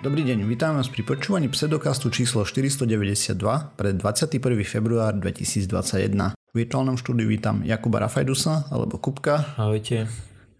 Dobrý 0.00 0.24
deň, 0.24 0.48
vítam 0.48 0.80
vás 0.80 0.88
pri 0.88 1.04
počúvaní 1.04 1.52
pseudokastu 1.52 2.08
číslo 2.08 2.40
492 2.48 3.36
pre 3.76 3.92
21. 3.92 4.40
február 4.64 5.12
2021. 5.12 6.32
V 6.32 6.54
virtuálnom 6.56 6.96
štúdiu 6.96 7.28
vítam 7.28 7.60
Jakuba 7.60 8.00
Rafajdusa 8.08 8.72
alebo 8.72 8.96
Kupka. 8.96 9.60
Ahojte. 9.60 10.08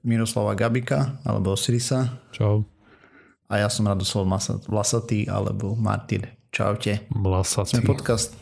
Miroslava 0.04 0.52
Gabika 0.52 1.16
alebo 1.24 1.56
Osirisa. 1.56 2.20
Čau. 2.36 2.68
A 3.48 3.64
ja 3.64 3.72
som 3.72 3.88
Radoslav 3.88 4.28
Vlasatý 4.68 5.24
alebo 5.24 5.72
Martin. 5.72 6.28
Čaute. 6.52 7.08
Vlasatý. 7.08 7.80
Sme 7.80 7.88
podcast, 7.88 8.36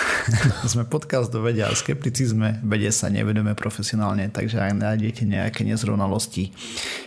sme 0.72 0.88
podcast 0.88 1.28
do 1.28 1.44
vedia 1.44 1.68
a 1.68 1.76
skepticizme, 1.76 2.64
vede 2.64 2.88
sa 2.88 3.12
nevedeme 3.12 3.52
profesionálne, 3.52 4.32
takže 4.32 4.64
ak 4.64 4.80
nájdete 4.80 5.28
nejaké 5.28 5.60
nezrovnalosti, 5.68 6.56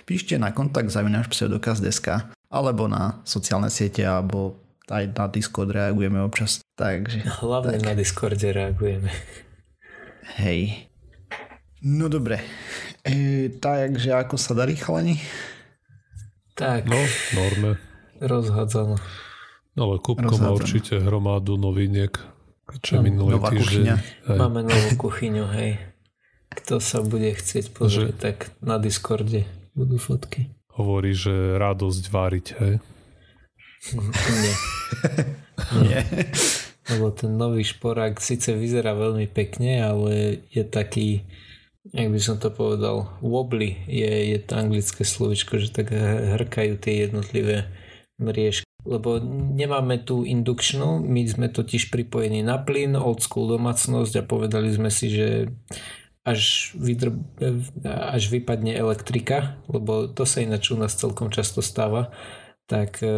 píšte 0.05 0.37
na 0.37 0.53
kontakt 0.53 0.93
zavinaš 0.93 1.25
pseudokaz.sk 1.33 2.34
alebo 2.47 2.85
na 2.85 3.21
sociálne 3.21 3.67
siete, 3.67 4.01
alebo 4.01 4.57
aj 4.85 5.11
na 5.11 5.25
Discord 5.25 5.69
reagujeme 5.69 6.19
občas. 6.19 6.61
Takže, 6.73 7.25
Hlavne 7.41 7.77
tak. 7.77 7.85
na 7.85 7.93
Discorde 7.93 8.47
reagujeme. 8.47 9.09
Hej. 10.37 10.89
No 11.81 12.07
dobre. 12.07 12.41
E, 13.01 13.13
takže 13.51 14.09
ako 14.11 14.35
sa 14.35 14.53
darí 14.53 14.73
chalani? 14.73 15.21
Tak, 16.53 16.87
No, 16.87 16.97
norme. 17.35 17.77
rozhádzano. 18.17 18.95
Ale 19.75 19.95
Kupko 19.99 20.33
má 20.39 20.49
určite 20.49 20.97
hromadu 20.97 21.55
noviniek. 21.55 22.15
Čo 22.79 22.97
Áno, 22.97 23.05
minulý 23.05 23.35
nová 23.35 23.51
týždeň. 23.51 23.61
kuchyňa. 23.61 23.95
Hej. 24.25 24.37
Máme 24.39 24.59
novú 24.63 24.89
kuchyňu, 24.97 25.45
hej. 25.51 25.77
Kto 26.49 26.79
sa 26.79 27.03
bude 27.03 27.29
chcieť 27.29 27.69
pozrieť, 27.69 28.15
tak 28.15 28.35
na 28.57 28.79
Discorde 28.79 29.43
budú 29.73 29.99
fotky. 29.99 30.54
Hovorí, 30.75 31.15
že 31.15 31.55
radosť 31.55 32.03
váriť, 32.11 32.45
hej. 32.59 32.75
Nie. 33.95 34.53
Nie. 35.87 36.01
Lebo 36.85 37.09
ten 37.15 37.33
nový 37.33 37.65
šporák 37.65 38.21
síce 38.21 38.53
vyzerá 38.53 38.93
veľmi 38.93 39.25
pekne, 39.31 39.81
ale 39.81 40.43
je 40.53 40.61
taký, 40.61 41.25
jak 41.89 42.11
by 42.13 42.19
som 42.21 42.37
to 42.37 42.53
povedal, 42.53 43.17
wobbly 43.25 43.81
je, 43.89 44.35
je 44.35 44.39
to 44.43 44.53
anglické 44.53 45.01
slovičko, 45.01 45.57
že 45.57 45.73
tak 45.73 45.89
hrkajú 46.37 46.77
tie 46.77 47.09
jednotlivé 47.09 47.71
mriežky. 48.21 48.67
Lebo 48.85 49.17
nemáme 49.57 49.97
tu 50.05 50.21
indukčnú, 50.21 51.01
my 51.01 51.25
sme 51.25 51.47
totiž 51.49 51.89
pripojení 51.89 52.45
na 52.45 52.61
plyn, 52.61 52.93
old 52.93 53.25
school 53.25 53.49
domácnosť 53.49 54.21
a 54.21 54.27
povedali 54.29 54.69
sme 54.69 54.93
si, 54.93 55.09
že 55.09 55.49
až, 56.25 56.73
vydr- 56.73 57.21
až 57.85 58.33
vypadne 58.33 58.73
elektrika, 58.73 59.61
lebo 59.69 60.09
to 60.09 60.25
sa 60.25 60.41
ináč 60.41 60.73
u 60.73 60.77
nás 60.81 60.97
celkom 60.97 61.29
často 61.29 61.61
stáva, 61.61 62.09
tak 62.65 63.05
e, 63.05 63.13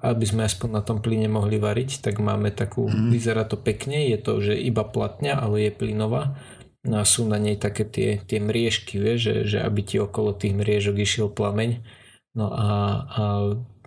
aby 0.00 0.24
sme 0.24 0.48
aspoň 0.48 0.68
na 0.72 0.82
tom 0.82 1.04
plyne 1.04 1.28
mohli 1.28 1.60
variť, 1.60 2.00
tak 2.00 2.16
máme 2.16 2.48
takú, 2.48 2.88
mm. 2.88 3.12
vyzerá 3.12 3.44
to 3.44 3.60
pekne, 3.60 4.08
je 4.08 4.16
to, 4.16 4.40
že 4.40 4.56
iba 4.56 4.88
platňa, 4.88 5.36
ale 5.36 5.68
je 5.68 5.72
plynová. 5.76 6.40
No 6.80 6.96
a 6.96 7.04
sú 7.04 7.28
na 7.28 7.36
nej 7.36 7.60
také 7.60 7.84
tie, 7.84 8.24
tie 8.24 8.40
mriežky, 8.40 8.96
vieš, 8.96 9.20
že, 9.20 9.34
že 9.44 9.58
aby 9.60 9.84
ti 9.84 10.00
okolo 10.00 10.32
tých 10.32 10.56
mriežok 10.56 10.96
išiel 10.96 11.28
plameň. 11.28 11.84
No 12.32 12.48
a, 12.48 12.68
a 13.04 13.22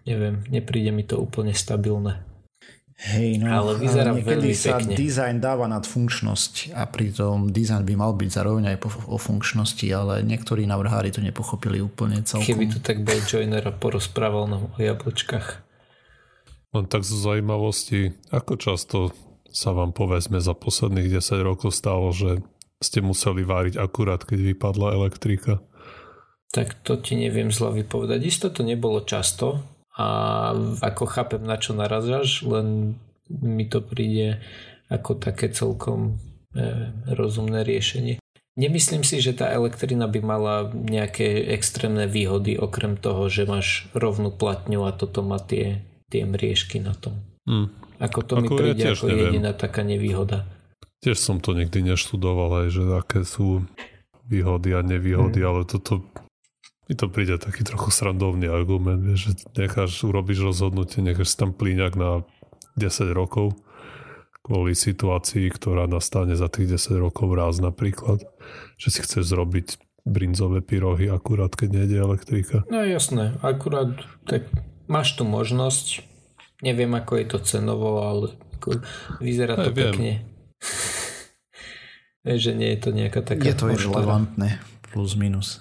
neviem, 0.05 0.45
nepríde 0.45 0.93
mi 0.93 1.01
to 1.01 1.17
úplne 1.17 1.57
stabilné. 1.57 2.21
Hej, 3.03 3.43
no, 3.43 3.51
Ale 3.51 3.83
vyzerá 3.83 4.15
niekedy 4.15 4.55
veľmi 4.55 4.55
sa 4.55 4.79
pekne. 4.79 4.95
dizajn 4.95 5.35
dáva 5.43 5.67
nad 5.67 5.83
funkčnosť 5.83 6.71
a 6.71 6.87
pritom 6.87 7.51
dizajn 7.51 7.83
by 7.83 7.93
mal 7.99 8.15
byť 8.15 8.29
zároveň 8.31 8.63
aj 8.71 8.77
po, 8.79 8.89
o 9.11 9.19
funkčnosti, 9.19 9.83
ale 9.91 10.23
niektorí 10.23 10.63
navrhári 10.63 11.11
to 11.11 11.19
nepochopili 11.19 11.83
úplne 11.83 12.23
celkom. 12.23 12.47
Keby 12.47 12.71
tu 12.71 12.79
tak 12.79 13.03
bol 13.03 13.19
Joiner 13.27 13.59
a 13.67 13.75
porozprával 13.75 14.47
nám 14.47 14.71
o 14.71 14.79
jablčkách. 14.79 15.47
Len 16.73 16.85
tak 16.87 17.03
zo 17.03 17.19
zaujímavosti, 17.19 18.15
ako 18.31 18.53
často 18.55 18.97
sa 19.51 19.75
vám 19.75 19.91
povedzme 19.91 20.39
za 20.39 20.55
posledných 20.55 21.19
10 21.19 21.43
rokov 21.43 21.75
stalo, 21.75 22.07
že 22.15 22.39
ste 22.79 23.03
museli 23.03 23.43
váriť 23.43 23.83
akurát, 23.83 24.23
keď 24.23 24.55
vypadla 24.55 24.95
elektrika. 24.95 25.59
Tak 26.55 26.87
to 26.87 27.03
ti 27.03 27.19
neviem 27.19 27.51
zle 27.51 27.83
vypovedať. 27.83 28.19
Isto 28.23 28.47
to 28.47 28.63
nebolo 28.63 29.03
často 29.03 29.72
a 29.93 30.07
ako 30.81 31.03
chápem 31.05 31.41
na 31.41 31.55
čo 31.55 31.73
narazáš, 31.73 32.41
len 32.43 32.97
mi 33.29 33.65
to 33.65 33.79
príde 33.79 34.41
ako 34.89 35.15
také 35.15 35.49
celkom 35.49 36.17
e, 36.51 36.89
rozumné 37.07 37.61
riešenie. 37.61 38.17
Nemyslím 38.53 39.01
si, 39.01 39.17
že 39.17 39.33
tá 39.33 39.49
elektrina 39.49 40.05
by 40.05 40.19
mala 40.21 40.55
nejaké 40.69 41.49
extrémne 41.49 42.05
výhody 42.05 42.53
okrem 42.53 42.93
toho, 42.95 43.25
že 43.25 43.45
máš 43.45 43.89
rovnú 43.93 44.29
platňu 44.29 44.85
a 44.85 44.93
toto 44.93 45.25
má 45.25 45.41
tie, 45.41 45.81
tie 46.13 46.21
mriežky 46.21 46.77
na 46.77 46.93
tom. 46.93 47.17
Hm. 47.49 47.73
Ako 47.97 48.19
to 48.21 48.33
mi 48.37 48.45
Ako 48.45 48.53
ja 48.53 48.59
príde 48.59 48.81
tiež 48.83 48.97
ako 48.99 49.07
neviem. 49.09 49.21
jediná 49.25 49.51
taká 49.53 49.81
nevýhoda. 49.81 50.45
Tiež 51.01 51.17
som 51.17 51.41
to 51.41 51.53
nikdy 51.53 51.81
neštudoval, 51.83 52.65
aj, 52.65 52.67
že 52.71 52.83
aké 52.93 53.21
sú 53.25 53.65
výhody 54.23 54.73
a 54.73 54.81
nevýhody, 54.81 55.41
Mhm. 55.41 55.47
ale 55.47 55.61
toto 55.65 56.05
mi 56.89 56.93
to 56.99 57.07
príde 57.07 57.39
taký 57.39 57.63
trochu 57.63 57.89
srandovný 57.89 58.51
argument, 58.51 58.99
vieš, 58.99 59.31
že 59.31 59.31
necháš, 59.55 60.03
urobíš 60.03 60.43
rozhodnutie, 60.43 60.99
necháš 60.99 61.35
tam 61.39 61.55
plíňak 61.55 61.95
na 61.95 62.27
10 62.75 63.13
rokov 63.15 63.55
kvôli 64.43 64.75
situácii, 64.75 65.47
ktorá 65.47 65.87
nastane 65.87 66.35
za 66.35 66.51
tých 66.51 66.75
10 66.75 66.99
rokov 66.99 67.31
raz 67.31 67.63
napríklad, 67.63 68.27
že 68.75 68.91
si 68.91 68.99
chceš 68.99 69.31
zrobiť 69.31 69.79
brinzové 70.03 70.59
pyrohy 70.59 71.07
akurát, 71.07 71.55
keď 71.55 71.79
nejde 71.79 71.97
elektrika. 72.03 72.67
No 72.67 72.83
jasné, 72.83 73.39
akurát 73.39 73.95
tak 74.27 74.51
máš 74.91 75.15
tu 75.15 75.23
možnosť, 75.23 76.03
neviem 76.59 76.91
ako 76.91 77.23
je 77.23 77.25
to 77.31 77.39
cenovo, 77.39 78.03
ale 78.03 78.35
ako, 78.59 78.83
vyzerá 79.23 79.55
to 79.55 79.71
Aj, 79.71 79.75
pekne. 79.75 80.11
Že 82.23 82.55
nie 82.55 82.71
je 82.71 82.79
to 82.79 82.89
nejaká 82.95 83.19
taká 83.19 83.43
Je 83.43 83.51
to 83.51 83.67
irrelevantné, 83.67 84.63
plus 84.95 85.19
minus. 85.19 85.59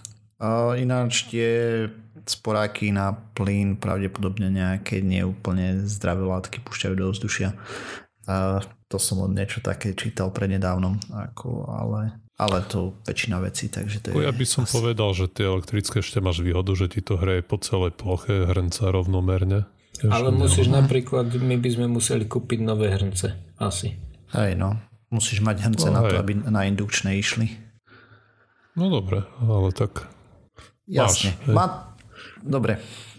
Ináč 0.74 1.30
tie 1.30 1.86
sporáky 2.22 2.90
na 2.94 3.14
plyn 3.34 3.78
pravdepodobne 3.78 4.50
nejaké 4.50 5.02
neúplne 5.02 5.86
zdravé 5.86 6.22
látky 6.22 6.62
púšťajú 6.62 6.94
do 6.94 7.10
vzdušia. 7.10 7.54
A 8.30 8.62
to 8.86 8.96
som 9.02 9.22
len 9.26 9.34
niečo 9.34 9.58
také 9.58 9.94
čítal 9.98 10.30
prednedávnom, 10.30 10.98
ako, 11.10 11.66
ale, 11.66 12.22
ale 12.38 12.62
to 12.70 12.94
väčšina 13.02 13.42
vecí, 13.42 13.66
takže 13.66 13.98
to 13.98 14.06
je... 14.14 14.22
Ja 14.22 14.30
by 14.30 14.46
som 14.46 14.62
asi- 14.62 14.74
povedal, 14.78 15.10
že 15.14 15.26
tie 15.26 15.50
elektrické 15.50 15.98
ešte 15.98 16.22
máš 16.22 16.38
výhodu, 16.44 16.70
že 16.78 16.86
ti 16.86 17.02
to 17.02 17.18
hreje 17.18 17.42
po 17.42 17.58
celej 17.58 17.98
ploche 17.98 18.46
hrnca 18.46 18.94
rovnomerne. 18.94 19.66
Vieš, 19.98 20.12
Ale 20.12 20.28
musíš 20.30 20.66
napríklad, 20.70 21.30
my 21.34 21.56
by 21.58 21.68
sme 21.70 21.86
museli 21.90 22.26
kúpiť 22.26 22.58
nové 22.62 22.90
hrnce. 22.94 23.34
Asi. 23.58 23.98
Hej, 24.34 24.58
no. 24.58 24.78
Musíš 25.10 25.42
mať 25.42 25.56
hrnce 25.70 25.86
No, 25.90 25.98
na 25.98 26.00
to, 26.06 26.14
aby 26.18 26.32
na 26.46 26.62
indukčné 26.64 27.18
išli. 27.18 27.50
No 28.72 28.88
dobre, 28.88 29.26
ale 29.40 29.68
tak 29.76 30.11
Jasne. 30.92 31.32
Máš, 31.32 31.40
hej. 31.42 31.54
Má... 31.54 31.64
Dobre. 32.38 32.74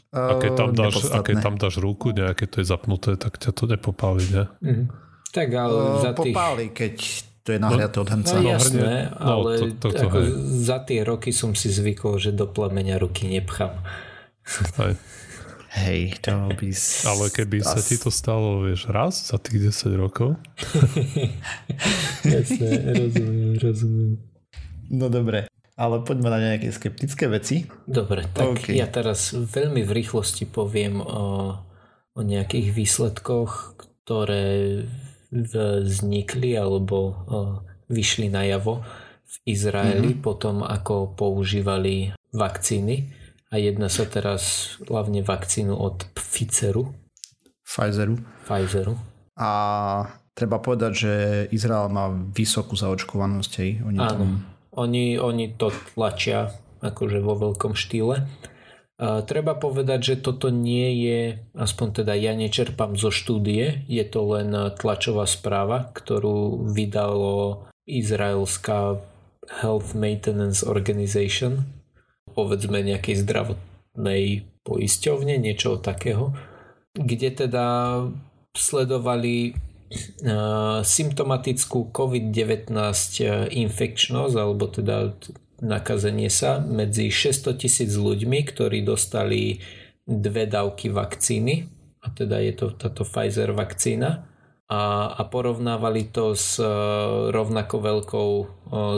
A 0.10 0.38
keď 0.38 0.52
tam, 0.54 0.70
Ehm, 0.70 0.78
dáš, 0.78 0.96
a 1.08 1.18
keď 1.20 1.36
tam 1.42 1.56
dáš 1.58 1.76
ruku 1.78 2.12
nejaké 2.12 2.46
to 2.46 2.62
je 2.62 2.68
zapnuté, 2.68 3.16
tak 3.16 3.36
ťa 3.36 3.50
to 3.50 3.66
nepopáli, 3.66 4.24
ne? 4.30 4.44
Mhm. 4.62 4.84
Tak 5.28 5.50
ale 5.52 5.74
Ehm, 5.76 5.98
za 6.00 6.12
tých... 6.14 6.32
Popáli, 6.32 6.66
keď 6.70 6.96
to 7.42 7.50
je 7.50 7.60
nahriaté 7.60 7.98
od 7.98 8.08
hrnca. 8.08 8.34
No 8.34 8.40
No, 8.40 8.50
jasné, 8.52 8.94
no, 9.10 9.18
ale 9.20 9.50
to- 9.58 9.74
to- 9.82 9.92
to 9.92 10.06
ako 10.06 10.18
hej. 10.18 10.30
za 10.62 10.78
tie 10.80 11.00
roky 11.02 11.32
som 11.32 11.52
si 11.52 11.68
zvykol, 11.68 12.16
že 12.16 12.32
do 12.32 12.46
plameňa 12.46 12.96
ruky 12.96 13.28
nepchám. 13.28 13.74
Aj. 14.78 14.94
Hej, 15.74 16.22
to 16.22 16.32
by... 16.54 16.70
s- 16.70 17.02
Ale 17.04 17.28
keby 17.28 17.60
sa 17.60 17.82
ti 17.82 17.98
to 17.98 18.08
stalo, 18.08 18.62
vieš, 18.62 18.86
raz 18.88 19.26
za 19.26 19.36
tých 19.36 19.74
10 19.74 19.98
rokov, 19.98 20.38
Jasné, 22.24 22.70
rozumiem, 22.94 23.58
rozumiem. 23.58 24.12
No 24.88 25.08
dobre. 25.08 25.50
Ale 25.74 26.06
poďme 26.06 26.30
na 26.30 26.40
nejaké 26.40 26.70
skeptické 26.70 27.26
veci. 27.26 27.66
Dobre, 27.90 28.30
tak 28.30 28.62
OK. 28.62 28.78
ja 28.78 28.86
teraz 28.86 29.34
veľmi 29.34 29.82
v 29.82 29.92
rýchlosti 29.92 30.46
poviem 30.46 31.02
o, 31.02 31.58
o 32.14 32.20
nejakých 32.22 32.70
výsledkoch, 32.70 33.74
ktoré 34.06 34.86
vznikli 35.34 36.54
alebo 36.54 36.98
o, 36.98 37.14
vyšli 37.90 38.30
najavo 38.30 38.86
v 39.26 39.36
Izraeli 39.50 40.14
mm-hmm. 40.14 40.26
potom, 40.26 40.62
ako 40.62 41.18
používali 41.18 42.14
vakcíny. 42.30 43.10
A 43.50 43.58
jedná 43.58 43.90
sa 43.90 44.06
teraz 44.06 44.76
hlavne 44.86 45.26
vakcínu 45.26 45.74
od 45.74 46.06
Pfizeru, 46.14 46.94
Pfizeru. 47.64 48.20
Pfizeru. 48.46 48.94
A 49.40 49.50
treba 50.36 50.62
povedať, 50.62 50.92
že 50.94 51.14
Izrael 51.50 51.90
má 51.90 52.12
vysokú 52.12 52.78
zaočkovanosť. 52.78 53.52
Hej. 53.64 53.72
Oni 53.88 53.98
Áno. 53.98 54.12
tam... 54.14 54.32
Oni, 54.74 55.18
oni 55.22 55.54
to 55.54 55.70
tlačia 55.94 56.54
akože 56.84 57.24
vo 57.24 57.38
veľkom 57.38 57.78
štýle. 57.78 58.26
A 59.04 59.26
treba 59.26 59.58
povedať, 59.58 60.14
že 60.14 60.16
toto 60.22 60.54
nie 60.54 61.02
je, 61.02 61.20
aspoň 61.58 62.04
teda 62.04 62.14
ja 62.14 62.38
nečerpám 62.38 62.94
zo 62.94 63.10
štúdie, 63.10 63.84
je 63.90 64.06
to 64.06 64.22
len 64.38 64.54
tlačová 64.78 65.26
správa, 65.26 65.90
ktorú 65.92 66.70
vydalo 66.72 67.68
izraelská 67.90 69.02
Health 69.60 69.92
Maintenance 69.98 70.64
Organization, 70.64 71.68
povedzme 72.32 72.80
nejakej 72.80 73.28
zdravotnej 73.28 74.48
poisťovne, 74.64 75.36
niečo 75.42 75.82
takého. 75.82 76.32
kde 76.94 77.30
teda 77.34 77.66
sledovali 78.54 79.58
symptomatickú 80.84 81.94
COVID-19 81.94 82.74
infekčnosť 83.52 84.36
alebo 84.36 84.66
teda 84.72 85.14
nakazenie 85.64 86.28
sa 86.28 86.60
medzi 86.60 87.08
600 87.08 87.56
tisíc 87.56 87.92
ľuďmi, 87.96 88.40
ktorí 88.44 88.84
dostali 88.84 89.64
dve 90.04 90.44
dávky 90.50 90.92
vakcíny 90.92 91.72
a 92.04 92.12
teda 92.12 92.44
je 92.44 92.54
to 92.54 92.66
táto 92.76 93.08
Pfizer 93.08 93.56
vakcína 93.56 94.28
a, 94.68 95.12
a 95.16 95.22
porovnávali 95.24 96.12
to 96.12 96.36
s 96.36 96.60
rovnako 97.32 97.76
veľkou 97.80 98.32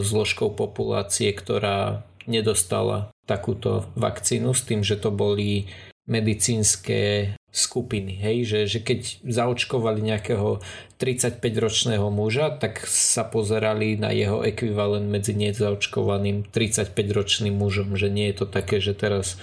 zložkou 0.01 0.57
populácie, 0.57 1.29
ktorá 1.29 2.01
nedostala 2.25 3.13
takúto 3.29 3.89
vakcínu 3.93 4.53
s 4.53 4.65
tým, 4.65 4.81
že 4.81 4.97
to 4.97 5.13
boli 5.13 5.69
medicínske 6.09 7.33
skupiny. 7.55 8.19
Hej? 8.19 8.37
Že, 8.51 8.59
že 8.67 8.79
keď 8.83 8.99
zaočkovali 9.23 10.03
nejakého 10.03 10.59
35-ročného 10.99 12.11
muža, 12.11 12.51
tak 12.59 12.83
sa 12.83 13.23
pozerali 13.23 13.95
na 13.95 14.11
jeho 14.11 14.43
ekvivalent 14.43 15.07
medzi 15.07 15.31
nezaočkovaným 15.39 16.51
35-ročným 16.51 17.55
mužom. 17.55 17.95
Že 17.95 18.07
nie 18.11 18.27
je 18.29 18.35
to 18.43 18.45
také, 18.51 18.83
že 18.83 18.91
teraz 18.91 19.39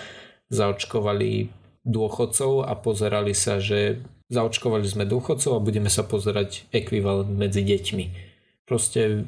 zaočkovali 0.53 1.49
dôchodcov 1.89 2.69
a 2.69 2.77
pozerali 2.77 3.33
sa, 3.33 3.59
že 3.59 4.05
zaočkovali 4.29 4.87
sme 4.87 5.05
dôchodcov 5.09 5.57
a 5.57 5.65
budeme 5.65 5.89
sa 5.89 6.05
pozerať 6.05 6.69
ekvivalent 6.71 7.33
medzi 7.33 7.65
deťmi. 7.65 8.05
Proste 8.69 9.25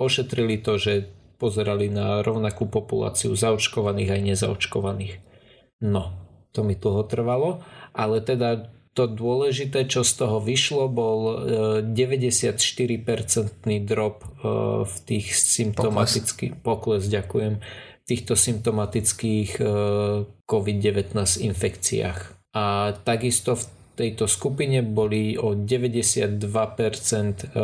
ošetrili 0.00 0.60
to, 0.60 0.80
že 0.80 1.06
pozerali 1.40 1.90
na 1.90 2.22
rovnakú 2.22 2.70
populáciu 2.70 3.34
zaočkovaných 3.34 4.14
aj 4.14 4.20
nezaočkovaných. 4.34 5.18
No, 5.82 6.14
to 6.54 6.62
mi 6.62 6.78
dlho 6.78 7.02
trvalo, 7.10 7.64
ale 7.92 8.24
teda 8.24 8.72
to 8.92 9.08
dôležité, 9.08 9.88
čo 9.88 10.04
z 10.04 10.12
toho 10.20 10.36
vyšlo, 10.36 10.84
bol 10.92 11.48
94% 11.80 12.60
e, 13.64 13.80
drop 13.80 14.20
e, 14.20 14.28
v 14.84 14.94
tých 15.08 15.32
symptomatických 15.32 16.60
pokles, 16.60 17.08
ďakujem, 17.08 17.56
týchto 18.04 18.36
symptomatických 18.36 19.50
e, 19.56 19.64
COVID-19 20.44 21.16
infekciách. 21.40 22.52
A 22.52 22.92
takisto 23.00 23.56
v 23.56 23.64
tejto 23.96 24.28
skupine 24.28 24.84
boli 24.84 25.40
o 25.40 25.56
92% 25.56 26.36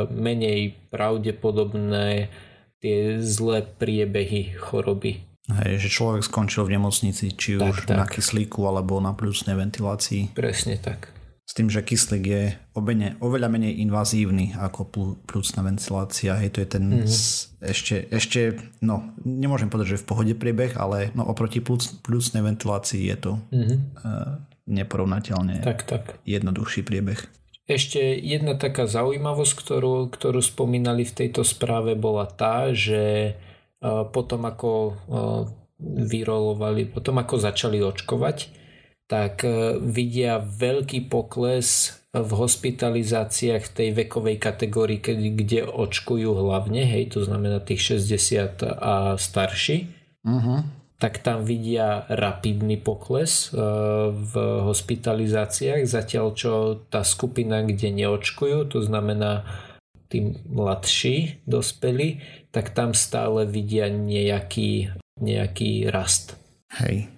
menej 0.08 0.80
pravdepodobné 0.88 2.32
tie 2.80 3.20
zlé 3.20 3.68
priebehy 3.68 4.56
choroby. 4.56 5.27
Hej, 5.48 5.80
že 5.80 5.88
človek 5.88 6.22
skončil 6.28 6.68
v 6.68 6.76
nemocnici, 6.76 7.32
či 7.32 7.56
tak, 7.56 7.72
už 7.72 7.76
tak. 7.88 7.96
na 7.96 8.04
kyslíku 8.04 8.68
alebo 8.68 9.00
na 9.00 9.16
pľúcnej 9.16 9.56
ventilácii. 9.56 10.36
Presne 10.36 10.76
tak. 10.76 11.16
S 11.48 11.56
tým, 11.56 11.72
že 11.72 11.80
kyslík 11.80 12.24
je 12.28 12.42
obene, 12.76 13.16
oveľa 13.24 13.48
menej 13.48 13.80
invazívny 13.80 14.52
ako 14.52 14.92
pľúcna 15.24 15.64
ventilácia. 15.64 16.36
Hej, 16.36 16.52
to 16.52 16.58
je 16.60 16.68
ten 16.68 16.84
mm-hmm. 16.84 17.64
ešte, 17.64 17.96
ešte, 18.12 18.40
no, 18.84 19.16
nemôžem 19.24 19.72
povedať, 19.72 19.96
že 19.96 20.04
v 20.04 20.08
pohode 20.12 20.34
priebeh, 20.36 20.76
ale 20.76 21.08
no, 21.16 21.24
oproti 21.24 21.64
plúc, 21.64 22.04
pľúcnej 22.04 22.44
ventilácii 22.44 23.08
je 23.08 23.16
to 23.16 23.32
mm-hmm. 23.48 23.78
uh, 24.04 24.44
neporovnateľne 24.68 25.64
tak, 25.64 25.88
tak. 25.88 26.20
jednoduchší 26.28 26.84
priebeh. 26.84 27.24
Ešte 27.64 28.00
jedna 28.20 28.56
taká 28.56 28.84
zaujímavosť, 28.84 29.52
ktorú, 29.56 30.12
ktorú 30.12 30.40
spomínali 30.44 31.08
v 31.08 31.16
tejto 31.24 31.44
správe, 31.44 31.96
bola 31.96 32.28
tá, 32.28 32.76
že 32.76 33.32
potom 33.84 34.42
ako 34.46 34.98
vyrolovali, 35.82 36.90
potom 36.90 37.22
ako 37.22 37.38
začali 37.38 37.78
očkovať, 37.78 38.50
tak 39.06 39.46
vidia 39.80 40.42
veľký 40.42 41.06
pokles 41.06 41.96
v 42.10 42.30
hospitalizáciách 42.34 43.62
v 43.62 43.74
tej 43.74 43.88
vekovej 43.94 44.36
kategórii, 44.42 44.98
kde 45.32 45.64
očkujú 45.64 46.34
hlavne, 46.34 46.82
hej, 46.82 47.14
to 47.14 47.22
znamená 47.22 47.62
tých 47.62 48.02
60 48.02 48.66
a 48.66 49.14
starší. 49.14 49.94
Uh-huh 50.26 50.66
tak 50.98 51.22
tam 51.22 51.46
vidia 51.46 52.02
rapidný 52.10 52.74
pokles 52.74 53.54
e, 53.54 53.62
v 54.10 54.34
hospitalizáciách, 54.66 55.86
zatiaľ 55.86 56.26
čo 56.34 56.52
tá 56.90 57.06
skupina, 57.06 57.62
kde 57.62 57.94
neočkujú, 57.94 58.66
to 58.66 58.82
znamená 58.82 59.46
tí 60.08 60.34
mladší 60.48 61.44
dospelí, 61.44 62.20
tak 62.50 62.72
tam 62.72 62.96
stále 62.96 63.44
vidia 63.44 63.92
nejaký, 63.92 64.92
nejaký 65.20 65.92
rast. 65.92 66.36
Hej. 66.80 67.12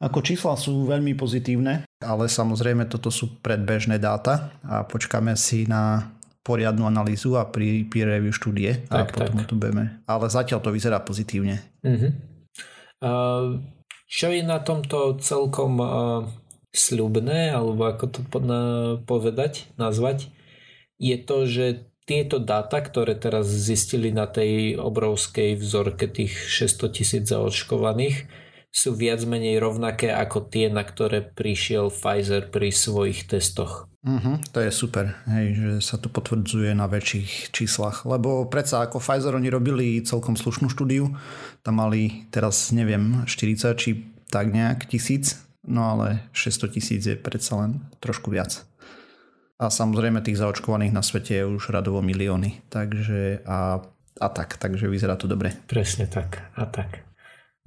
Ako 0.00 0.24
čísla 0.24 0.56
sú 0.56 0.88
veľmi 0.88 1.12
pozitívne, 1.12 1.84
ale 2.00 2.24
samozrejme 2.24 2.88
toto 2.88 3.12
sú 3.12 3.36
predbežné 3.44 4.00
dáta 4.00 4.56
a 4.64 4.80
počkáme 4.88 5.36
si 5.36 5.68
na 5.68 6.16
poriadnu 6.40 6.88
analýzu 6.88 7.36
a 7.36 7.44
pri 7.44 7.84
peer 7.84 8.08
review 8.08 8.32
štúdie 8.32 8.88
a 8.88 9.04
tak, 9.04 9.12
potom 9.12 9.44
tak. 9.44 9.48
to 9.52 9.54
budeme. 9.60 10.00
Ale 10.08 10.32
zatiaľ 10.32 10.64
to 10.64 10.72
vyzerá 10.72 11.04
pozitívne. 11.04 11.60
Uh-huh. 11.84 12.16
Čo 14.08 14.26
je 14.32 14.40
na 14.40 14.64
tomto 14.64 15.20
celkom 15.20 15.76
sľubné, 16.72 17.52
alebo 17.52 17.84
ako 17.84 18.04
to 18.08 18.20
povedať, 19.04 19.68
nazvať, 19.76 20.32
je 20.96 21.16
to, 21.20 21.44
že 21.44 21.89
tieto 22.10 22.42
dáta, 22.42 22.82
ktoré 22.82 23.14
teraz 23.14 23.46
zistili 23.46 24.10
na 24.10 24.26
tej 24.26 24.74
obrovskej 24.74 25.54
vzorke 25.54 26.10
tých 26.10 26.34
600 26.34 26.90
tisíc 26.90 27.24
zaočkovaných, 27.30 28.26
sú 28.74 28.98
viac 28.98 29.22
menej 29.22 29.62
rovnaké 29.62 30.10
ako 30.10 30.50
tie, 30.50 30.66
na 30.66 30.82
ktoré 30.82 31.22
prišiel 31.22 31.86
Pfizer 31.86 32.50
pri 32.50 32.74
svojich 32.74 33.30
testoch. 33.30 33.86
Uh-huh, 34.00 34.40
to 34.50 34.58
je 34.64 34.72
super, 34.72 35.12
hej, 35.28 35.46
že 35.54 35.70
sa 35.84 36.00
to 36.00 36.08
potvrdzuje 36.08 36.72
na 36.72 36.88
väčších 36.88 37.52
číslach, 37.52 38.08
lebo 38.08 38.48
predsa 38.50 38.82
ako 38.82 38.98
Pfizer 38.98 39.36
oni 39.36 39.52
robili 39.52 40.00
celkom 40.02 40.34
slušnú 40.34 40.66
štúdiu, 40.72 41.14
tam 41.62 41.78
mali 41.78 42.26
teraz 42.32 42.72
neviem 42.72 43.22
40 43.28 43.76
či 43.76 44.08
tak 44.32 44.50
nejak 44.50 44.88
tisíc, 44.88 45.44
no 45.62 45.94
ale 45.94 46.26
600 46.32 46.74
tisíc 46.74 47.02
je 47.04 47.14
predsa 47.14 47.60
len 47.60 47.84
trošku 48.00 48.32
viac. 48.32 48.64
A 49.60 49.68
samozrejme 49.68 50.24
tých 50.24 50.40
zaočkovaných 50.40 50.96
na 50.96 51.04
svete 51.04 51.36
je 51.36 51.44
už 51.44 51.68
radovo 51.68 52.00
milióny, 52.00 52.64
takže 52.72 53.44
a, 53.44 53.84
a 54.16 54.28
tak, 54.32 54.56
takže 54.56 54.88
vyzerá 54.88 55.20
to 55.20 55.28
dobre. 55.28 55.52
Presne 55.68 56.08
tak, 56.08 56.48
a 56.56 56.64
tak. 56.64 57.04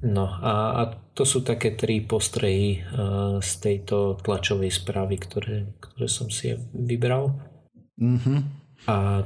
No 0.01 0.25
a, 0.25 0.81
a 0.81 0.81
to 1.13 1.23
sú 1.23 1.45
také 1.45 1.77
tri 1.77 2.01
postrehy 2.01 2.81
uh, 2.81 3.37
z 3.39 3.51
tejto 3.61 4.17
tlačovej 4.25 4.73
správy, 4.73 5.21
ktoré, 5.21 5.69
ktoré 5.79 6.09
som 6.09 6.33
si 6.33 6.57
vybral. 6.73 7.37
Mm-hmm. 8.01 8.39
A 8.89 9.23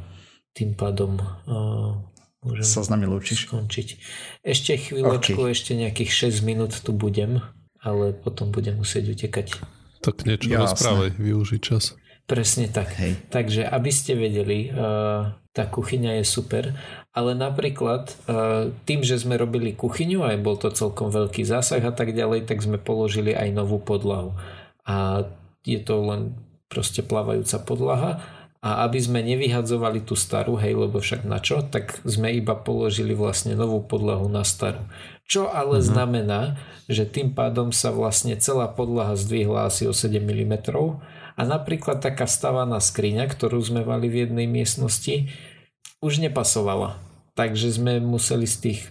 tým 0.52 0.76
pádom 0.76 1.18
uh, 1.18 1.98
môžem 2.44 2.68
sa 2.68 2.84
s 2.84 2.92
nami 2.92 3.08
lúčiš. 3.08 3.48
skončiť. 3.48 3.88
Ešte 4.44 4.76
chvíľočku, 4.76 5.40
okay. 5.40 5.56
ešte 5.56 5.72
nejakých 5.72 6.36
6 6.36 6.44
minút 6.44 6.76
tu 6.84 6.92
budem, 6.92 7.40
ale 7.80 8.12
potom 8.12 8.52
budem 8.52 8.78
musieť 8.78 9.18
utekať. 9.18 9.58
Tak 10.04 10.30
niečo 10.30 10.52
Jasne. 10.52 10.62
rozprávej, 10.68 11.10
využiť 11.18 11.62
čas. 11.64 11.98
Presne 12.28 12.68
tak. 12.68 12.92
Hej. 13.00 13.16
Takže 13.32 13.64
aby 13.64 13.92
ste 13.92 14.20
vedeli, 14.20 14.68
uh, 14.68 15.32
tá 15.56 15.64
kuchyňa 15.66 16.20
je 16.20 16.26
super 16.28 16.76
ale 17.18 17.34
napríklad 17.34 18.14
e, 18.14 18.16
tým, 18.86 19.02
že 19.02 19.18
sme 19.18 19.42
robili 19.42 19.74
kuchyňu, 19.74 20.22
aj 20.22 20.38
bol 20.46 20.54
to 20.62 20.70
celkom 20.70 21.10
veľký 21.10 21.42
zásah 21.42 21.82
a 21.82 21.90
tak 21.90 22.14
ďalej, 22.14 22.46
tak 22.46 22.62
sme 22.62 22.78
položili 22.78 23.34
aj 23.34 23.58
novú 23.58 23.82
podlahu. 23.82 24.38
A 24.86 25.26
je 25.66 25.82
to 25.82 25.98
len 26.06 26.38
proste 26.70 27.02
plávajúca 27.02 27.58
podlaha 27.66 28.22
a 28.62 28.86
aby 28.86 29.02
sme 29.02 29.26
nevyhadzovali 29.26 30.06
tú 30.06 30.14
starú, 30.14 30.62
hej, 30.62 30.78
lebo 30.78 31.02
však 31.02 31.26
na 31.26 31.42
čo, 31.42 31.66
tak 31.66 31.98
sme 32.06 32.30
iba 32.38 32.54
položili 32.54 33.18
vlastne 33.18 33.58
novú 33.58 33.82
podlahu 33.82 34.30
na 34.30 34.46
starú. 34.46 34.86
Čo 35.28 35.52
ale 35.52 35.78
mm-hmm. 35.78 35.92
znamená, 35.92 36.42
že 36.88 37.04
tým 37.04 37.36
pádom 37.36 37.76
sa 37.76 37.92
vlastne 37.92 38.40
celá 38.40 38.72
podlaha 38.72 39.20
zdvihla 39.20 39.68
asi 39.68 39.84
o 39.84 39.94
7 39.94 40.24
mm 40.24 40.56
a 41.38 41.42
napríklad 41.44 42.00
taká 42.00 42.26
stavaná 42.26 42.80
skriňa, 42.80 43.28
ktorú 43.28 43.60
sme 43.60 43.84
mali 43.84 44.08
v 44.08 44.24
jednej 44.26 44.48
miestnosti, 44.48 45.28
už 46.00 46.24
nepasovala 46.24 47.08
takže 47.38 47.70
sme 47.78 48.02
museli 48.02 48.50
z 48.50 48.58
tých 48.58 48.82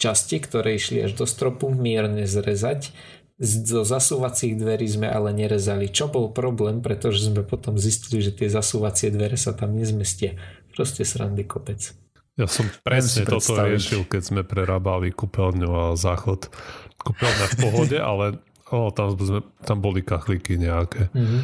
častí, 0.00 0.40
ktoré 0.40 0.80
išli 0.80 1.04
až 1.04 1.12
do 1.12 1.28
stropu, 1.28 1.68
mierne 1.68 2.24
zrezať. 2.24 2.96
Zo 3.44 3.84
zasúvacích 3.84 4.56
dverí 4.56 4.88
sme 4.88 5.12
ale 5.12 5.36
nerezali, 5.36 5.92
čo 5.92 6.08
bol 6.08 6.32
problém, 6.32 6.80
pretože 6.80 7.28
sme 7.28 7.44
potom 7.44 7.76
zistili, 7.76 8.24
že 8.24 8.32
tie 8.32 8.48
zasúvacie 8.48 9.12
dvere 9.12 9.36
sa 9.36 9.52
tam 9.52 9.76
nezmestia. 9.76 10.40
Proste 10.72 11.04
srandy 11.04 11.44
kopec. 11.44 11.92
Ja 12.36 12.44
som 12.44 12.68
presne 12.84 13.24
toto 13.24 13.56
riešil, 13.56 14.04
keď 14.04 14.22
sme 14.22 14.42
prerábali 14.44 15.08
kúpeľňu 15.08 15.70
a 15.72 15.84
záchod. 15.96 16.52
Kúpeľňa 17.00 17.46
v 17.48 17.56
pohode, 17.64 17.96
ale 17.96 18.36
o, 18.68 18.92
tam, 18.92 19.16
sme, 19.16 19.40
tam 19.64 19.80
boli 19.80 20.04
kachlíky 20.04 20.60
nejaké. 20.60 21.08
Mm-hmm. 21.16 21.40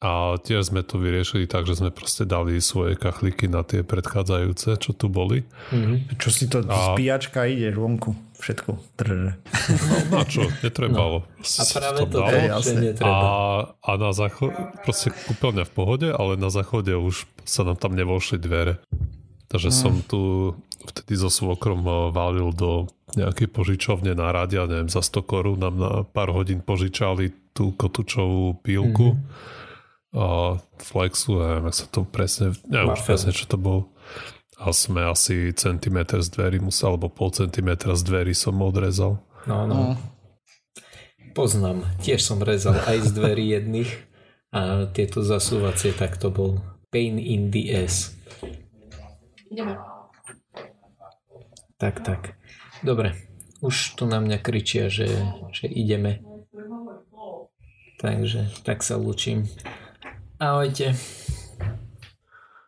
A 0.00 0.40
tiež 0.40 0.72
sme 0.72 0.80
to 0.80 0.96
vyriešili 0.96 1.44
tak, 1.44 1.68
že 1.68 1.76
sme 1.76 1.92
proste 1.92 2.24
dali 2.24 2.56
svoje 2.64 2.96
kachliky 2.96 3.52
na 3.52 3.60
tie 3.68 3.84
predchádzajúce, 3.84 4.80
čo 4.80 4.96
tu 4.96 5.12
boli. 5.12 5.44
Mm-hmm. 5.76 6.16
Čo 6.16 6.28
si 6.32 6.48
to 6.48 6.64
a... 6.64 6.96
spíjačka 6.96 7.44
ide 7.44 7.68
vonku, 7.76 8.16
všetko. 8.40 8.96
Trže. 8.96 9.36
No, 9.36 9.96
na 10.08 10.24
čo, 10.24 10.48
netrebalo. 10.64 11.28
No. 11.28 11.44
A 11.44 11.62
práve 11.68 12.00
to, 12.00 12.16
to 12.16 12.72
netreba. 12.80 13.12
A, 13.12 13.28
a 13.76 13.90
na 14.00 14.16
záchode, 14.16 14.56
proste 14.88 15.12
úplne 15.28 15.68
v 15.68 15.72
pohode, 15.76 16.08
ale 16.08 16.40
na 16.40 16.48
záchode 16.48 16.96
už 16.96 17.28
sa 17.44 17.68
nám 17.68 17.76
tam 17.76 17.92
nevošli 17.92 18.40
dvere. 18.40 18.80
Takže 19.50 19.68
mm. 19.68 19.76
som 19.76 19.94
tu 20.06 20.54
vtedy 20.86 21.18
so 21.18 21.28
svokrom 21.28 21.82
eh, 21.84 21.94
valil 22.14 22.54
do 22.54 22.86
nejakej 23.18 23.50
požičovne 23.50 24.14
na 24.14 24.30
radia, 24.30 24.70
neviem, 24.70 24.86
za 24.86 25.02
100 25.02 25.26
korún 25.26 25.58
nám 25.58 25.74
na 25.74 25.92
pár 26.06 26.30
hodín 26.30 26.62
požičali 26.62 27.34
tú 27.50 27.74
kotučovú 27.74 28.62
pílku. 28.62 29.18
Mm-hmm 29.18 29.58
a 30.10 30.58
Flexu, 30.78 31.38
neviem, 31.38 31.70
ak 31.70 31.74
sa 31.74 31.86
to 31.86 32.02
presne, 32.02 32.50
neviem 32.66 32.98
už 32.98 33.02
presne, 33.06 33.30
čo 33.30 33.46
to 33.46 33.54
bol. 33.54 33.86
A 34.58 34.74
sme 34.74 35.06
asi 35.06 35.54
centimetr 35.54 36.20
z 36.20 36.34
dverí 36.34 36.58
musel, 36.60 36.92
alebo 36.92 37.08
pol 37.08 37.30
centimetra 37.32 37.94
z 37.94 38.02
dverí 38.04 38.34
som 38.34 38.58
odrezal. 38.60 39.22
No, 39.46 39.64
no. 39.64 39.96
Poznám. 41.32 41.86
Tiež 42.02 42.26
som 42.26 42.42
rezal 42.42 42.76
aj 42.76 43.06
z 43.06 43.10
dverí 43.14 43.54
jedných 43.54 43.90
a 44.50 44.90
tieto 44.90 45.22
zasúvacie, 45.22 45.94
tak 45.94 46.18
to 46.18 46.28
bol 46.28 46.58
pain 46.90 47.16
in 47.16 47.54
the 47.54 47.70
ass. 47.70 48.10
Ideme. 49.50 49.74
Tak, 51.76 52.06
tak. 52.06 52.38
Dobre. 52.86 53.18
Už 53.60 53.98
tu 53.98 54.06
na 54.06 54.22
mňa 54.22 54.38
kričia, 54.38 54.86
že, 54.86 55.10
že 55.50 55.66
ideme. 55.66 56.22
Takže 58.00 58.48
tak 58.64 58.80
sa 58.80 58.96
lúčim. 58.96 59.50
Ahojte. 60.40 60.96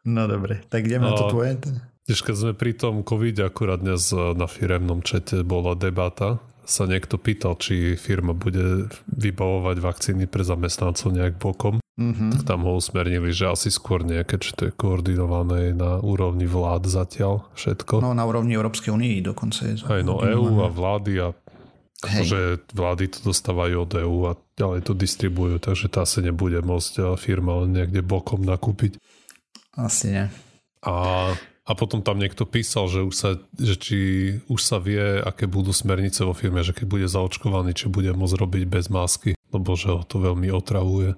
No 0.02 0.26
dobre, 0.26 0.60
tak 0.68 0.90
ideme 0.90 1.08
na 1.08 1.16
to 1.16 1.30
tvoje. 1.30 1.56
Tiež 2.02 2.20
keď 2.26 2.34
sme 2.34 2.52
pri 2.52 2.74
tom 2.74 3.06
covid 3.06 3.38
akurát 3.46 3.78
dnes 3.78 4.10
eh, 4.10 4.34
na 4.34 4.50
firemnom 4.50 5.00
čete 5.06 5.46
bola 5.46 5.78
debata, 5.78 6.42
sa 6.66 6.86
niekto 6.86 7.18
pýtal, 7.18 7.58
či 7.58 7.94
firma 7.98 8.34
bude 8.34 8.90
vybavovať 9.10 9.76
vakcíny 9.78 10.24
pre 10.26 10.42
zamestnancov 10.42 11.14
nejak 11.14 11.38
bokom. 11.38 11.81
Mm-hmm. 11.92 12.30
Tak 12.40 12.42
tam 12.48 12.64
ho 12.64 12.80
usmernili, 12.80 13.36
že 13.36 13.52
asi 13.52 13.68
skôr 13.68 14.00
nejaké, 14.00 14.40
či 14.40 14.56
to 14.56 14.62
je 14.68 14.72
koordinované 14.72 15.76
na 15.76 16.00
úrovni 16.00 16.48
vlád 16.48 16.88
zatiaľ 16.88 17.44
všetko. 17.52 18.00
No 18.00 18.16
na 18.16 18.24
úrovni 18.24 18.56
Európskej 18.56 18.96
únie 18.96 19.20
dokonca 19.20 19.68
je. 19.68 19.84
Aj 19.84 20.00
no 20.00 20.24
EU 20.24 20.64
a 20.64 20.72
vlády 20.72 21.20
a 21.20 21.36
že 22.02 22.58
vlády 22.74 23.14
to 23.14 23.30
dostávajú 23.30 23.86
od 23.86 23.92
EU 23.94 24.18
a 24.26 24.32
ďalej 24.58 24.80
to 24.90 24.92
distribujú, 24.96 25.62
takže 25.62 25.86
tá 25.86 26.02
sa 26.02 26.18
nebude 26.18 26.58
môcť 26.58 27.14
firma 27.14 27.62
len 27.62 27.78
niekde 27.78 28.02
bokom 28.02 28.42
nakúpiť. 28.42 28.98
Asi 29.78 30.10
nie. 30.10 30.26
A, 30.82 31.30
a 31.62 31.72
potom 31.78 32.02
tam 32.02 32.18
niekto 32.18 32.42
písal, 32.42 32.90
že, 32.90 33.06
už 33.06 33.14
sa, 33.14 33.30
že 33.54 33.74
či 33.78 33.98
už 34.50 34.60
sa 34.60 34.82
vie, 34.82 35.22
aké 35.22 35.46
budú 35.46 35.70
smernice 35.70 36.26
vo 36.26 36.34
firme, 36.34 36.66
že 36.66 36.74
keď 36.74 36.86
bude 36.90 37.06
zaočkovaný, 37.06 37.78
či 37.78 37.86
bude 37.86 38.10
môcť 38.10 38.34
robiť 38.34 38.64
bez 38.66 38.90
masky, 38.90 39.38
lebo 39.54 39.78
že 39.78 39.94
ho 39.94 40.02
to 40.02 40.18
veľmi 40.18 40.50
otravuje. 40.50 41.14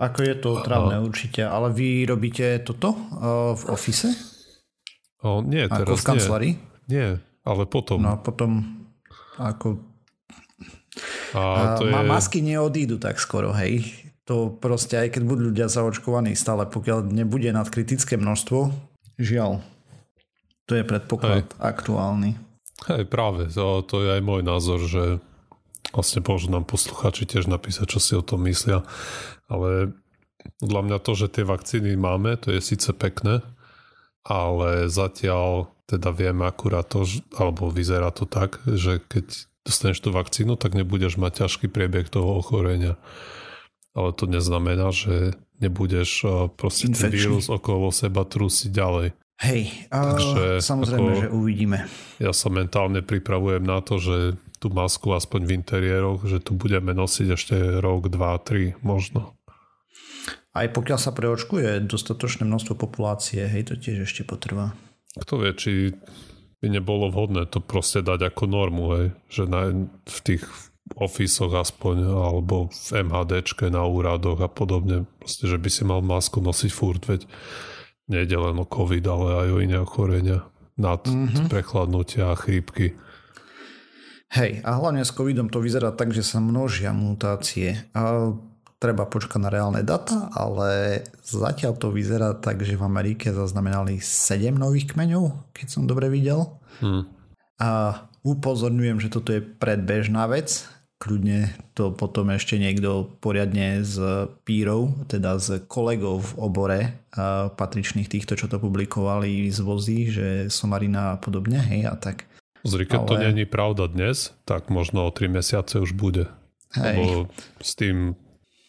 Ako 0.00 0.24
je 0.24 0.34
to 0.40 0.48
otravné 0.64 0.96
a... 0.96 1.04
určite, 1.04 1.44
ale 1.44 1.68
vy 1.68 2.08
robíte 2.08 2.64
toto 2.64 2.96
uh, 2.96 3.52
v 3.52 3.62
ofise? 3.68 4.08
O, 5.20 5.44
nie, 5.44 5.68
teraz 5.68 5.84
Ako 5.84 6.00
v 6.00 6.08
kancelárii? 6.08 6.52
Nie, 6.88 7.20
ale 7.44 7.68
potom. 7.68 8.00
No 8.00 8.16
potom 8.16 8.80
ako... 9.36 9.80
A 11.36 11.76
to 11.76 11.84
je... 11.86 11.92
Masky 11.92 12.40
neodídu 12.40 12.96
tak 12.96 13.20
skoro, 13.20 13.52
hej. 13.52 13.84
To 14.24 14.48
proste, 14.48 14.96
aj 14.96 15.16
keď 15.16 15.22
budú 15.28 15.52
ľudia 15.52 15.68
zaočkovaní 15.68 16.32
stále, 16.32 16.64
pokiaľ 16.64 17.12
nebude 17.12 17.52
nad 17.52 17.68
kritické 17.68 18.16
množstvo, 18.16 18.72
žiaľ. 19.20 19.60
To 20.66 20.78
je 20.78 20.84
predpoklad 20.86 21.44
hej. 21.44 21.60
aktuálny. 21.60 22.40
Hej, 22.88 23.04
práve. 23.12 23.52
To, 23.52 23.84
to 23.84 24.00
je 24.00 24.08
aj 24.16 24.22
môj 24.24 24.40
názor, 24.40 24.80
že 24.80 25.20
vlastne 25.92 26.24
môžu 26.24 26.48
nám 26.48 26.64
posluchači 26.64 27.26
tiež 27.26 27.50
napísať, 27.50 27.86
čo 27.90 27.98
si 28.00 28.12
o 28.16 28.22
tom 28.22 28.46
myslia. 28.46 28.86
Ale 29.50 29.92
podľa 30.62 30.82
mňa 30.86 30.98
to, 31.02 31.12
že 31.18 31.26
tie 31.28 31.44
vakcíny 31.44 31.98
máme, 31.98 32.38
to 32.38 32.54
je 32.54 32.62
síce 32.62 32.88
pekné, 32.96 33.42
ale 34.24 34.86
zatiaľ 34.86 35.74
teda 35.90 36.14
vieme 36.14 36.46
akurát 36.46 36.86
to, 36.86 37.02
alebo 37.34 37.68
vyzerá 37.68 38.14
to 38.14 38.24
tak, 38.24 38.62
že 38.64 39.02
keď 39.10 39.26
dostaneš 39.66 39.98
tú 40.00 40.14
vakcínu, 40.14 40.54
tak 40.54 40.78
nebudeš 40.78 41.18
mať 41.18 41.44
ťažký 41.44 41.66
priebeh 41.68 42.06
toho 42.08 42.38
ochorenia. 42.38 42.94
Ale 43.90 44.14
to 44.14 44.30
neznamená, 44.30 44.94
že 44.94 45.34
nebudeš 45.58 46.10
eh, 46.24 46.30
proste 46.54 46.94
ten 46.94 47.10
vírus 47.10 47.50
okolo 47.50 47.90
seba 47.90 48.22
trúsiť 48.22 48.70
ďalej. 48.70 49.08
Hej, 49.40 49.88
Takže, 49.88 50.60
samozrejme, 50.60 51.10
ako, 51.16 51.20
že 51.24 51.28
uvidíme. 51.32 51.78
Ja 52.20 52.36
sa 52.36 52.52
mentálne 52.52 53.00
pripravujem 53.00 53.64
na 53.64 53.80
to, 53.80 53.96
že 53.96 54.36
tú 54.60 54.68
masku 54.68 55.16
aspoň 55.16 55.48
v 55.48 55.54
interiéroch, 55.56 56.20
že 56.28 56.44
tu 56.44 56.52
budeme 56.52 56.92
nosiť 56.92 57.26
ešte 57.32 57.56
rok, 57.80 58.12
dva, 58.12 58.36
tri 58.36 58.76
možno. 58.84 59.32
Aj 60.50 60.66
pokiaľ 60.66 60.98
sa 60.98 61.14
preočkuje 61.14 61.86
dostatočné 61.86 62.42
množstvo 62.42 62.74
populácie, 62.74 63.46
hej, 63.46 63.70
to 63.70 63.74
tiež 63.78 64.10
ešte 64.10 64.26
potrvá. 64.26 64.74
Kto 65.14 65.42
vie, 65.42 65.52
či 65.54 65.72
by 66.60 66.66
nebolo 66.68 67.08
vhodné 67.08 67.46
to 67.46 67.62
proste 67.62 68.02
dať 68.02 68.34
ako 68.34 68.44
normu, 68.50 68.84
hej? 68.98 69.06
že 69.30 69.46
na, 69.46 69.70
v 70.04 70.18
tých 70.26 70.44
ofisoch 70.98 71.54
aspoň, 71.54 72.10
alebo 72.10 72.66
v 72.66 72.88
MHDčke 73.06 73.70
na 73.70 73.86
úradoch 73.86 74.42
a 74.42 74.50
podobne, 74.50 75.06
proste, 75.22 75.46
že 75.46 75.56
by 75.56 75.70
si 75.70 75.82
mal 75.86 76.02
masku 76.02 76.42
nosiť 76.42 76.70
furt, 76.74 77.02
veď 77.06 77.30
nejde 78.10 78.34
len 78.34 78.58
o 78.58 78.66
COVID, 78.66 79.04
ale 79.06 79.28
aj 79.46 79.48
o 79.54 79.58
iné 79.62 79.78
ochorenia, 79.78 80.50
nad 80.74 81.00
mm-hmm. 81.06 81.46
prechladnutia 81.46 82.34
a 82.34 82.38
chrípky. 82.38 82.98
Hej, 84.30 84.62
a 84.62 84.78
hlavne 84.78 85.02
s 85.02 85.14
covidom 85.14 85.50
to 85.50 85.58
vyzerá 85.58 85.90
tak, 85.90 86.14
že 86.14 86.22
sa 86.22 86.38
množia 86.38 86.94
mutácie. 86.94 87.86
A 87.94 88.30
treba 88.80 89.04
počkať 89.04 89.36
na 89.44 89.52
reálne 89.52 89.84
data, 89.84 90.32
ale 90.32 91.04
zatiaľ 91.20 91.76
to 91.76 91.92
vyzerá 91.92 92.32
tak, 92.32 92.64
že 92.64 92.80
v 92.80 92.88
Amerike 92.88 93.28
zaznamenali 93.28 94.00
7 94.00 94.56
nových 94.56 94.96
kmeňov, 94.96 95.52
keď 95.52 95.66
som 95.68 95.84
dobre 95.84 96.08
videl. 96.08 96.48
Hmm. 96.80 97.04
A 97.60 98.02
upozorňujem, 98.24 99.04
že 99.04 99.12
toto 99.12 99.36
je 99.36 99.44
predbežná 99.44 100.24
vec. 100.32 100.64
Kľudne 100.96 101.52
to 101.72 101.92
potom 101.92 102.28
ešte 102.32 102.60
niekto 102.60 103.08
poriadne 103.24 103.84
z 103.84 104.28
pírov, 104.48 104.96
teda 105.08 105.36
z 105.40 105.64
kolegov 105.68 106.32
v 106.32 106.32
obore 106.40 106.80
patričných 107.56 108.08
týchto, 108.08 108.36
čo 108.36 108.48
to 108.48 108.60
publikovali, 108.60 109.48
zvozí, 109.48 110.08
že 110.08 110.28
somarina 110.52 111.16
a 111.16 111.20
podobne, 111.20 111.56
hej, 111.56 111.84
a 111.84 111.96
tak. 111.96 112.28
Zri, 112.68 112.84
keď 112.84 113.00
Ale... 113.00 113.08
to 113.08 113.16
není 113.28 113.44
pravda 113.48 113.88
dnes, 113.88 114.36
tak 114.44 114.68
možno 114.68 115.08
o 115.08 115.12
3 115.12 115.32
mesiace 115.32 115.80
už 115.80 115.96
bude. 115.96 116.28
Hej. 116.76 116.96
Lebo 116.96 117.32
s 117.60 117.72
tým 117.72 118.12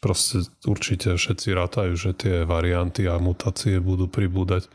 proste 0.01 0.49
určite 0.65 1.13
všetci 1.13 1.53
rátajú, 1.53 1.93
že 1.93 2.11
tie 2.17 2.35
varianty 2.43 3.05
a 3.05 3.21
mutácie 3.21 3.77
budú 3.77 4.09
pribúdať. 4.09 4.65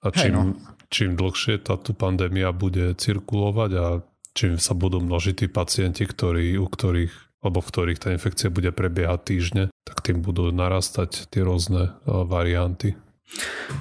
A 0.00 0.14
čím, 0.14 0.32
hey 0.32 0.32
no. 0.32 0.42
čím 0.88 1.18
dlhšie 1.18 1.58
táto 1.60 1.90
pandémia 1.92 2.54
bude 2.54 2.94
cirkulovať 2.94 3.70
a 3.74 3.86
čím 4.32 4.62
sa 4.62 4.78
budú 4.78 5.02
množiť 5.02 5.34
tí 5.44 5.46
pacienti, 5.50 6.06
ktorí, 6.06 6.54
u 6.54 6.70
ktorých, 6.70 7.42
alebo 7.42 7.58
v 7.58 7.70
ktorých 7.70 8.00
tá 8.00 8.08
infekcia 8.14 8.48
bude 8.48 8.70
prebiehať 8.70 9.20
týždne, 9.26 9.64
tak 9.82 10.06
tým 10.06 10.22
budú 10.22 10.54
narastať 10.54 11.28
tie 11.28 11.42
rôzne 11.42 11.98
varianty. 12.06 12.94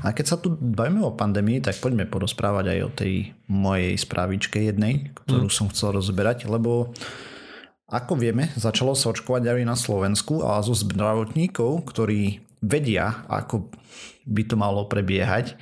A 0.02 0.16
keď 0.16 0.26
sa 0.26 0.38
tu 0.40 0.56
bavíme 0.56 1.04
o 1.04 1.14
pandémii, 1.14 1.62
tak 1.62 1.78
poďme 1.78 2.10
porozprávať 2.10 2.66
aj 2.74 2.80
o 2.82 2.90
tej 2.90 3.14
mojej 3.52 3.94
správičke 4.00 4.58
jednej, 4.58 5.14
ktorú 5.14 5.52
mm. 5.52 5.54
som 5.54 5.68
chcel 5.70 6.00
rozberať, 6.00 6.50
lebo 6.50 6.96
ako 7.94 8.18
vieme, 8.18 8.50
začalo 8.58 8.98
sa 8.98 9.14
očkovať 9.14 9.54
aj 9.54 9.70
na 9.70 9.78
Slovensku 9.78 10.42
a 10.42 10.58
zo 10.66 10.74
zdravotníkov, 10.74 11.86
ktorí 11.86 12.42
vedia, 12.58 13.22
ako 13.30 13.70
by 14.26 14.42
to 14.50 14.56
malo 14.58 14.90
prebiehať, 14.90 15.54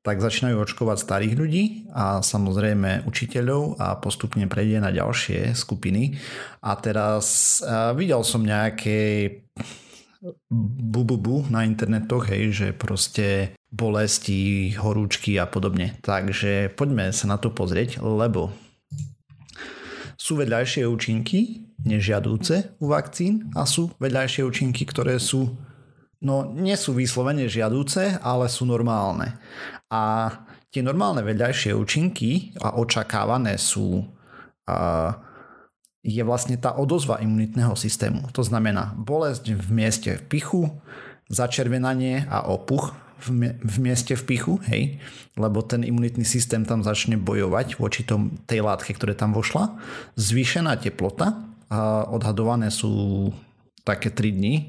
tak 0.00 0.22
začínajú 0.22 0.56
očkovať 0.64 0.96
starých 0.96 1.34
ľudí 1.36 1.64
a 1.92 2.24
samozrejme 2.24 3.04
učiteľov 3.04 3.76
a 3.76 3.98
postupne 4.00 4.48
prejde 4.48 4.80
na 4.80 4.94
ďalšie 4.94 5.52
skupiny. 5.52 6.16
A 6.64 6.72
teraz 6.80 7.58
videl 7.98 8.22
som 8.24 8.40
nejaké 8.40 9.28
bububu 10.48 11.44
na 11.52 11.68
internetoch, 11.68 12.28
hej, 12.32 12.52
že 12.52 12.68
proste 12.72 13.56
bolesti, 13.72 14.72
horúčky 14.76 15.36
a 15.36 15.44
podobne. 15.44 15.96
Takže 16.00 16.72
poďme 16.76 17.12
sa 17.12 17.28
na 17.28 17.36
to 17.36 17.52
pozrieť, 17.52 18.00
lebo 18.00 18.52
sú 20.20 20.36
vedľajšie 20.36 20.84
účinky 20.84 21.68
nežiadúce 21.84 22.76
u 22.80 22.92
vakcín 22.92 23.48
a 23.56 23.64
sú 23.64 23.92
vedľajšie 23.96 24.44
účinky, 24.44 24.84
ktoré 24.84 25.16
sú 25.16 25.56
no 26.20 26.52
nie 26.52 26.76
sú 26.76 26.92
vyslovene 26.92 27.48
žiadúce, 27.48 28.20
ale 28.20 28.46
sú 28.52 28.68
normálne. 28.68 29.40
A 29.88 30.28
tie 30.68 30.84
normálne 30.84 31.24
vedľajšie 31.24 31.72
účinky 31.74 32.54
a 32.60 32.76
očakávané 32.76 33.56
sú 33.56 34.04
a 34.68 35.18
je 36.00 36.22
vlastne 36.24 36.56
tá 36.56 36.72
odozva 36.80 37.20
imunitného 37.20 37.76
systému. 37.76 38.32
To 38.32 38.40
znamená 38.40 38.96
bolesť 38.96 39.52
v 39.52 39.68
mieste 39.68 40.16
v 40.16 40.22
pichu, 40.32 40.62
začervenanie 41.28 42.24
a 42.24 42.48
opuch 42.48 42.96
v, 43.20 43.76
mieste 43.84 44.16
v 44.16 44.24
pichu, 44.24 44.56
hej, 44.64 44.96
lebo 45.36 45.60
ten 45.60 45.84
imunitný 45.84 46.24
systém 46.24 46.64
tam 46.64 46.80
začne 46.80 47.20
bojovať 47.20 47.76
voči 47.76 48.08
tom, 48.08 48.32
tej 48.48 48.64
látke, 48.64 48.96
ktoré 48.96 49.12
tam 49.12 49.36
vošla. 49.36 49.76
Zvýšená 50.16 50.80
teplota, 50.80 51.49
odhadované 52.10 52.68
sú 52.74 53.30
také 53.86 54.10
3 54.10 54.34
dní, 54.34 54.54
e, 54.58 54.62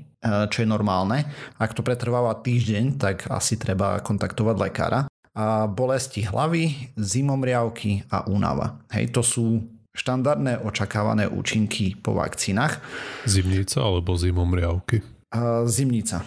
čo 0.47 0.63
je 0.63 0.67
normálne. 0.69 1.25
Ak 1.57 1.73
to 1.73 1.81
pretrváva 1.81 2.37
týždeň, 2.37 3.01
tak 3.01 3.25
asi 3.27 3.57
treba 3.57 3.99
kontaktovať 4.05 4.55
lekára. 4.57 4.99
A 5.31 5.65
bolesti 5.65 6.27
hlavy, 6.27 6.93
zimomriavky 6.99 8.05
a 8.11 8.27
únava. 8.27 8.83
Hej, 8.91 9.15
to 9.15 9.23
sú 9.23 9.63
štandardné 9.95 10.63
očakávané 10.63 11.27
účinky 11.27 11.95
po 11.99 12.15
vakcínach. 12.15 12.79
Zimnica 13.27 13.79
alebo 13.83 14.15
zimomriavky? 14.15 15.03
A 15.31 15.63
zimnica. 15.67 16.23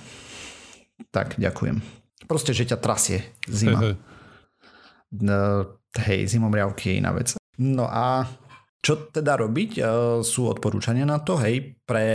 Tak, 1.13 1.37
ďakujem. 1.37 1.81
Proste, 2.25 2.57
že 2.57 2.65
ťa 2.73 2.79
trasie 2.81 3.37
zima. 3.45 3.81
Hej, 3.85 3.97
hej 6.01 6.21
zimomriavky 6.27 6.93
je 6.93 6.99
iná 7.05 7.13
vec. 7.13 7.37
No 7.61 7.87
a 7.87 8.27
čo 8.85 9.09
teda 9.09 9.41
robiť? 9.41 9.71
E, 9.75 9.83
sú 10.21 10.53
odporúčania 10.53 11.09
na 11.09 11.17
to, 11.25 11.41
hej, 11.41 11.81
pre 11.89 12.07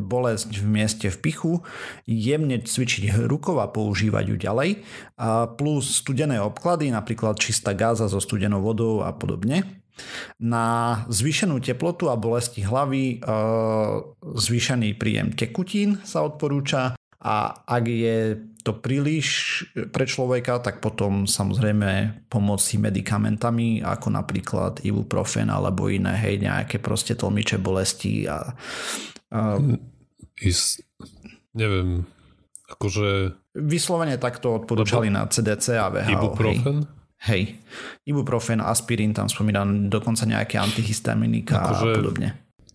bolesť 0.00 0.56
v 0.56 0.66
mieste 0.66 1.06
v 1.12 1.18
pichu, 1.20 1.52
jemne 2.08 2.64
cvičiť 2.64 3.28
rukou 3.28 3.60
a 3.60 3.68
používať 3.68 4.24
ju 4.32 4.36
ďalej, 4.40 4.70
a 5.20 5.46
plus 5.52 6.00
studené 6.00 6.40
obklady, 6.40 6.88
napríklad 6.88 7.36
čistá 7.36 7.76
gáza 7.76 8.08
so 8.08 8.18
studenou 8.18 8.64
vodou 8.64 9.04
a 9.04 9.12
podobne. 9.12 9.84
Na 10.38 10.66
zvýšenú 11.10 11.58
teplotu 11.58 12.10
a 12.10 12.18
bolesti 12.18 12.62
hlavy 12.62 13.18
e, 13.18 13.28
zvýšený 14.22 14.98
príjem 14.98 15.34
tekutín 15.34 16.02
sa 16.02 16.26
odporúča 16.26 16.97
a 17.28 17.60
ak 17.68 17.84
je 17.84 18.40
to 18.64 18.72
príliš 18.80 19.60
pre 19.92 20.08
človeka, 20.08 20.64
tak 20.64 20.80
potom 20.80 21.28
samozrejme 21.28 22.24
pomôcť 22.32 22.80
medikamentami, 22.80 23.84
ako 23.84 24.08
napríklad 24.16 24.80
ibuprofen 24.80 25.52
alebo 25.52 25.92
iné, 25.92 26.16
hej, 26.16 26.40
nejaké 26.40 26.80
proste 26.80 27.12
tlmiče 27.12 27.60
bolesti 27.60 28.24
a, 28.24 28.56
a... 29.32 29.60
Is, 30.40 30.80
neviem, 31.52 32.08
akože... 32.72 33.36
Vyslovene 33.58 34.16
takto 34.16 34.64
odporúčali 34.64 35.12
na 35.12 35.28
CDC 35.28 35.76
a 35.76 35.92
VHO. 35.92 36.12
Ibuprofen? 36.16 36.76
Hej. 37.28 37.28
hej. 37.28 37.42
Ibuprofen, 38.08 38.64
aspirín, 38.64 39.12
tam 39.12 39.28
spomínam 39.28 39.92
dokonca 39.92 40.24
nejaké 40.24 40.56
antihistaminika 40.56 41.60
akože... 41.60 41.92
a 41.92 41.96
podobne. 42.00 42.28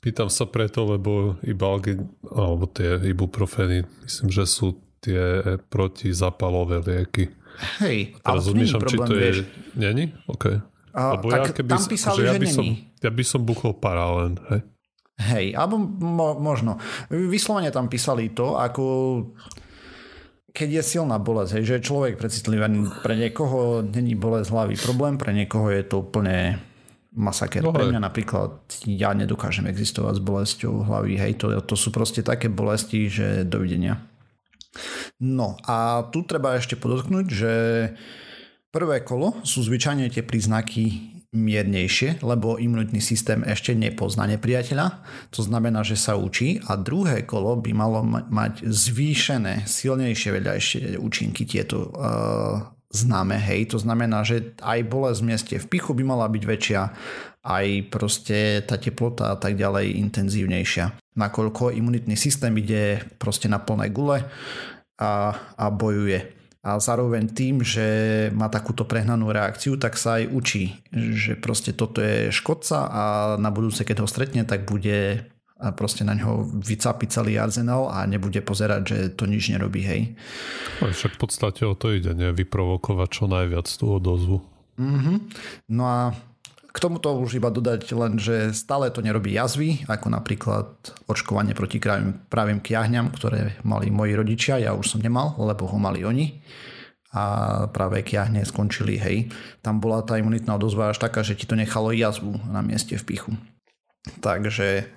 Pýtam 0.04 0.28
sa 0.28 0.44
preto, 0.44 0.84
lebo 0.84 1.40
ibalgy, 1.48 1.96
alebo 2.28 2.68
tie 2.68 3.00
ibuprofeny, 3.08 3.88
myslím, 4.04 4.28
že 4.28 4.44
sú 4.44 4.76
tie 5.00 5.40
protizapalové 5.72 6.84
lieky. 6.84 7.32
Hej, 7.80 8.20
to 8.20 8.52
není 8.52 8.68
problém, 8.68 8.92
či 8.92 8.98
to 9.00 9.16
je... 9.16 9.32
Není? 9.80 10.06
OK. 10.28 10.60
A, 10.94 11.18
Lebo 11.18 11.32
tak 11.32 11.40
ja 11.40 11.54
keby, 11.56 11.70
tam 11.72 11.86
písali, 11.88 12.18
že, 12.20 12.26
ja 12.28 12.34
by 12.36 12.46
není. 12.46 12.54
Som, 12.54 12.66
ja 13.00 13.12
by 13.16 13.24
som 13.24 13.42
buchol 13.48 13.74
paralen, 13.80 14.38
hej. 14.52 14.62
Hej, 15.24 15.46
alebo 15.56 15.80
mo, 15.80 16.36
možno. 16.38 16.82
Vyslovene 17.10 17.72
tam 17.72 17.88
písali 17.88 18.34
to, 18.34 18.58
ako 18.60 18.84
keď 20.54 20.82
je 20.82 20.84
silná 20.86 21.18
bolesť, 21.18 21.58
hej, 21.58 21.64
že 21.66 21.74
je 21.80 21.88
človek 21.90 22.14
precitlivý, 22.20 22.62
pre 23.02 23.18
niekoho 23.18 23.82
není 23.82 24.14
bolesť 24.14 24.54
hlavy 24.54 24.76
problém, 24.78 25.18
pre 25.18 25.34
niekoho 25.34 25.74
je 25.74 25.82
to 25.82 26.06
úplne 26.06 26.62
masaker. 27.14 27.62
No, 27.62 27.72
pre 27.74 27.90
mňa 27.90 28.02
napríklad 28.02 28.66
ja 28.90 29.14
nedokážem 29.14 29.70
existovať 29.70 30.18
s 30.18 30.26
bolesťou 30.26 30.74
hlavy, 30.86 31.14
hej, 31.22 31.34
to, 31.38 31.54
to 31.64 31.76
sú 31.78 31.94
proste 31.94 32.26
také 32.26 32.50
bolesti, 32.50 33.08
že 33.08 33.46
dovidenia. 33.46 34.02
No 35.22 35.56
a 35.70 36.10
tu 36.10 36.26
treba 36.26 36.58
ešte 36.58 36.74
podotknúť, 36.74 37.26
že 37.30 37.54
prvé 38.74 39.06
kolo 39.06 39.38
sú 39.46 39.62
zvyčajne 39.62 40.10
tie 40.10 40.26
príznaky 40.26 41.13
miernejšie, 41.34 42.22
lebo 42.22 42.62
imunitný 42.62 43.02
systém 43.02 43.42
ešte 43.44 43.74
nepozná 43.74 44.30
nepriateľa, 44.30 45.02
to 45.34 45.42
znamená, 45.42 45.82
že 45.82 45.98
sa 45.98 46.14
učí 46.14 46.62
a 46.70 46.78
druhé 46.78 47.26
kolo 47.26 47.58
by 47.58 47.72
malo 47.74 48.06
mať 48.06 48.64
zvýšené, 48.64 49.66
silnejšie 49.66 50.30
vedľajšie 50.30 50.82
účinky 51.02 51.50
tieto 51.50 51.90
uh, 51.90 52.74
známe, 52.94 53.42
hej, 53.42 53.74
to 53.74 53.82
znamená, 53.82 54.22
že 54.22 54.54
aj 54.62 54.80
bolesť 54.86 55.20
v 55.20 55.28
mieste 55.28 55.56
v 55.58 55.66
pichu 55.66 55.98
by 55.98 56.04
mala 56.06 56.30
byť 56.30 56.44
väčšia, 56.46 56.82
aj 57.44 57.68
proste 57.92 58.62
tá 58.64 58.78
teplota 58.78 59.34
a 59.34 59.36
tak 59.36 59.58
ďalej 59.58 60.00
intenzívnejšia. 60.00 61.18
Nakoľko 61.18 61.74
imunitný 61.74 62.16
systém 62.16 62.54
ide 62.56 63.02
proste 63.18 63.50
na 63.50 63.60
plné 63.60 63.90
gule 63.92 64.24
a, 65.02 65.12
a 65.58 65.66
bojuje. 65.74 66.43
A 66.64 66.80
zároveň 66.80 67.28
tým, 67.28 67.60
že 67.60 67.84
má 68.32 68.48
takúto 68.48 68.88
prehnanú 68.88 69.36
reakciu, 69.36 69.76
tak 69.76 70.00
sa 70.00 70.24
aj 70.24 70.32
učí, 70.32 70.80
že 70.96 71.36
proste 71.36 71.76
toto 71.76 72.00
je 72.00 72.32
škodca 72.32 72.88
a 72.88 73.04
na 73.36 73.52
budúce, 73.52 73.84
keď 73.84 74.04
ho 74.04 74.08
stretne, 74.08 74.48
tak 74.48 74.64
bude 74.64 75.28
a 75.64 75.72
proste 75.72 76.04
na 76.04 76.12
ňo 76.12 76.44
vycápi 76.60 77.08
celý 77.08 77.40
arzenál 77.40 77.88
a 77.88 78.04
nebude 78.04 78.44
pozerať, 78.44 78.82
že 78.84 78.98
to 79.16 79.24
nič 79.24 79.48
nerobí, 79.48 79.80
hej. 79.80 80.02
Aj 80.84 80.92
však 80.92 81.16
v 81.16 81.20
podstate 81.24 81.64
o 81.64 81.72
to 81.72 81.96
ide, 81.96 82.12
nie? 82.12 82.36
Vyprovokovať 82.36 83.10
čo 83.12 83.26
najviac 83.32 83.68
tú 83.72 83.96
odozvu. 83.96 84.44
Mm-hmm. 84.76 85.18
No 85.72 85.84
a 85.88 86.00
k 86.74 86.82
tomuto 86.82 87.14
už 87.22 87.38
iba 87.38 87.54
dodať 87.54 87.86
len, 87.94 88.18
že 88.18 88.50
stále 88.50 88.90
to 88.90 89.06
nerobí 89.06 89.38
jazvy, 89.38 89.86
ako 89.86 90.10
napríklad 90.10 90.74
očkovanie 91.06 91.54
proti 91.54 91.78
pravým 92.34 92.66
kiahňam, 92.66 93.14
ktoré 93.14 93.62
mali 93.62 93.94
moji 93.94 94.18
rodičia, 94.18 94.58
ja 94.58 94.74
už 94.74 94.98
som 94.98 95.00
nemal, 95.06 95.38
lebo 95.38 95.70
ho 95.70 95.78
mali 95.78 96.02
oni 96.02 96.42
a 97.14 97.24
práve 97.70 98.02
kiahne 98.02 98.42
skončili, 98.42 98.98
hej. 98.98 99.30
Tam 99.62 99.78
bola 99.78 100.02
tá 100.02 100.18
imunitná 100.18 100.58
odozva 100.58 100.90
až 100.90 100.98
taká, 100.98 101.22
že 101.22 101.38
ti 101.38 101.46
to 101.46 101.54
nechalo 101.54 101.94
jazvu 101.94 102.42
na 102.50 102.66
mieste 102.66 102.98
v 102.98 103.06
pichu. 103.06 103.32
Takže 104.26 104.90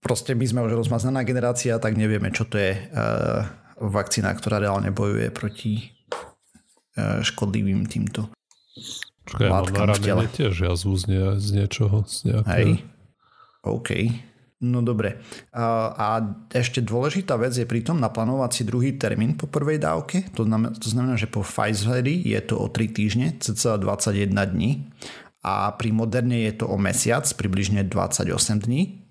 proste 0.00 0.32
my 0.32 0.48
sme 0.48 0.64
už 0.64 0.80
rozmaznaná 0.80 1.28
generácia, 1.28 1.76
tak 1.76 1.92
nevieme, 1.92 2.32
čo 2.32 2.48
to 2.48 2.56
je 2.56 2.72
uh, 2.72 3.44
vakcína, 3.84 4.32
ktorá 4.32 4.64
reálne 4.64 4.88
bojuje 4.88 5.28
proti 5.28 5.92
uh, 6.96 7.20
škodlivým 7.20 7.84
týmto 7.84 8.32
Počkaj, 9.28 9.44
ja 9.44 9.52
mám 9.52 9.68
na 9.68 9.84
ramene 9.84 10.26
tiež 10.32 10.56
jazvu 10.56 10.96
z, 10.96 11.04
nie, 11.12 11.24
z 11.36 11.48
niečoho. 11.52 12.08
Z 12.08 12.32
nejaké... 12.32 12.48
Hej, 12.48 12.70
OK. 13.60 13.90
No 14.64 14.80
dobre. 14.80 15.20
A, 15.52 15.92
a 15.92 16.06
ešte 16.50 16.80
dôležitá 16.80 17.36
vec 17.36 17.52
je 17.52 17.68
pritom 17.68 18.00
naplánovať 18.00 18.50
si 18.56 18.62
druhý 18.64 18.96
termín 18.96 19.36
po 19.36 19.46
prvej 19.46 19.78
dávke. 19.78 20.32
To 20.32 20.48
znamená, 20.48 20.72
to 20.74 20.88
znamená 20.88 21.14
že 21.20 21.28
po 21.28 21.44
Pfizeri 21.44 22.24
je 22.24 22.40
to 22.40 22.56
o 22.56 22.66
3 22.72 22.88
týždne, 22.88 23.26
cca 23.36 23.76
21 23.76 24.32
dní. 24.32 24.88
A 25.44 25.76
pri 25.76 25.92
Moderne 25.92 26.48
je 26.48 26.64
to 26.64 26.66
o 26.66 26.80
mesiac, 26.80 27.28
približne 27.36 27.84
28 27.84 28.32
dní 28.64 29.06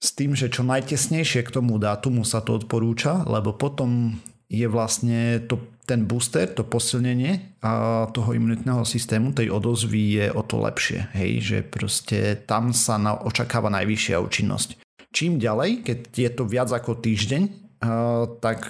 s 0.00 0.16
tým, 0.16 0.32
že 0.32 0.48
čo 0.48 0.64
najtesnejšie 0.64 1.44
k 1.44 1.52
tomu 1.52 1.76
dátumu 1.76 2.24
sa 2.24 2.40
to 2.40 2.56
odporúča, 2.56 3.28
lebo 3.28 3.52
potom 3.52 4.16
je 4.50 4.66
vlastne 4.66 5.46
to, 5.46 5.62
ten 5.86 6.10
booster, 6.10 6.50
to 6.50 6.66
posilnenie 6.66 7.54
a 7.62 8.04
toho 8.10 8.34
imunitného 8.34 8.82
systému, 8.82 9.30
tej 9.30 9.54
odozvy 9.54 10.18
je 10.18 10.26
o 10.34 10.42
to 10.42 10.58
lepšie. 10.58 11.06
Hej, 11.14 11.30
že 11.40 11.58
proste 11.62 12.34
tam 12.34 12.74
sa 12.74 12.98
na, 12.98 13.14
očakáva 13.14 13.70
najvyššia 13.70 14.18
účinnosť. 14.18 14.82
Čím 15.14 15.38
ďalej, 15.38 15.86
keď 15.86 15.98
je 16.10 16.30
to 16.34 16.42
viac 16.50 16.70
ako 16.74 16.98
týždeň, 16.98 17.42
uh, 17.46 18.26
tak 18.42 18.66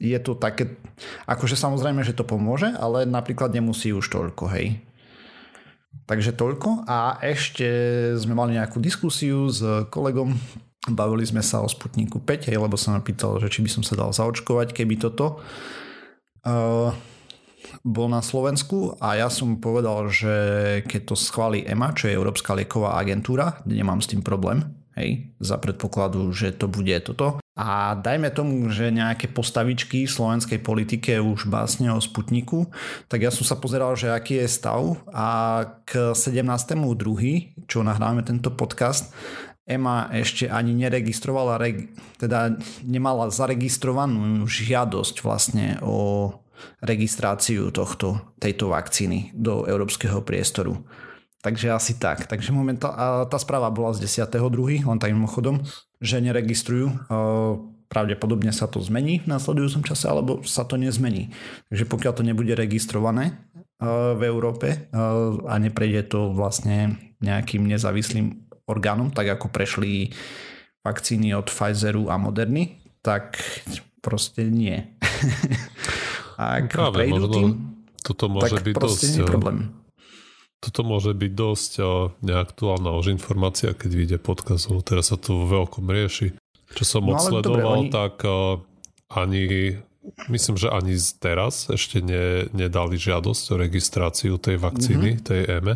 je 0.00 0.18
to 0.18 0.32
také, 0.34 0.80
akože 1.28 1.54
samozrejme, 1.60 2.02
že 2.02 2.16
to 2.16 2.24
pomôže, 2.24 2.72
ale 2.74 3.04
napríklad 3.04 3.52
nemusí 3.52 3.92
už 3.92 4.08
toľko, 4.08 4.48
hej. 4.56 4.80
Takže 6.08 6.34
toľko 6.34 6.88
a 6.88 7.20
ešte 7.20 7.68
sme 8.18 8.34
mali 8.34 8.56
nejakú 8.58 8.80
diskusiu 8.80 9.46
s 9.52 9.62
kolegom, 9.92 10.34
bavili 10.90 11.22
sme 11.22 11.44
sa 11.44 11.62
o 11.62 11.68
Sputniku 11.70 12.18
5, 12.18 12.50
hej, 12.50 12.58
lebo 12.58 12.74
som 12.74 12.98
ma 12.98 13.02
pýtal, 13.04 13.38
že 13.38 13.52
či 13.52 13.62
by 13.62 13.70
som 13.70 13.82
sa 13.86 13.94
dal 13.94 14.10
zaočkovať, 14.10 14.74
keby 14.74 14.98
toto 14.98 15.38
uh, 16.42 16.90
bol 17.86 18.08
na 18.10 18.18
Slovensku 18.18 18.98
a 18.98 19.14
ja 19.14 19.30
som 19.30 19.62
povedal, 19.62 20.10
že 20.10 20.34
keď 20.90 21.00
to 21.06 21.14
schváli 21.14 21.62
EMA, 21.62 21.94
čo 21.94 22.10
je 22.10 22.18
Európska 22.18 22.58
lieková 22.58 22.98
agentúra, 22.98 23.62
nemám 23.62 24.02
s 24.02 24.10
tým 24.10 24.26
problém, 24.26 24.66
hej, 24.98 25.32
za 25.38 25.56
predpokladu, 25.56 26.34
že 26.34 26.52
to 26.52 26.66
bude 26.66 26.92
toto. 27.06 27.38
A 27.52 27.92
dajme 28.00 28.32
tomu, 28.32 28.72
že 28.72 28.88
nejaké 28.88 29.28
postavičky 29.28 30.08
v 30.08 30.14
slovenskej 30.14 30.64
politike 30.64 31.20
už 31.20 31.52
básne 31.52 31.92
o 31.92 32.00
Sputniku, 32.00 32.72
tak 33.12 33.22
ja 33.22 33.30
som 33.30 33.44
sa 33.44 33.60
pozeral, 33.60 33.92
že 33.92 34.08
aký 34.08 34.40
je 34.40 34.48
stav 34.48 34.80
a 35.12 35.28
k 35.84 36.16
17.2., 36.16 37.68
čo 37.68 37.84
nahrávame 37.84 38.24
tento 38.24 38.56
podcast, 38.56 39.12
EMA 39.62 40.10
ešte 40.10 40.50
ani 40.50 40.74
neregistrovala, 40.74 41.62
teda 42.18 42.58
nemala 42.82 43.30
zaregistrovanú 43.30 44.42
žiadosť 44.44 45.16
vlastne 45.22 45.78
o 45.86 46.30
registráciu 46.82 47.70
tohto, 47.70 48.34
tejto 48.42 48.70
vakcíny 48.70 49.34
do 49.34 49.66
európskeho 49.66 50.22
priestoru. 50.22 50.82
Takže 51.42 51.74
asi 51.74 51.98
tak. 51.98 52.30
Takže 52.30 52.54
momentálne, 52.54 53.26
tá 53.26 53.38
správa 53.38 53.66
bola 53.70 53.90
z 53.94 54.06
10.2., 54.06 54.86
len 54.86 54.98
tak 55.02 55.10
mimochodom, 55.10 55.66
že 55.98 56.22
neregistrujú. 56.22 56.86
pravdepodobne 57.92 58.56
sa 58.56 58.64
to 58.64 58.80
zmení 58.80 59.20
v 59.20 59.36
následujúcom 59.36 59.84
čase, 59.84 60.08
alebo 60.08 60.40
sa 60.48 60.64
to 60.64 60.80
nezmení. 60.80 61.28
Takže 61.68 61.84
pokiaľ 61.84 62.12
to 62.16 62.24
nebude 62.24 62.56
registrované 62.56 63.36
v 64.16 64.22
Európe 64.24 64.88
a 65.44 65.54
neprejde 65.60 66.08
to 66.08 66.32
vlastne 66.32 66.96
nejakým 67.20 67.68
nezávislým 67.68 68.48
orgánom, 68.72 69.12
tak 69.12 69.28
ako 69.36 69.52
prešli 69.52 70.10
vakcíny 70.82 71.36
od 71.36 71.52
Pfizeru 71.52 72.08
a 72.08 72.16
Moderny, 72.16 72.80
tak 73.04 73.38
proste 74.00 74.48
nie. 74.48 74.80
Ak 76.40 76.72
Práve, 76.72 77.06
prejdú 77.06 77.26
tým, 77.28 77.48
toto 78.02 78.26
môže 78.26 78.58
tak 78.58 78.66
byť 78.66 78.74
proste 78.74 79.06
dosť, 79.06 79.14
nie 79.14 79.22
problém. 79.22 79.58
Toto 80.58 80.80
môže 80.82 81.12
byť 81.14 81.32
dosť 81.34 81.72
neaktuálna 82.22 82.90
už 82.98 83.14
informácia, 83.14 83.74
keď 83.74 83.90
vyjde 83.94 84.18
podcast, 84.18 84.66
teraz 84.82 85.14
sa 85.14 85.18
to 85.18 85.46
veľkom 85.46 85.86
rieši. 85.86 86.34
Čo 86.72 86.84
som 86.98 87.02
no, 87.06 87.14
odsledoval, 87.14 87.44
dobre, 87.44 87.62
oni... 87.62 87.88
tak 87.92 88.14
uh, 88.24 88.58
ani 89.12 89.42
myslím, 90.32 90.56
že 90.58 90.72
ani 90.72 90.98
teraz 91.20 91.70
ešte 91.70 92.02
ne, 92.02 92.50
nedali 92.50 92.98
žiadosť 92.98 93.44
o 93.52 93.60
registráciu 93.60 94.34
tej 94.40 94.58
vakcíny, 94.58 95.18
mm-hmm. 95.18 95.26
tej 95.26 95.40
EME. 95.46 95.74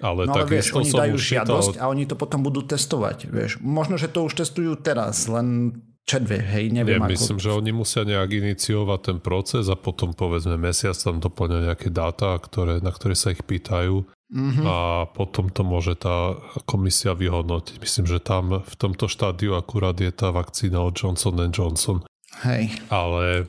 Ale 0.00 0.24
no, 0.24 0.32
ale 0.32 0.48
vieš, 0.48 0.72
oni 0.72 0.90
dajú 0.90 1.16
žiadosť 1.16 1.76
čítal... 1.76 1.84
a 1.84 1.92
oni 1.92 2.04
to 2.08 2.16
potom 2.16 2.40
budú 2.40 2.64
testovať. 2.64 3.28
Vieš. 3.28 3.50
Možno, 3.60 4.00
že 4.00 4.08
to 4.08 4.24
už 4.24 4.32
testujú 4.40 4.80
teraz, 4.80 5.28
len 5.28 5.76
čedve, 6.08 6.42
hej, 6.42 6.74
neviem 6.74 6.98
ja, 6.98 7.06
ako... 7.06 7.14
myslím, 7.14 7.38
že 7.38 7.50
oni 7.54 7.70
musia 7.70 8.02
nejak 8.02 8.30
iniciovať 8.32 9.00
ten 9.04 9.18
proces 9.22 9.70
a 9.70 9.76
potom 9.78 10.10
povedzme 10.10 10.58
mesiac 10.58 10.96
tam 10.98 11.22
doplňa 11.22 11.70
nejaké 11.70 11.88
dáta, 11.92 12.34
ktoré, 12.40 12.82
na 12.82 12.90
ktoré 12.90 13.14
sa 13.14 13.30
ich 13.30 13.46
pýtajú 13.46 14.02
mm-hmm. 14.02 14.64
a 14.66 15.06
potom 15.12 15.52
to 15.52 15.62
môže 15.62 16.00
tá 16.02 16.34
komisia 16.66 17.14
vyhodnotiť. 17.14 17.78
Myslím, 17.78 18.06
že 18.10 18.18
tam 18.18 18.64
v 18.64 18.74
tomto 18.74 19.06
štádiu 19.06 19.54
akurát 19.54 19.94
je 20.02 20.10
tá 20.10 20.34
vakcína 20.34 20.82
od 20.82 20.96
Johnson 20.98 21.38
Johnson. 21.52 22.02
Hej. 22.42 22.74
Ale 22.90 23.46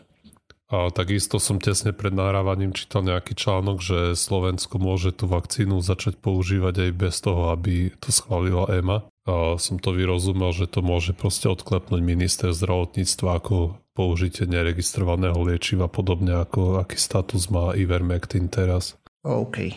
a 0.71 0.87
takisto 0.87 1.35
som 1.35 1.59
tesne 1.59 1.91
pred 1.91 2.15
nahrávaním 2.15 2.71
čítal 2.71 3.03
nejaký 3.03 3.35
článok, 3.35 3.83
že 3.83 3.99
Slovensko 4.15 4.79
môže 4.79 5.11
tú 5.11 5.27
vakcínu 5.27 5.83
začať 5.83 6.15
používať 6.23 6.87
aj 6.87 6.91
bez 6.95 7.19
toho, 7.19 7.51
aby 7.51 7.91
to 7.99 8.15
schválila 8.15 8.71
EMA. 8.71 9.03
A 9.27 9.59
som 9.59 9.77
to 9.77 9.91
vyrozumel, 9.91 10.55
že 10.55 10.71
to 10.71 10.79
môže 10.79 11.11
proste 11.11 11.51
odklepnúť 11.51 11.99
minister 11.99 12.55
zdravotníctva 12.55 13.43
ako 13.43 13.75
použitie 13.91 14.47
neregistrovaného 14.47 15.35
liečiva, 15.43 15.91
podobne 15.91 16.39
ako 16.39 16.79
aký 16.79 16.95
status 16.95 17.51
má 17.51 17.75
Ivermectin 17.75 18.47
teraz. 18.47 18.95
OK. 19.27 19.75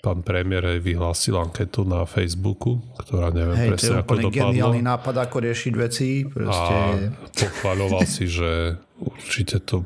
Pán 0.00 0.24
premiér 0.24 0.78
aj 0.78 0.80
vyhlásil 0.80 1.36
anketu 1.36 1.84
na 1.84 2.08
Facebooku, 2.08 2.80
ktorá 3.04 3.34
neviem 3.34 3.66
Hej, 3.66 3.68
presne 3.74 3.94
ako 4.00 4.30
dopadla. 4.30 4.48
geniálny 4.48 4.80
nápad, 4.80 5.14
ako 5.28 5.36
riešiť 5.44 5.72
veci. 5.76 6.24
Proste... 6.24 6.74
A 7.12 7.28
pochváľoval 7.28 8.08
si, 8.08 8.24
že 8.24 8.80
určite 8.96 9.60
to 9.60 9.84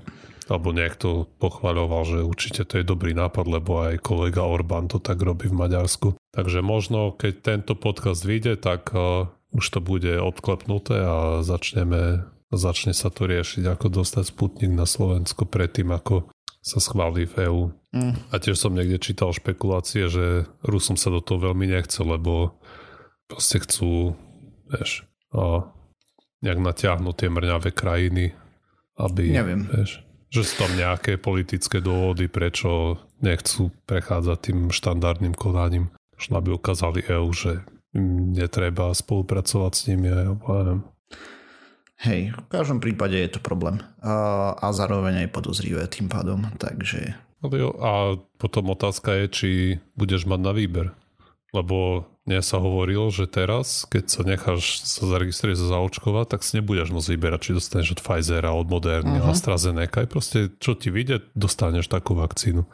alebo 0.49 0.77
niekto 0.77 1.31
pochváľoval, 1.41 2.03
že 2.05 2.19
určite 2.21 2.69
to 2.69 2.81
je 2.81 2.85
dobrý 2.85 3.17
nápad, 3.17 3.47
lebo 3.49 3.81
aj 3.81 4.05
kolega 4.05 4.45
Orbán 4.45 4.93
to 4.93 5.01
tak 5.01 5.21
robí 5.25 5.49
v 5.49 5.57
Maďarsku. 5.57 6.09
Takže 6.37 6.61
možno, 6.61 7.17
keď 7.17 7.33
tento 7.41 7.73
podcast 7.79 8.27
vyjde, 8.27 8.61
tak 8.61 8.93
uh, 8.93 9.31
už 9.57 9.65
to 9.73 9.81
bude 9.81 10.11
odklepnuté 10.21 11.01
a 11.01 11.17
začneme, 11.41 12.29
začne 12.53 12.93
sa 12.93 13.09
to 13.09 13.25
riešiť, 13.25 13.65
ako 13.65 13.87
dostať 14.03 14.25
Sputnik 14.29 14.73
na 14.75 14.85
Slovensko 14.85 15.49
predtým, 15.49 15.89
ako 15.95 16.29
sa 16.65 16.81
schváli 16.81 17.29
v 17.29 17.35
EÚ. 17.49 17.63
Mm. 17.95 18.15
A 18.33 18.35
tiež 18.41 18.57
som 18.57 18.73
niekde 18.73 19.01
čítal 19.01 19.33
špekulácie, 19.33 20.09
že 20.09 20.49
Rusom 20.65 20.97
sa 20.97 21.13
do 21.13 21.21
toho 21.21 21.53
veľmi 21.53 21.71
nechce, 21.71 22.01
lebo 22.01 22.57
proste 23.29 23.61
chcú, 23.65 24.17
vieš, 24.69 25.09
uh, 25.33 25.65
nejak 26.45 26.61
natiahnuť 26.61 27.15
tie 27.17 27.29
mrňavé 27.33 27.71
krajiny, 27.73 28.37
aby, 29.01 29.25
Neviem. 29.33 29.65
vieš, 29.71 30.05
že 30.35 30.43
sú 30.43 30.67
tam 30.67 30.75
nejaké 30.75 31.15
politické 31.15 31.79
dôvody, 31.79 32.27
prečo 32.27 32.99
nechcú 33.23 33.71
prechádzať 33.87 34.39
tým 34.51 34.59
štandardným 34.75 35.39
konaním. 35.39 35.95
Možno 36.19 36.43
aby 36.43 36.51
ukázali 36.59 37.07
EU, 37.07 37.31
že 37.31 37.63
netreba 38.35 38.91
spolupracovať 38.91 39.73
s 39.73 39.83
nimi. 39.87 40.11
Ja 40.11 40.27
neviem. 40.27 40.83
Hej, 42.03 42.35
v 42.35 42.49
každom 42.51 42.83
prípade 42.83 43.15
je 43.15 43.39
to 43.39 43.41
problém. 43.41 43.79
A, 44.03 44.53
a 44.59 44.75
zároveň 44.75 45.25
aj 45.25 45.33
podozrivé 45.33 45.87
tým 45.87 46.11
pádom, 46.11 46.51
takže... 46.59 47.15
A 47.79 48.19
potom 48.41 48.75
otázka 48.75 49.15
je, 49.15 49.27
či 49.31 49.51
budeš 49.95 50.27
mať 50.27 50.41
na 50.43 50.53
výber. 50.57 50.91
Lebo 51.55 52.09
mne 52.25 52.41
sa 52.41 52.57
hovorilo, 52.57 53.13
že 53.13 53.29
teraz, 53.29 53.85
keď 53.85 54.05
sa 54.09 54.23
necháš 54.25 54.81
sa 54.81 55.05
zaregistrovať 55.05 55.61
za 55.61 55.69
zaočkovať, 55.77 56.27
tak 56.33 56.41
si 56.41 56.57
nebudeš 56.57 56.89
môcť 56.89 57.11
vyberať, 57.13 57.41
či 57.45 57.57
dostaneš 57.61 57.89
od 57.97 58.01
Pfizera, 58.01 58.57
od 58.57 58.65
Moderny, 58.65 59.21
uh-huh. 59.21 59.37
AstraZeneca. 59.37 60.01
Aj 60.01 60.09
proste, 60.09 60.49
čo 60.57 60.73
ti 60.73 60.89
vyjde, 60.89 61.21
dostaneš 61.37 61.93
takú 61.93 62.17
vakcínu. 62.17 62.65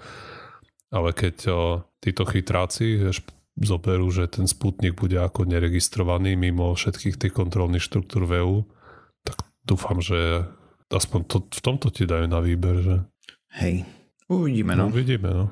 Ale 0.95 1.11
keď 1.11 1.37
o, 1.51 1.83
títo 1.99 2.23
chytráci 2.31 3.03
vieš, 3.03 3.27
zoberú, 3.59 4.07
že 4.15 4.31
ten 4.31 4.47
Sputnik 4.47 4.95
bude 4.95 5.19
ako 5.19 5.43
neregistrovaný 5.51 6.39
mimo 6.39 6.71
všetkých 6.71 7.19
tých 7.19 7.35
kontrolných 7.35 7.83
štruktúr 7.83 8.31
v 8.31 8.33
EU, 8.47 8.57
tak 9.27 9.43
dúfam, 9.67 9.99
že 9.99 10.47
aspoň 10.91 11.21
to, 11.27 11.37
v 11.51 11.61
tomto 11.63 11.91
ti 11.91 12.07
dajú 12.07 12.27
na 12.31 12.39
výber. 12.39 12.75
Že... 12.87 12.97
Hej, 13.59 13.75
uvidíme. 14.31 14.79
No. 14.79 14.87
no 14.87 14.95
uvidíme, 14.95 15.31
no. 15.31 15.47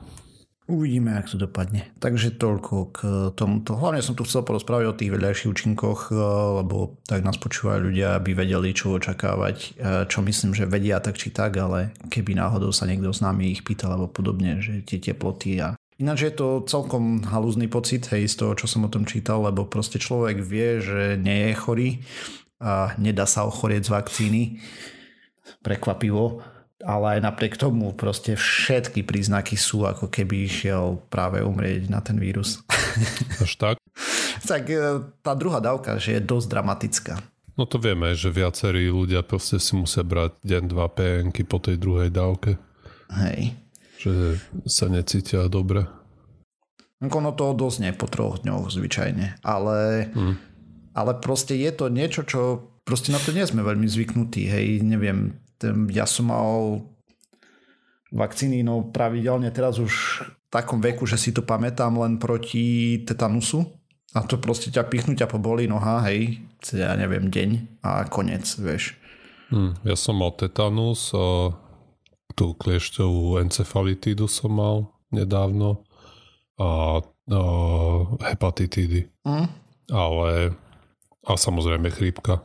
Uvidíme, 0.69 1.17
ak 1.17 1.33
to 1.33 1.41
dopadne. 1.41 1.89
Takže 1.97 2.37
toľko 2.37 2.93
k 2.93 2.99
tomuto. 3.33 3.73
Hlavne 3.73 4.05
som 4.05 4.13
tu 4.13 4.29
chcel 4.29 4.45
porozprávať 4.45 4.85
o 4.85 4.99
tých 5.01 5.17
vedľajších 5.17 5.49
účinkoch, 5.49 6.13
eh, 6.13 6.17
lebo 6.61 7.01
tak 7.09 7.25
nás 7.25 7.41
počúvajú 7.41 7.89
ľudia, 7.89 8.21
aby 8.21 8.37
vedeli, 8.37 8.77
čo 8.77 8.93
očakávať, 9.01 9.57
eh, 9.57 10.05
čo 10.05 10.21
myslím, 10.21 10.53
že 10.53 10.69
vedia 10.69 11.01
tak 11.01 11.17
či 11.17 11.33
tak, 11.33 11.57
ale 11.57 11.97
keby 12.13 12.37
náhodou 12.37 12.69
sa 12.69 12.85
niekto 12.85 13.09
s 13.09 13.25
nami 13.25 13.49
ich 13.49 13.65
pýtal 13.65 13.97
alebo 13.97 14.13
podobne, 14.13 14.61
že 14.61 14.85
tie 14.85 15.01
teploty 15.01 15.57
a 15.65 15.73
Ináč 15.99 16.31
je 16.31 16.35
to 16.39 16.63
celkom 16.63 17.27
halúzny 17.27 17.67
pocit, 17.67 18.07
hej, 18.15 18.31
z 18.31 18.39
toho, 18.39 18.55
čo 18.55 18.71
som 18.71 18.87
o 18.87 18.93
tom 18.93 19.03
čítal, 19.03 19.43
lebo 19.43 19.67
proste 19.67 19.99
človek 19.99 20.39
vie, 20.39 20.79
že 20.79 21.19
nie 21.19 21.51
je 21.51 21.55
chorý 21.59 21.89
a 22.63 22.95
nedá 23.03 23.27
sa 23.27 23.43
ochorieť 23.43 23.91
z 23.91 23.95
vakcíny. 23.99 24.43
Prekvapivo 25.59 26.39
ale 26.85 27.19
aj 27.19 27.21
napriek 27.27 27.59
tomu 27.59 27.91
proste 27.91 28.39
všetky 28.39 29.03
príznaky 29.03 29.59
sú, 29.59 29.83
ako 29.83 30.07
keby 30.07 30.47
išiel 30.47 31.03
práve 31.11 31.43
umrieť 31.43 31.91
na 31.91 31.99
ten 31.99 32.19
vírus. 32.23 32.63
Až 33.43 33.53
tak? 33.59 33.77
tak 34.47 34.71
e, 34.71 35.03
tá 35.23 35.35
druhá 35.35 35.59
dávka, 35.59 35.99
že 35.99 36.19
je 36.19 36.23
dosť 36.23 36.47
dramatická. 36.47 37.15
No 37.59 37.67
to 37.67 37.83
vieme, 37.83 38.15
že 38.15 38.31
viacerí 38.31 38.87
ľudia 38.87 39.27
proste 39.27 39.59
si 39.59 39.75
musia 39.75 40.07
brať 40.07 40.39
deň, 40.47 40.63
dva 40.71 40.87
PNky 40.87 41.43
po 41.43 41.59
tej 41.59 41.75
druhej 41.75 42.15
dávke. 42.15 42.55
Hej. 43.11 43.59
Že 43.99 44.39
sa 44.71 44.87
necítia 44.87 45.51
dobre. 45.51 45.83
Ono 47.03 47.31
to 47.35 47.55
dosť 47.59 47.99
po 47.99 48.07
troch 48.07 48.47
dňoch 48.47 48.71
zvyčajne, 48.71 49.43
ale, 49.43 50.11
hmm. 50.15 50.35
ale 50.95 51.13
proste 51.19 51.59
je 51.59 51.71
to 51.75 51.91
niečo, 51.91 52.23
čo 52.23 52.71
proste 52.87 53.11
na 53.11 53.19
to 53.19 53.35
nie 53.35 53.47
sme 53.47 53.63
veľmi 53.63 53.87
zvyknutí, 53.87 54.51
hej, 54.51 54.83
neviem, 54.83 55.39
ja 55.93 56.07
som 56.07 56.31
mal 56.31 56.85
vakcíny 58.15 58.65
no 58.65 58.89
pravidelne 58.89 59.53
teraz 59.53 59.77
už 59.77 59.93
v 60.25 60.47
takom 60.49 60.81
veku, 60.81 61.05
že 61.05 61.21
si 61.21 61.31
to 61.35 61.45
pamätám 61.45 61.99
len 62.01 62.17
proti 62.17 62.99
tetanusu 63.05 63.69
a 64.17 64.25
to 64.25 64.41
proste 64.41 64.73
ťa 64.73 64.89
pichnú, 64.89 65.13
ťa 65.13 65.29
pobolí 65.29 65.69
noha, 65.69 66.01
hej, 66.09 66.41
ja 66.73 66.97
neviem, 66.97 67.29
deň 67.29 67.81
a 67.85 68.09
konec, 68.09 68.49
vieš. 68.57 68.97
Hmm, 69.53 69.77
ja 69.85 69.97
som 69.97 70.17
mal 70.17 70.33
tetanus 70.33 71.13
a 71.13 71.53
tú 72.33 72.57
kliešťovú 72.57 73.41
encefalitídu 73.45 74.25
som 74.29 74.57
mal 74.57 74.77
nedávno 75.13 75.85
a, 76.57 77.01
a 77.05 77.43
hepatitídy. 78.33 79.09
Mm. 79.25 79.49
Ale 79.89 80.57
a 81.25 81.33
samozrejme 81.37 81.93
chrípka. 81.93 82.45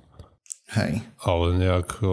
Hej. 0.76 1.04
Ale 1.24 1.56
nejak, 1.60 2.04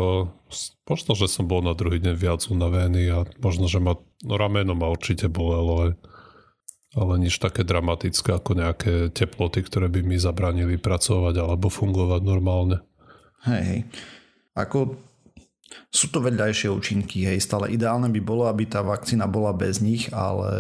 možno, 0.87 1.13
že 1.15 1.27
som 1.31 1.49
bol 1.49 1.63
na 1.63 1.73
druhý 1.73 2.03
deň 2.03 2.15
viac 2.15 2.45
unavený 2.51 3.05
a 3.11 3.19
možno, 3.41 3.71
že 3.71 3.79
ma, 3.79 3.97
no 4.25 4.35
rameno 4.37 4.77
ma 4.77 4.91
určite 4.91 5.31
bolelo, 5.31 5.95
ale, 6.95 7.13
nič 7.23 7.39
také 7.39 7.63
dramatické 7.63 8.35
ako 8.35 8.59
nejaké 8.59 8.93
teploty, 9.15 9.63
ktoré 9.63 9.87
by 9.87 10.03
mi 10.03 10.19
zabranili 10.19 10.77
pracovať 10.77 11.35
alebo 11.39 11.71
fungovať 11.71 12.21
normálne. 12.27 12.83
Hej, 13.47 13.63
hej. 13.63 13.81
Ako 14.59 14.99
sú 15.91 16.11
to 16.11 16.19
vedľajšie 16.19 16.67
účinky, 16.71 17.27
hej, 17.27 17.39
stále 17.39 17.71
ideálne 17.71 18.11
by 18.11 18.21
bolo, 18.23 18.51
aby 18.51 18.67
tá 18.67 18.83
vakcína 18.83 19.31
bola 19.31 19.55
bez 19.55 19.79
nich, 19.79 20.11
ale 20.11 20.51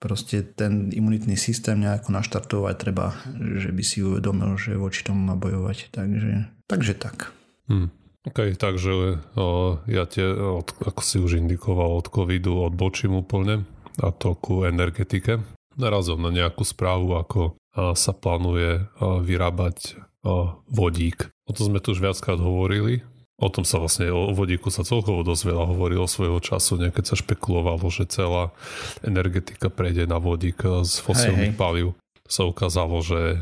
proste 0.00 0.44
ten 0.44 0.88
imunitný 0.92 1.36
systém 1.36 1.76
nejako 1.80 2.12
naštartovať 2.12 2.74
treba, 2.76 3.16
že 3.36 3.72
by 3.72 3.82
si 3.84 4.00
uvedomil, 4.00 4.56
že 4.56 4.80
voči 4.80 5.04
tomu 5.04 5.20
má 5.28 5.36
bojovať, 5.36 5.92
takže, 5.92 6.48
takže 6.68 6.94
tak. 6.96 7.32
Hmm. 7.68 7.92
OK, 8.26 8.58
takže 8.58 9.22
o, 9.38 9.78
ja 9.86 10.04
tie, 10.10 10.26
od, 10.26 10.66
ako 10.82 11.00
si 11.02 11.16
už 11.22 11.38
indikoval, 11.38 12.02
od 12.02 12.10
covidu 12.10 12.58
odbočím 12.58 13.14
úplne 13.14 13.62
a 14.02 14.10
to 14.10 14.34
ku 14.34 14.66
energetike. 14.66 15.40
Narazom 15.78 16.20
na 16.20 16.34
nejakú 16.34 16.66
správu, 16.66 17.14
ako 17.16 17.40
a, 17.72 17.94
sa 17.94 18.10
plánuje 18.10 18.82
a, 18.82 19.22
vyrábať 19.22 19.94
a, 20.26 20.58
vodík. 20.66 21.30
O 21.46 21.54
to 21.54 21.70
sme 21.70 21.78
tu 21.78 21.94
už 21.94 22.02
viackrát 22.02 22.42
hovorili 22.42 23.06
O 23.36 23.52
tom 23.52 23.68
sa 23.68 23.76
vlastne, 23.76 24.08
o 24.08 24.32
vodíku 24.32 24.72
sa 24.72 24.80
celkovo 24.80 25.20
dosť 25.20 25.52
veľa 25.52 25.64
hovorilo 25.68 26.08
svojho 26.08 26.40
času, 26.40 26.80
keď 26.88 27.04
sa 27.04 27.20
špekulovalo, 27.20 27.84
že 27.92 28.08
celá 28.08 28.48
energetika 29.04 29.68
prejde 29.68 30.08
na 30.08 30.16
vodík 30.16 30.64
z 30.64 30.96
fosílnych 31.04 31.52
palív. 31.52 31.92
Sa 32.24 32.48
ukázalo, 32.48 33.04
že 33.04 33.36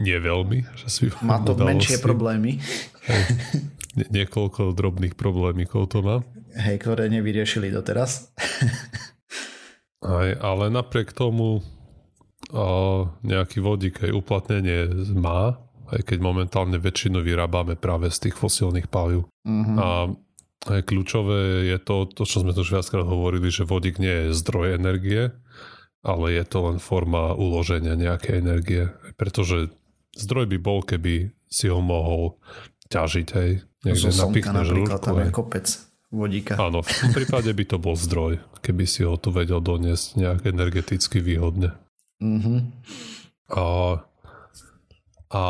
nie 0.00 0.16
veľmi. 0.16 0.64
Že 0.80 0.86
si 0.88 1.02
má 1.20 1.44
to 1.44 1.52
menšie 1.60 2.00
problémy. 2.00 2.56
Hej, 3.04 3.22
niekoľko 3.96 4.76
drobných 4.76 5.16
problémikov 5.16 5.88
to 5.90 6.04
má. 6.04 6.20
Hej, 6.56 6.84
ktoré 6.84 7.08
nevyriešili 7.08 7.72
doteraz. 7.72 8.32
Aj, 10.04 10.28
ale 10.38 10.68
napriek 10.68 11.16
tomu 11.16 11.64
nejaký 13.26 13.58
vodík 13.58 14.06
aj 14.06 14.12
uplatnenie 14.14 15.10
má, 15.18 15.58
aj 15.90 16.00
keď 16.06 16.18
momentálne 16.22 16.78
väčšinu 16.78 17.24
vyrábame 17.24 17.74
práve 17.74 18.12
z 18.12 18.28
tých 18.28 18.36
fosílnych 18.38 18.86
palív. 18.86 19.26
Mm-hmm. 19.42 19.76
A 19.80 19.88
aj 20.66 20.82
kľúčové 20.86 21.70
je 21.70 21.78
to, 21.78 22.06
to, 22.10 22.22
čo 22.26 22.42
sme 22.42 22.54
tu 22.54 22.62
už 22.62 22.78
viackrát 22.78 23.06
hovorili, 23.06 23.50
že 23.50 23.66
vodík 23.66 23.98
nie 23.98 24.30
je 24.30 24.36
zdroj 24.38 24.78
energie, 24.78 25.30
ale 26.06 26.26
je 26.34 26.44
to 26.46 26.70
len 26.70 26.78
forma 26.78 27.34
uloženia 27.34 27.98
nejakej 27.98 28.34
energie. 28.42 28.84
Pretože 29.18 29.74
zdroj 30.14 30.46
by 30.54 30.58
bol, 30.62 30.82
keby 30.86 31.34
si 31.50 31.66
ho 31.66 31.82
mohol 31.82 32.38
ťažiť, 32.90 33.28
hej. 33.42 33.62
Niekde 33.86 34.10
Zo 34.10 34.26
napríklad 34.26 34.98
tam 34.98 35.22
je 35.22 35.30
kopec 35.30 35.66
vodíka. 36.10 36.58
Áno, 36.58 36.82
v 36.82 36.90
tom 36.90 37.10
prípade 37.14 37.50
by 37.54 37.64
to 37.70 37.76
bol 37.78 37.94
zdroj, 37.94 38.42
keby 38.62 38.84
si 38.84 39.06
ho 39.06 39.14
tu 39.14 39.30
vedel 39.30 39.62
doniesť 39.62 40.18
nejak 40.18 40.40
energeticky 40.50 41.22
výhodne. 41.22 41.78
Mm-hmm. 42.18 42.58
A 43.54 43.64
a 45.30 45.44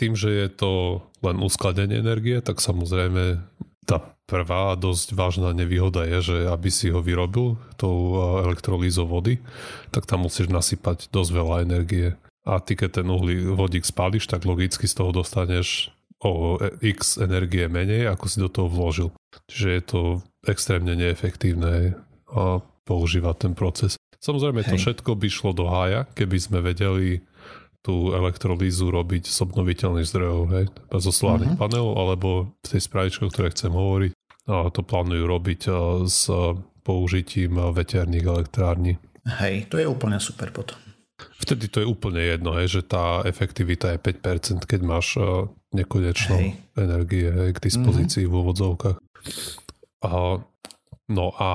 tým, 0.00 0.16
že 0.16 0.32
je 0.32 0.48
to 0.52 0.72
len 1.20 1.36
uskladenie 1.40 2.00
energie, 2.00 2.40
tak 2.40 2.64
samozrejme 2.64 3.40
tá 3.84 4.02
prvá 4.26 4.74
dosť 4.74 5.14
vážna 5.14 5.54
nevýhoda 5.54 6.02
je, 6.08 6.18
že 6.34 6.36
aby 6.50 6.68
si 6.72 6.90
ho 6.90 6.98
vyrobil 6.98 7.60
tou 7.78 8.18
elektrolízou 8.42 9.06
vody, 9.06 9.38
tak 9.94 10.08
tam 10.08 10.26
musíš 10.26 10.50
nasypať 10.50 11.12
dosť 11.12 11.30
veľa 11.30 11.56
energie. 11.62 12.18
A 12.46 12.58
ty 12.62 12.78
keď 12.78 13.02
ten 13.02 13.08
uhlí 13.10 13.46
vodík 13.52 13.86
spáliš, 13.86 14.26
tak 14.30 14.46
logicky 14.46 14.86
z 14.86 14.94
toho 14.96 15.10
dostaneš 15.14 15.90
o 16.24 16.56
x 16.80 17.20
energie 17.20 17.68
menej, 17.68 18.08
ako 18.08 18.24
si 18.28 18.38
do 18.40 18.48
toho 18.48 18.68
vložil. 18.72 19.08
Čiže 19.52 19.68
je 19.68 19.82
to 19.84 20.00
extrémne 20.48 20.96
neefektívne 20.96 21.98
a 22.32 22.62
používať 22.86 23.36
ten 23.36 23.52
proces. 23.52 24.00
Samozrejme, 24.22 24.64
Hej. 24.64 24.70
to 24.72 24.76
všetko 24.80 25.10
by 25.18 25.28
šlo 25.28 25.52
do 25.52 25.68
hája, 25.68 26.08
keby 26.16 26.36
sme 26.40 26.58
vedeli 26.64 27.20
tú 27.84 28.10
elektrolízu 28.10 28.90
robiť 28.90 29.30
z 29.30 29.38
obnoviteľných 29.46 30.10
zdrojov, 30.10 30.42
hej, 30.58 30.66
zo 30.98 31.12
solárnych 31.14 31.54
uh-huh. 31.54 31.70
panelov, 31.70 31.94
alebo 31.94 32.28
v 32.58 32.66
tej 32.66 32.82
správičke, 32.82 33.22
o 33.22 33.30
ktorej 33.30 33.54
chcem 33.54 33.70
hovoriť, 33.70 34.10
a 34.50 34.74
to 34.74 34.82
plánujú 34.82 35.22
robiť 35.22 35.60
s 36.02 36.26
použitím 36.82 37.62
veterných 37.70 38.26
elektrární. 38.26 38.98
Hej, 39.38 39.70
to 39.70 39.78
je 39.78 39.86
úplne 39.86 40.18
super 40.18 40.50
potom. 40.50 40.74
Vtedy 41.36 41.68
to 41.68 41.84
je 41.84 41.86
úplne 41.86 42.22
jedno, 42.22 42.56
hej, 42.56 42.80
že 42.80 42.82
tá 42.82 43.20
efektivita 43.28 43.92
je 43.94 43.98
5%, 44.00 44.64
keď 44.64 44.80
máš 44.80 45.20
nekonečnú 45.76 46.56
energie 46.80 47.28
hej, 47.28 47.50
k 47.52 47.58
dispozícii 47.60 48.24
uh-huh. 48.24 48.32
v 48.32 48.40
úvodzovkách. 48.40 48.98
A, 50.06 50.40
no 51.12 51.26
a 51.36 51.50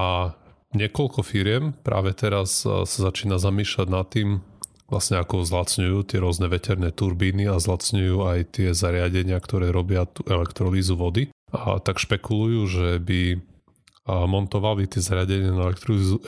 niekoľko 0.77 1.25
firiem 1.25 1.73
práve 1.81 2.13
teraz 2.13 2.63
sa 2.63 2.85
začína 2.85 3.41
zamýšľať 3.41 3.87
nad 3.89 4.05
tým, 4.07 4.45
vlastne 4.91 5.23
ako 5.23 5.47
zlacňujú 5.47 6.03
tie 6.03 6.19
rôzne 6.19 6.51
veterné 6.51 6.91
turbíny 6.91 7.47
a 7.47 7.57
zlacňujú 7.57 8.27
aj 8.27 8.39
tie 8.59 8.69
zariadenia, 8.75 9.39
ktoré 9.39 9.71
robia 9.71 10.03
tú 10.03 10.27
elektrolízu 10.27 10.99
vody. 10.99 11.31
A 11.51 11.79
tak 11.79 11.99
špekulujú, 11.99 12.61
že 12.67 12.87
by 12.99 13.39
montovali 14.27 14.91
tie 14.91 14.99
zariadenia 14.99 15.55
na 15.55 15.71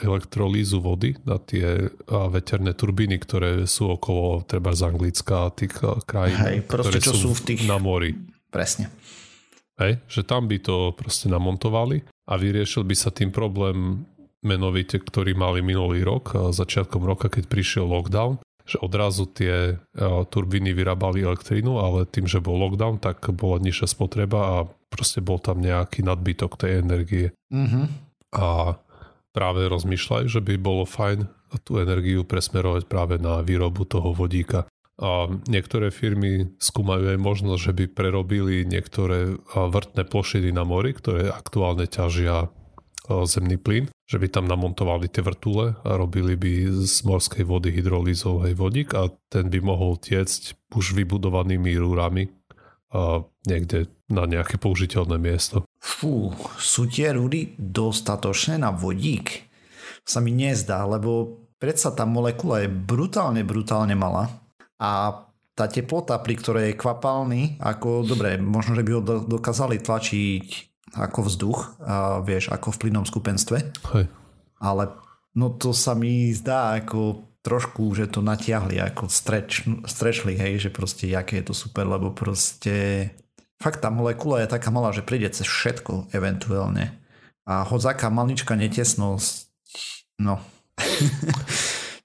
elektrolízu, 0.03 0.77
vody 0.79 1.19
na 1.27 1.35
tie 1.41 1.91
veterné 2.07 2.71
turbíny, 2.71 3.19
ktoré 3.19 3.67
sú 3.67 3.91
okolo 3.97 4.47
treba 4.47 4.71
z 4.71 4.87
Anglicka 4.87 5.47
a 5.47 5.53
tých 5.53 5.83
krajín, 6.07 6.39
Hej, 6.39 6.57
proste, 6.63 6.97
ktoré 6.97 6.99
čo 7.03 7.13
sú, 7.13 7.29
v 7.35 7.41
tých... 7.43 7.67
na 7.67 7.75
mori. 7.81 8.15
Presne. 8.53 8.87
Hej, 9.81 9.99
že 10.05 10.21
tam 10.21 10.45
by 10.45 10.61
to 10.61 10.93
proste 10.93 11.27
namontovali 11.27 12.05
a 12.29 12.37
vyriešil 12.37 12.85
by 12.85 12.95
sa 12.95 13.09
tým 13.09 13.33
problém 13.33 14.05
menovite, 14.43 14.99
ktorý 14.99 15.33
mali 15.33 15.63
minulý 15.63 16.03
rok, 16.03 16.53
začiatkom 16.53 17.01
roka, 17.01 17.31
keď 17.31 17.47
prišiel 17.47 17.87
lockdown, 17.87 18.37
že 18.63 18.79
odrazu 18.79 19.27
tie 19.27 19.75
uh, 19.75 20.23
turbíny 20.27 20.71
vyrábali 20.71 21.23
elektrínu, 21.23 21.79
ale 21.83 22.07
tým, 22.07 22.27
že 22.27 22.39
bol 22.39 22.55
lockdown, 22.55 22.99
tak 23.03 23.19
bola 23.35 23.59
nižšia 23.59 23.87
spotreba 23.91 24.39
a 24.39 24.55
proste 24.87 25.19
bol 25.19 25.41
tam 25.41 25.59
nejaký 25.59 26.05
nadbytok 26.05 26.55
tej 26.55 26.79
energie. 26.79 27.27
Mm-hmm. 27.51 27.85
A 28.39 28.79
práve 29.33 29.65
rozmýšľajú, 29.67 30.25
že 30.29 30.41
by 30.41 30.53
bolo 30.61 30.87
fajn 30.87 31.27
tú 31.65 31.77
energiu 31.77 32.25
presmerovať 32.25 32.89
práve 32.89 33.21
na 33.21 33.41
výrobu 33.45 33.85
toho 33.85 34.13
vodíka. 34.13 34.65
A 35.01 35.25
niektoré 35.49 35.89
firmy 35.89 36.53
skúmajú 36.61 37.17
aj 37.17 37.19
možnosť, 37.19 37.61
že 37.61 37.73
by 37.73 37.85
prerobili 37.97 38.61
niektoré 38.61 39.37
vrtné 39.51 40.05
plošiny 40.05 40.53
na 40.53 40.61
mori, 40.65 40.93
ktoré 40.93 41.33
aktuálne 41.33 41.89
ťažia 41.89 42.53
zemný 43.09 43.57
plyn, 43.57 43.89
že 44.13 44.21
by 44.21 44.29
tam 44.29 44.45
namontovali 44.45 45.09
tie 45.09 45.25
vrtule 45.25 45.73
a 45.81 45.89
robili 45.97 46.37
by 46.37 46.85
z 46.85 47.01
morskej 47.01 47.41
vody 47.49 47.73
hydrolízov 47.73 48.45
aj 48.45 48.53
vodík 48.53 48.93
a 48.93 49.09
ten 49.33 49.49
by 49.49 49.57
mohol 49.57 49.97
tiecť 49.97 50.69
už 50.77 50.93
vybudovanými 50.93 51.73
rúrami 51.73 52.29
a 52.93 53.25
niekde 53.49 53.89
na 54.13 54.29
nejaké 54.29 54.61
použiteľné 54.61 55.17
miesto. 55.17 55.65
Fú, 55.81 56.29
sú 56.61 56.85
tie 56.85 57.17
rúry 57.17 57.57
dostatočné 57.57 58.61
na 58.61 58.69
vodík? 58.69 59.49
Sa 60.05 60.21
mi 60.21 60.29
nezdá, 60.29 60.85
lebo 60.85 61.41
predsa 61.57 61.89
tá 61.89 62.05
molekula 62.05 62.61
je 62.61 62.69
brutálne, 62.69 63.41
brutálne 63.41 63.97
malá 63.97 64.29
a 64.77 65.25
tá 65.57 65.65
teplota, 65.65 66.21
pri 66.21 66.37
ktorej 66.37 66.65
je 66.69 66.79
kvapalný, 66.81 67.57
ako 67.57 68.05
dobre, 68.05 68.37
možno, 68.37 68.77
že 68.77 68.85
by 68.85 68.91
ho 68.93 69.01
dokázali 69.25 69.81
tlačiť 69.81 70.72
ako 70.93 71.19
vzduch, 71.25 71.59
a 71.81 72.21
vieš, 72.21 72.53
ako 72.53 72.69
v 72.73 72.79
plynom 72.85 73.05
skupenstve. 73.05 73.57
Hej. 73.97 74.05
Ale 74.61 74.83
no 75.33 75.49
to 75.49 75.73
sa 75.73 75.97
mi 75.97 76.29
zdá 76.31 76.77
ako 76.77 77.33
trošku, 77.43 77.91
že 77.91 78.07
to 78.07 78.23
natiahli, 78.23 78.79
ako 78.79 79.11
streč, 79.11 79.67
strečli, 79.83 80.39
hej, 80.39 80.63
že 80.63 80.69
proste 80.71 81.11
aké 81.11 81.43
je 81.43 81.51
to 81.51 81.55
super, 81.57 81.83
lebo 81.83 82.15
proste 82.15 83.11
fakt 83.59 83.83
tá 83.83 83.91
molekula 83.91 84.39
je 84.43 84.47
taká 84.47 84.71
malá, 84.71 84.95
že 84.95 85.03
príde 85.03 85.27
cez 85.27 85.43
všetko 85.43 86.15
eventuálne. 86.15 87.03
A 87.43 87.67
hodzaká 87.67 88.07
malička 88.07 88.55
netesnosť, 88.55 89.51
no. 90.23 90.39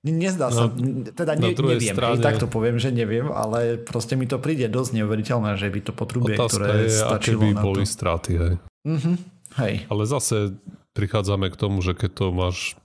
Nezdá 0.09 0.49
sa, 0.55 0.71
no, 0.71 1.05
teda 1.11 1.35
ne, 1.35 1.53
neviem, 1.53 1.83
strane, 1.83 2.19
hej, 2.19 2.25
tak 2.25 2.39
to 2.39 2.47
poviem, 2.47 2.79
že 2.79 2.95
neviem, 2.95 3.29
ale 3.35 3.83
proste 3.83 4.15
mi 4.15 4.31
to 4.31 4.39
príde 4.39 4.71
dosť 4.71 4.95
neuveriteľné, 5.03 5.59
že 5.59 5.69
by 5.69 5.81
to 5.85 5.93
potrubie, 5.93 6.39
ktoré 6.39 6.87
je, 6.87 7.03
stačilo 7.03 7.43
by 7.43 7.51
na 7.59 7.63
boli 7.63 7.83
to. 7.83 7.91
straty, 7.91 8.33
hej. 8.39 8.55
Mm-hmm. 8.89 9.17
Hej. 9.61 9.75
Ale 9.93 10.03
zase 10.09 10.57
prichádzame 10.97 11.53
k 11.53 11.61
tomu, 11.61 11.85
že 11.85 11.93
keď 11.93 12.11
to 12.17 12.25
máš, 12.33 12.81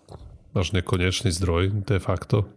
máš 0.52 0.76
nekonečný 0.76 1.32
zdroj 1.32 1.72
de 1.88 1.98
facto, 2.04 2.52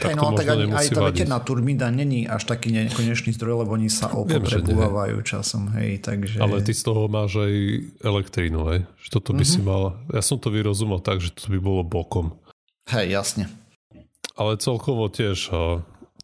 Hej, 0.00 0.16
no 0.16 0.32
tak 0.32 0.48
ani, 0.48 0.72
aj 0.72 0.96
tá 0.96 1.04
veterná 1.04 1.38
turbína 1.44 1.92
není 1.92 2.24
až 2.24 2.48
taký 2.48 2.72
nekonečný 2.72 3.36
zdroj, 3.36 3.62
lebo 3.62 3.76
oni 3.76 3.92
sa 3.92 4.08
opotrebovávajú 4.08 5.20
časom, 5.20 5.68
hej, 5.76 6.00
takže... 6.00 6.40
Ale 6.40 6.64
ty 6.64 6.72
z 6.72 6.82
toho 6.88 7.06
máš 7.06 7.36
aj 7.36 7.52
elektrínu, 8.00 8.60
hej, 8.72 8.80
že 8.96 9.08
toto 9.12 9.36
by 9.36 9.44
mm-hmm. 9.44 9.52
si 9.52 9.60
mhm. 9.60 9.66
mal... 9.68 9.82
Ja 10.10 10.24
som 10.24 10.40
to 10.40 10.48
vyrozumel 10.48 11.04
tak, 11.04 11.20
že 11.20 11.36
to 11.36 11.52
by 11.52 11.60
bolo 11.60 11.84
bokom. 11.84 12.32
Hej, 12.88 13.12
jasne. 13.12 13.44
Ale 14.34 14.56
celkovo 14.56 15.12
tiež, 15.12 15.52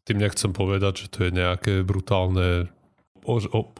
tým 0.09 0.19
nechcem 0.19 0.57
povedať, 0.57 1.07
že 1.07 1.07
to 1.12 1.29
je 1.29 1.31
nejaké 1.37 1.85
brutálne, 1.85 2.73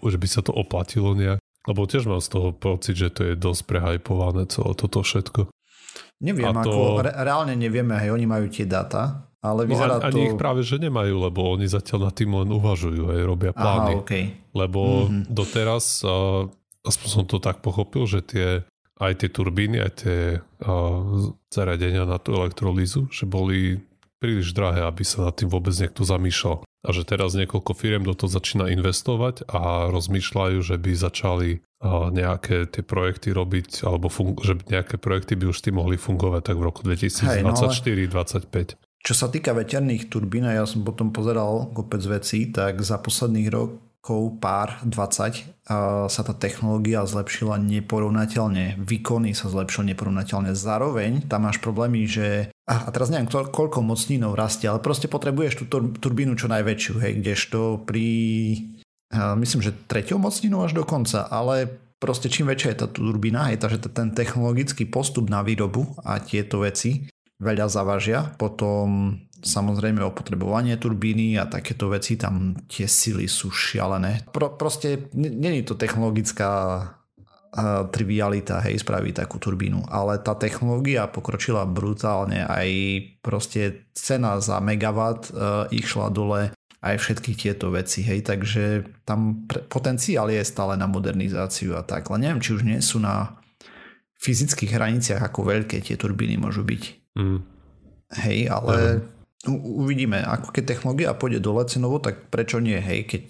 že 0.05 0.19
by 0.21 0.29
sa 0.29 0.45
to 0.45 0.53
oplatilo 0.53 1.17
nejak, 1.17 1.41
lebo 1.69 1.85
tiež 1.85 2.09
mám 2.09 2.25
z 2.25 2.33
toho 2.33 2.49
pocit, 2.57 2.97
že 2.97 3.13
to 3.13 3.29
je 3.29 3.35
dosť 3.37 3.69
prehajpované 3.69 4.49
celé 4.49 4.73
toto 4.73 5.05
všetko. 5.05 5.53
Neviem, 6.25 6.51
to... 6.65 6.73
ako 6.73 7.05
re- 7.05 7.15
reálne 7.15 7.55
nevieme, 7.55 7.95
hej, 8.01 8.11
oni 8.11 8.25
majú 8.27 8.49
tie 8.49 8.65
dáta, 8.65 9.29
ale 9.39 9.69
vyzerá 9.69 10.01
no, 10.01 10.09
ani, 10.09 10.11
to... 10.11 10.17
Ani 10.19 10.27
ich 10.33 10.39
práve, 10.41 10.61
že 10.65 10.81
nemajú, 10.81 11.15
lebo 11.29 11.55
oni 11.55 11.69
zatiaľ 11.69 12.11
nad 12.11 12.15
tým 12.17 12.33
len 12.33 12.49
uvažujú, 12.51 13.15
hej, 13.15 13.23
robia 13.23 13.53
plány. 13.55 13.95
Aha, 13.95 14.03
okay. 14.03 14.25
Lebo 14.57 15.07
mm-hmm. 15.07 15.31
doteraz, 15.31 16.03
uh, 16.03 16.49
aspoň 16.83 17.09
som 17.13 17.25
to 17.29 17.39
tak 17.39 17.63
pochopil, 17.63 18.09
že 18.09 18.25
tie 18.25 18.49
aj 18.99 19.13
tie 19.23 19.31
turbíny, 19.31 19.79
aj 19.79 19.93
tie 19.95 20.19
uh, 20.43 21.31
zariadenia 21.55 22.03
na 22.03 22.19
tú 22.19 22.35
elektrolízu, 22.35 23.07
že 23.15 23.31
boli 23.31 23.79
príliš 24.19 24.53
drahé, 24.53 24.85
aby 24.85 25.03
sa 25.07 25.31
nad 25.31 25.35
tým 25.35 25.49
vôbec 25.49 25.73
niekto 25.75 26.03
zamýšľal. 26.05 26.63
A 26.63 26.89
že 26.95 27.03
teraz 27.03 27.35
niekoľko 27.35 27.73
firiem 27.75 28.07
do 28.07 28.15
toho 28.15 28.31
začína 28.31 28.71
investovať 28.71 29.47
a 29.51 29.91
rozmýšľajú, 29.91 30.59
že 30.63 30.77
by 30.79 30.91
začali 30.95 31.51
nejaké 32.11 32.67
tie 32.71 32.83
projekty 32.83 33.31
robiť, 33.31 33.87
alebo 33.87 34.11
fun- 34.11 34.39
že 34.43 34.59
nejaké 34.67 34.99
projekty 34.99 35.39
by 35.39 35.51
už 35.51 35.63
tým 35.63 35.79
mohli 35.79 35.95
fungovať 35.95 36.43
tak 36.51 36.57
v 36.59 36.67
roku 36.67 36.83
2024-2025. 36.83 38.75
No 38.75 38.83
čo 38.99 39.15
sa 39.15 39.31
týka 39.31 39.55
veterných 39.55 40.11
turbín, 40.11 40.43
a 40.43 40.59
ja 40.59 40.67
som 40.67 40.83
potom 40.83 41.15
pozeral 41.15 41.71
kopec 41.71 42.03
vecí, 42.03 42.51
tak 42.51 42.83
za 42.83 42.99
posledných 42.99 43.47
rok, 43.47 43.79
rokov, 44.09 44.41
pár, 44.41 44.81
20, 44.89 45.69
sa 46.09 46.23
tá 46.25 46.33
technológia 46.33 47.05
zlepšila 47.05 47.61
neporovnateľne, 47.61 48.81
výkony 48.81 49.37
sa 49.37 49.53
zlepšili 49.53 49.93
neporovnateľne. 49.93 50.57
Zároveň 50.57 51.29
tam 51.29 51.45
máš 51.45 51.61
problémy, 51.61 52.09
že 52.09 52.49
a 52.69 52.93
teraz 52.93 53.09
neviem, 53.09 53.33
koľko 53.33 53.81
mocnínov 53.81 54.37
rastie, 54.37 54.69
ale 54.69 54.85
proste 54.85 55.09
potrebuješ 55.09 55.65
tú 55.65 55.65
turbínu 55.97 56.37
čo 56.37 56.53
najväčšiu, 56.53 57.01
hej, 57.01 57.13
kdežto 57.25 57.81
pri 57.89 58.07
myslím, 59.17 59.65
že 59.65 59.73
treťou 59.89 60.21
mocninou 60.21 60.69
až 60.69 60.77
do 60.77 60.85
konca, 60.85 61.25
ale 61.33 61.65
proste 61.97 62.29
čím 62.29 62.53
väčšia 62.53 62.77
je 62.77 62.81
tá 62.85 62.89
turbína, 62.93 63.57
je 63.57 63.65
takže 63.65 63.89
ten 63.89 64.13
technologický 64.13 64.85
postup 64.85 65.33
na 65.33 65.41
výrobu 65.41 65.97
a 66.05 66.21
tieto 66.21 66.61
veci 66.61 67.09
veľa 67.41 67.73
zavažia. 67.73 68.37
Potom 68.37 69.17
samozrejme 69.39 70.03
opotrebovanie 70.05 70.77
turbíny 70.77 71.41
a 71.41 71.49
takéto 71.49 71.89
veci, 71.89 72.21
tam 72.21 72.59
tie 72.69 72.85
sily 72.85 73.31
sú 73.31 73.49
šialené. 73.49 74.29
Pro, 74.29 74.53
proste 74.53 75.09
není 75.15 75.63
to 75.63 75.79
technologická 75.79 76.83
trivialita, 77.89 78.61
hej, 78.61 78.85
spraviť 78.85 79.25
takú 79.25 79.41
turbínu, 79.41 79.89
ale 79.89 80.21
tá 80.21 80.37
technológia 80.37 81.09
pokročila 81.09 81.65
brutálne, 81.65 82.45
aj 82.45 82.69
proste 83.25 83.89
cena 83.97 84.37
za 84.39 84.61
megawatt 84.61 85.33
uh, 85.33 85.65
išla 85.73 86.13
dole, 86.13 86.53
aj 86.79 86.95
všetky 87.01 87.35
tieto 87.35 87.73
veci, 87.75 88.05
hej, 88.05 88.23
takže 88.23 88.87
tam 89.03 89.49
potenciál 89.73 90.31
je 90.31 90.45
stále 90.45 90.79
na 90.79 90.87
modernizáciu 90.87 91.75
a 91.75 91.83
tak, 91.83 92.07
ale 92.13 92.29
neviem, 92.29 92.45
či 92.45 92.55
už 92.55 92.63
nie 92.63 92.79
sú 92.79 93.01
na 93.03 93.41
fyzických 94.21 94.75
hraniciach, 94.75 95.23
ako 95.25 95.49
veľké 95.49 95.83
tie 95.83 95.97
turbíny 95.99 96.39
môžu 96.39 96.63
byť. 96.63 96.83
Mm. 97.19 97.41
Hej, 98.29 98.39
ale 98.51 99.09
u, 99.47 99.83
uvidíme, 99.85 100.23
ako 100.23 100.55
keď 100.55 100.65
technológia 100.77 101.17
pôjde 101.19 101.41
dole 101.43 101.67
cenovo, 101.67 101.99
tak 101.99 102.31
prečo 102.31 102.63
nie, 102.63 102.79
hej, 102.79 103.09
keď 103.09 103.25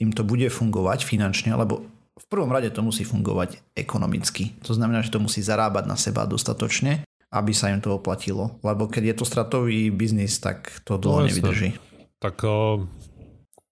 im 0.00 0.10
to 0.14 0.22
bude 0.24 0.46
fungovať 0.48 1.04
finančne, 1.04 1.52
lebo 1.54 1.88
v 2.20 2.26
prvom 2.28 2.52
rade 2.52 2.68
to 2.70 2.84
musí 2.84 3.02
fungovať 3.08 3.58
ekonomicky. 3.72 4.52
To 4.68 4.76
znamená, 4.76 5.00
že 5.00 5.10
to 5.10 5.24
musí 5.24 5.40
zarábať 5.40 5.84
na 5.88 5.96
seba 5.96 6.28
dostatočne, 6.28 7.08
aby 7.32 7.52
sa 7.56 7.72
im 7.72 7.80
to 7.80 7.96
oplatilo. 7.96 8.60
Lebo 8.60 8.86
keď 8.86 9.12
je 9.12 9.16
to 9.16 9.24
stratový 9.24 9.88
biznis, 9.88 10.36
tak 10.36 10.84
to 10.84 11.00
dlho 11.00 11.24
no, 11.24 11.26
nevydrží. 11.26 11.80
Tak 12.20 12.44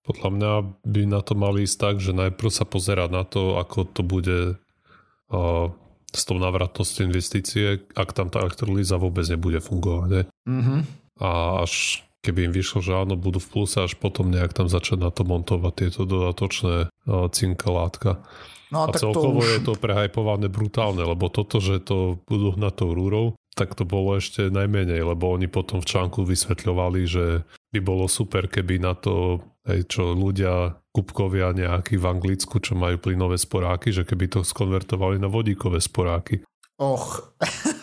podľa 0.08 0.30
mňa 0.32 0.52
by 0.88 1.02
na 1.04 1.20
to 1.20 1.36
mali 1.36 1.68
ísť 1.68 1.76
tak, 1.76 1.94
že 2.00 2.16
najprv 2.16 2.48
sa 2.48 2.64
pozerať 2.64 3.10
na 3.12 3.28
to, 3.28 3.60
ako 3.60 3.84
to 3.92 4.00
bude 4.00 4.56
uh, 4.56 5.66
s 6.08 6.22
tou 6.24 6.40
návratnosťou 6.40 7.12
investície, 7.12 7.84
ak 7.92 8.16
tam 8.16 8.32
tá 8.32 8.40
elektrolíza 8.40 8.96
vôbec 8.96 9.28
nebude 9.28 9.60
fungovať. 9.60 10.08
Ne? 10.08 10.22
Mm-hmm. 10.48 10.80
A 11.20 11.60
až 11.68 12.00
keby 12.28 12.52
im 12.52 12.52
vyšlo, 12.52 12.84
že 12.84 12.92
áno, 12.92 13.16
budú 13.16 13.40
v 13.40 13.48
pluse, 13.48 13.80
až 13.80 13.96
potom 13.96 14.28
nejak 14.28 14.52
tam 14.52 14.68
začať 14.68 15.00
na 15.00 15.08
to 15.08 15.24
montovať 15.24 15.72
tieto 15.72 16.04
dodatočné 16.04 16.92
uh, 16.92 17.26
cinka 17.32 17.72
látka. 17.72 18.20
No 18.68 18.84
a, 18.84 18.92
a 18.92 19.00
celkovo 19.00 19.40
to 19.40 19.48
už... 19.48 19.48
je 19.48 19.60
to 19.64 19.72
prehajpované 19.80 20.52
brutálne, 20.52 21.00
lebo 21.00 21.32
toto, 21.32 21.56
že 21.56 21.80
to 21.80 22.20
budú 22.28 22.52
hnať 22.52 22.84
tou 22.84 22.92
rúrou, 22.92 23.26
tak 23.56 23.72
to 23.72 23.88
bolo 23.88 24.20
ešte 24.20 24.52
najmenej, 24.52 25.00
lebo 25.00 25.32
oni 25.32 25.48
potom 25.48 25.80
v 25.80 25.88
článku 25.88 26.22
vysvetľovali, 26.22 27.00
že 27.08 27.48
by 27.72 27.80
bolo 27.80 28.04
super, 28.06 28.44
keby 28.46 28.76
na 28.76 28.92
to, 28.92 29.40
hej, 29.64 29.88
čo 29.88 30.12
ľudia, 30.12 30.76
kupkovia 30.92 31.56
nejakí 31.56 31.96
v 31.96 32.06
Anglicku, 32.06 32.60
čo 32.60 32.76
majú 32.76 33.00
plynové 33.00 33.40
sporáky, 33.40 33.90
že 33.90 34.04
keby 34.04 34.28
to 34.28 34.44
skonvertovali 34.44 35.16
na 35.16 35.32
vodíkové 35.32 35.80
sporáky. 35.80 36.44
Och. 36.78 37.34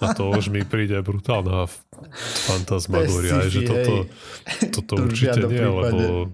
A 0.00 0.12
to 0.12 0.32
už 0.32 0.52
mi 0.52 0.62
príde 0.62 1.00
brutálna 1.00 1.68
fantasmagoria, 2.48 3.48
že 3.48 3.64
toto, 3.64 3.94
toto 4.76 4.92
to 4.96 5.02
určite 5.08 5.40
nie, 5.48 5.64
lebo 5.64 6.30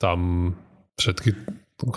tam 0.00 0.18
všetky 0.96 1.36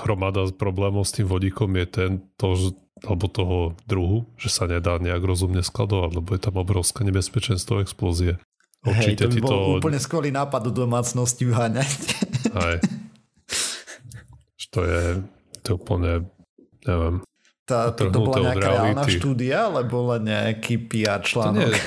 hromada 0.03 0.47
problémov 0.55 1.07
s 1.07 1.15
tým 1.15 1.27
vodíkom 1.27 1.75
je 1.79 1.85
ten, 1.87 2.11
to, 2.39 2.75
alebo 3.03 3.25
toho 3.27 3.57
druhu, 3.87 4.27
že 4.39 4.51
sa 4.51 4.67
nedá 4.67 4.99
nejak 4.99 5.23
rozumne 5.23 5.63
skladovať, 5.63 6.11
lebo 6.19 6.29
je 6.35 6.41
tam 6.43 6.55
obrovské 6.59 7.03
nebezpečenstvo 7.03 7.83
explózie. 7.83 8.39
Určite 8.83 9.27
Hej, 9.27 9.31
to 9.31 9.35
by 9.39 9.39
bol 9.39 9.51
to... 9.51 9.79
úplne 9.79 9.99
skvelý 9.99 10.29
nápad 10.35 10.71
do 10.71 10.83
domácnosti 10.83 11.47
vyháňať. 11.47 11.99
Hej. 12.51 12.77
To 14.73 14.81
je, 14.83 15.03
to 15.61 15.65
je 15.69 15.75
úplne, 15.77 16.11
neviem, 16.83 17.21
tá, 17.63 17.95
to, 17.95 18.11
to 18.11 18.19
bola 18.19 18.51
nejaká 18.51 18.69
reálna 18.69 19.03
štúdia, 19.07 19.71
alebo 19.71 20.15
len 20.15 20.27
nejaký 20.27 20.75
PR 20.87 21.23
článok? 21.23 21.71
To 21.71 21.79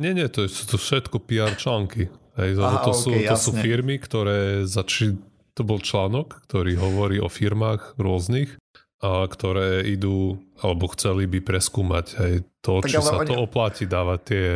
nie, 0.00 0.12
nie, 0.12 0.12
nie, 0.24 0.26
to 0.32 0.48
sú 0.48 0.64
to 0.64 0.76
všetko 0.80 1.20
PR 1.28 1.52
články. 1.54 2.08
Hej, 2.38 2.50
Aha, 2.62 2.86
to, 2.86 2.94
okay, 2.94 3.02
sú, 3.02 3.10
to 3.12 3.36
sú 3.36 3.50
firmy, 3.58 3.98
ktoré 3.98 4.62
začali, 4.62 5.18
to 5.58 5.66
bol 5.66 5.82
článok, 5.82 6.46
ktorý 6.46 6.78
hovorí 6.78 7.18
o 7.18 7.26
firmách 7.26 7.98
rôznych 7.98 8.54
a 8.98 9.26
ktoré 9.30 9.86
idú 9.86 10.42
alebo 10.58 10.90
chceli 10.90 11.30
by 11.30 11.38
preskúmať 11.38 12.06
aj 12.18 12.32
to, 12.62 12.82
tak 12.82 12.90
či 12.90 12.98
sa 12.98 13.22
oni... 13.22 13.30
to 13.30 13.34
oplatí 13.38 13.86
dávať 13.86 14.20
tie, 14.26 14.46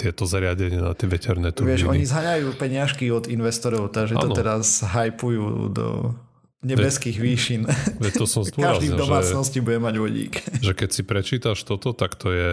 tieto 0.00 0.24
zariadenie 0.24 0.80
na 0.80 0.96
tie 0.96 1.04
veterné 1.04 1.52
turbíny. 1.52 1.84
Vieš, 1.84 1.92
oni 1.92 2.04
zhaňajú 2.08 2.48
peniažky 2.56 3.12
od 3.12 3.28
investorov, 3.28 3.92
takže 3.92 4.16
ano. 4.16 4.24
to 4.24 4.28
teraz 4.32 4.80
hypujú 4.80 5.68
do 5.68 6.16
nebeských 6.64 7.18
výšin. 7.20 7.62
to 8.00 8.24
som 8.24 8.42
Každý 8.50 8.92
v 8.92 8.98
domácnosti 8.98 9.60
že, 9.60 9.64
bude 9.64 9.78
mať 9.78 9.94
vodík. 10.00 10.34
Že 10.66 10.72
keď 10.72 10.88
si 10.90 11.02
prečítaš 11.04 11.58
toto, 11.62 11.92
tak 11.92 12.16
to 12.16 12.32
je 12.32 12.52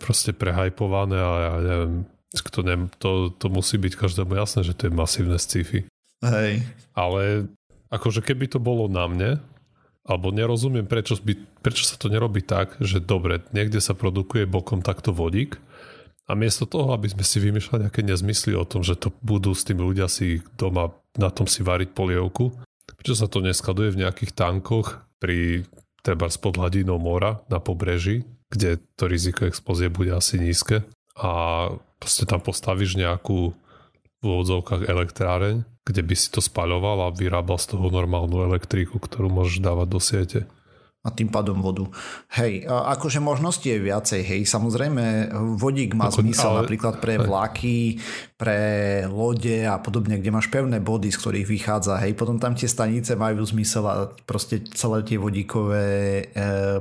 proste 0.00 0.32
prehajpované 0.32 1.18
a 1.20 1.30
ja 1.38 1.52
neviem, 1.60 1.94
to, 2.32 2.60
neviem, 2.64 2.88
to, 2.96 3.30
to 3.36 3.46
musí 3.52 3.76
byť 3.76 3.92
každému 3.94 4.32
jasné, 4.34 4.64
že 4.64 4.72
to 4.72 4.88
je 4.88 4.92
masívne 4.96 5.36
sci-fi. 5.36 5.84
Hej. 6.24 6.64
Ale 6.96 7.52
akože 7.92 8.24
keby 8.24 8.48
to 8.48 8.58
bolo 8.62 8.88
na 8.88 9.04
mne, 9.10 9.30
alebo 10.06 10.32
nerozumiem, 10.32 10.88
prečo, 10.88 11.18
by, 11.20 11.36
prečo 11.60 11.84
sa 11.84 12.00
to 12.00 12.08
nerobí 12.08 12.40
tak, 12.40 12.80
že 12.80 12.98
dobre, 12.98 13.44
niekde 13.52 13.78
sa 13.78 13.92
produkuje 13.92 14.48
bokom 14.48 14.80
takto 14.80 15.12
vodík 15.12 15.60
a 16.30 16.32
miesto 16.38 16.64
toho, 16.64 16.94
aby 16.94 17.10
sme 17.10 17.26
si 17.26 17.42
vymýšľali 17.42 17.90
nejaké 17.90 18.02
nezmysly 18.06 18.54
o 18.54 18.64
tom, 18.64 18.86
že 18.86 18.96
to 18.96 19.10
budú 19.20 19.50
s 19.52 19.66
tým 19.66 19.82
ľudia 19.82 20.06
si 20.06 20.40
doma 20.54 20.94
na 21.18 21.28
tom 21.28 21.50
si 21.50 21.66
variť 21.66 21.90
polievku, 21.90 22.54
prečo 23.00 23.16
sa 23.16 23.32
to 23.32 23.40
neskladuje 23.40 23.96
v 23.96 24.04
nejakých 24.04 24.36
tankoch 24.36 25.00
pri 25.16 25.64
treba 26.04 26.28
spod 26.28 26.60
hladinou 26.60 27.00
mora 27.00 27.40
na 27.48 27.56
pobreží, 27.56 28.28
kde 28.52 28.76
to 29.00 29.08
riziko 29.08 29.48
explózie 29.48 29.88
bude 29.88 30.12
asi 30.12 30.36
nízke 30.36 30.84
a 31.16 31.32
proste 31.96 32.28
tam 32.28 32.44
postavíš 32.44 33.00
nejakú 33.00 33.56
v 34.20 34.24
úvodzovkách 34.24 34.84
elektráreň, 34.84 35.64
kde 35.88 36.02
by 36.04 36.12
si 36.12 36.28
to 36.28 36.44
spaľoval 36.44 37.08
a 37.08 37.16
vyrábal 37.16 37.56
z 37.56 37.72
toho 37.72 37.88
normálnu 37.88 38.44
elektriku, 38.44 39.00
ktorú 39.00 39.32
môžeš 39.32 39.64
dávať 39.64 39.88
do 39.88 40.00
siete. 40.00 40.40
A 41.00 41.08
tým 41.08 41.32
pádom 41.32 41.64
vodu. 41.64 41.88
Hej, 42.36 42.68
akože 42.68 43.24
možnosti 43.24 43.64
je 43.64 43.80
viacej, 43.80 44.20
hej. 44.20 44.44
Samozrejme, 44.44 45.32
vodík 45.56 45.96
má 45.96 46.12
zmysel 46.12 46.52
ale... 46.52 46.58
napríklad 46.68 47.00
pre 47.00 47.16
vlaky, 47.16 47.96
pre 48.36 48.60
lode 49.08 49.64
a 49.64 49.80
podobne, 49.80 50.20
kde 50.20 50.28
máš 50.28 50.52
pevné 50.52 50.76
body, 50.76 51.08
z 51.08 51.16
ktorých 51.16 51.48
vychádza, 51.48 51.96
hej. 52.04 52.12
Potom 52.12 52.36
tam 52.36 52.52
tie 52.52 52.68
stanice 52.68 53.16
majú 53.16 53.40
zmysel 53.40 53.84
a 53.88 54.12
proste 54.28 54.60
celé 54.76 55.00
tie 55.00 55.16
vodíkové 55.16 55.88
e, 55.88 56.24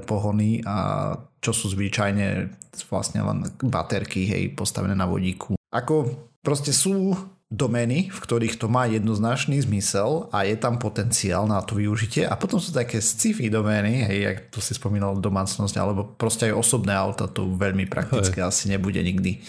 pohony 0.03 0.67
a 0.67 1.15
čo 1.39 1.55
sú 1.55 1.71
zvyčajne 1.71 2.51
vlastne 2.91 3.23
len 3.23 3.47
baterky, 3.63 4.27
hej, 4.27 4.51
postavené 4.51 4.99
na 4.99 5.07
vodíku. 5.07 5.55
Ako 5.71 6.27
proste 6.43 6.75
sú 6.75 7.15
domény, 7.49 8.13
v 8.13 8.19
ktorých 8.21 8.61
to 8.61 8.69
má 8.69 8.85
jednoznačný 8.85 9.57
zmysel 9.65 10.29
a 10.29 10.45
je 10.45 10.53
tam 10.53 10.77
potenciál 10.77 11.49
na 11.49 11.57
to 11.65 11.81
využitie 11.81 12.21
a 12.29 12.37
potom 12.37 12.61
sú 12.61 12.69
také 12.69 13.01
sci-fi 13.01 13.49
domény, 13.49 14.05
hej, 14.05 14.19
jak 14.21 14.37
to 14.53 14.61
si 14.61 14.77
spomínal 14.77 15.17
domácnosť, 15.17 15.75
alebo 15.81 16.05
proste 16.05 16.53
aj 16.53 16.61
osobné 16.61 16.93
auta, 16.93 17.25
to 17.25 17.49
veľmi 17.49 17.89
praktické 17.89 18.45
hej. 18.45 18.47
asi 18.53 18.63
nebude 18.69 19.01
nikdy. 19.01 19.41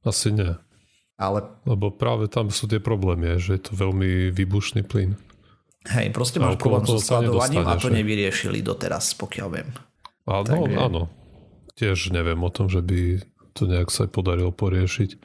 Asi 0.00 0.32
nie. 0.32 0.56
Ale... 1.20 1.44
Lebo 1.68 1.92
práve 1.92 2.26
tam 2.32 2.48
sú 2.48 2.64
tie 2.64 2.80
problémy, 2.80 3.36
že 3.36 3.60
je 3.60 3.62
to 3.68 3.72
veľmi 3.76 4.32
výbušný 4.32 4.88
plyn. 4.88 5.20
Hej, 5.84 6.16
proste 6.16 6.40
máš 6.40 6.56
problém 6.56 6.88
so 6.88 6.96
skladovaním 6.96 7.68
a 7.68 7.76
to 7.76 7.92
nevyriešili 7.92 8.64
doteraz, 8.64 9.12
pokiaľ 9.20 9.48
viem. 9.52 9.68
A, 10.24 10.40
no, 10.40 10.64
áno. 10.80 11.02
Tiež 11.76 12.08
neviem 12.16 12.40
o 12.40 12.48
tom, 12.48 12.72
že 12.72 12.80
by 12.80 13.20
to 13.52 13.68
nejak 13.68 13.92
sa 13.92 14.08
podarilo 14.08 14.48
poriešiť. 14.48 15.20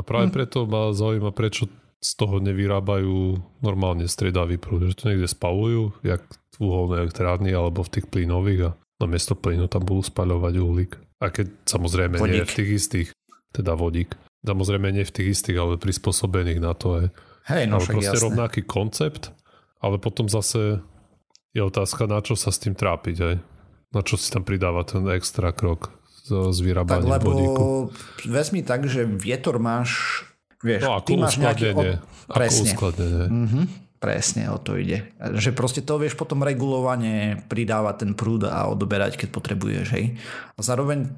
A 0.00 0.02
práve 0.02 0.32
hm. 0.32 0.34
preto 0.34 0.64
ma 0.64 0.96
zaujíma, 0.96 1.36
prečo 1.36 1.68
z 2.00 2.10
toho 2.16 2.40
nevyrábajú 2.40 3.36
normálne 3.60 4.08
striedavý 4.08 4.56
prúd, 4.56 4.88
že 4.88 4.96
to 4.96 5.12
niekde 5.12 5.28
spalujú, 5.28 5.92
jak 6.00 6.24
v 6.56 6.64
uholnej 6.64 7.04
elektrárni 7.04 7.52
alebo 7.52 7.84
v 7.84 8.00
tých 8.00 8.06
plynových 8.08 8.72
a 8.72 8.76
namiesto 9.04 9.36
plynu 9.36 9.68
tam 9.68 9.84
budú 9.84 10.08
spaľovať 10.08 10.54
uhlík. 10.56 10.92
A 11.20 11.28
keď 11.28 11.52
samozrejme 11.68 12.16
vodík. 12.16 12.32
nie 12.32 12.44
v 12.48 12.56
tých 12.56 12.70
istých, 12.80 13.08
teda 13.52 13.76
vodík. 13.76 14.16
Samozrejme 14.40 14.88
nie 14.88 15.04
v 15.04 15.12
tých 15.12 15.28
istých, 15.36 15.60
ale 15.60 15.76
prispôsobených 15.76 16.60
na 16.64 16.72
to 16.72 16.88
je. 17.04 17.06
Hej, 17.52 17.68
no 17.68 17.76
ale 17.76 17.84
proste 17.84 18.16
jasné. 18.16 18.24
rovnaký 18.24 18.60
koncept, 18.64 19.36
ale 19.84 20.00
potom 20.00 20.24
zase 20.32 20.80
je 21.52 21.60
otázka, 21.60 22.08
na 22.08 22.24
čo 22.24 22.32
sa 22.32 22.48
s 22.48 22.64
tým 22.64 22.72
trápiť, 22.72 23.16
aj. 23.20 23.36
Na 23.92 24.00
čo 24.00 24.16
si 24.16 24.32
tam 24.32 24.46
pridáva 24.46 24.86
ten 24.88 25.04
extra 25.12 25.52
krok 25.52 25.99
s 26.30 26.58
vyrábaním 26.62 27.10
tak, 27.10 27.14
lebo 27.20 27.28
vodíku. 27.34 27.66
vezmi 28.24 28.62
tak, 28.62 28.86
že 28.86 29.04
vietor 29.04 29.58
máš 29.58 30.22
Vieš, 30.60 30.80
no 30.84 31.00
ty 31.00 31.16
máš 31.16 31.40
nejaký... 31.40 31.72
Ako 31.72 31.82
Presne. 32.30 32.72
Mhm, 33.26 33.62
presne 33.98 34.54
o 34.54 34.58
to 34.62 34.78
ide. 34.78 35.10
Že 35.18 35.50
proste 35.50 35.82
to 35.82 35.98
vieš 35.98 36.14
potom 36.14 36.46
regulovane 36.46 37.42
pridávať 37.50 38.06
ten 38.06 38.12
prúd 38.14 38.46
a 38.46 38.70
odoberať, 38.70 39.18
keď 39.18 39.28
potrebuješ, 39.34 39.86
hej. 39.98 40.14
A 40.54 40.60
zároveň 40.62 41.10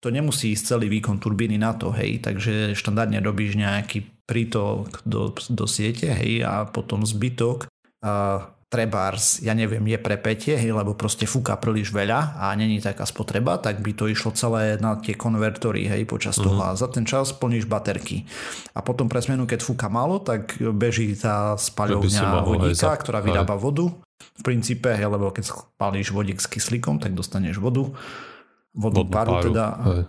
to 0.00 0.12
nemusí 0.12 0.52
ísť 0.52 0.76
celý 0.76 0.92
výkon 0.92 1.20
turbíny 1.20 1.56
na 1.60 1.76
to, 1.76 1.92
hej, 1.92 2.20
takže 2.20 2.76
štandardne 2.76 3.20
robíš 3.20 3.56
nejaký 3.56 4.04
prítok 4.24 5.00
do, 5.04 5.32
do 5.32 5.64
siete, 5.68 6.08
hej, 6.12 6.44
a 6.44 6.64
potom 6.68 7.04
zbytok 7.04 7.68
a 8.00 8.46
trebárs, 8.70 9.42
ja 9.42 9.50
neviem, 9.50 9.82
je 9.84 9.98
prepätie, 9.98 10.54
hej, 10.54 10.70
lebo 10.70 10.94
proste 10.94 11.26
fúka 11.26 11.58
príliš 11.58 11.90
veľa 11.90 12.38
a 12.38 12.54
není 12.54 12.78
taká 12.78 13.02
spotreba, 13.02 13.58
tak 13.58 13.82
by 13.82 13.92
to 13.92 14.06
išlo 14.06 14.30
celé 14.30 14.78
na 14.78 14.94
tie 14.94 15.12
konvertory, 15.12 15.84
hej, 15.84 16.06
počas 16.06 16.38
toho 16.38 16.54
Mhm. 16.54 16.64
a 16.64 16.78
za 16.78 16.86
ten 16.86 17.02
čas 17.02 17.34
plníš 17.34 17.66
baterky. 17.66 18.22
A 18.72 18.78
potom 18.78 19.10
pre 19.10 19.18
zmenu, 19.18 19.44
keď 19.44 19.60
fúka 19.60 19.86
málo, 19.86 20.18
tak 20.18 20.54
beží 20.70 21.12
tá 21.12 21.58
spaľovňa 21.58 22.06
vodíka, 22.46 22.86
za- 22.86 22.94
ktorá 22.96 23.18
vyrába 23.20 23.58
vodu. 23.58 23.90
V 24.38 24.42
princípe, 24.42 24.86
hej, 24.88 25.04
lebo 25.04 25.28
keď 25.28 25.50
spálíš 25.50 26.14
vodík 26.14 26.38
s 26.38 26.46
kyslíkom, 26.46 26.96
tak 26.96 27.10
dostaneš 27.10 27.58
vodu. 27.58 27.90
Vodnú 28.70 29.02
Vodnú 29.02 29.10
páru, 29.10 29.42
teda. 29.42 29.66
Hej. 29.82 30.02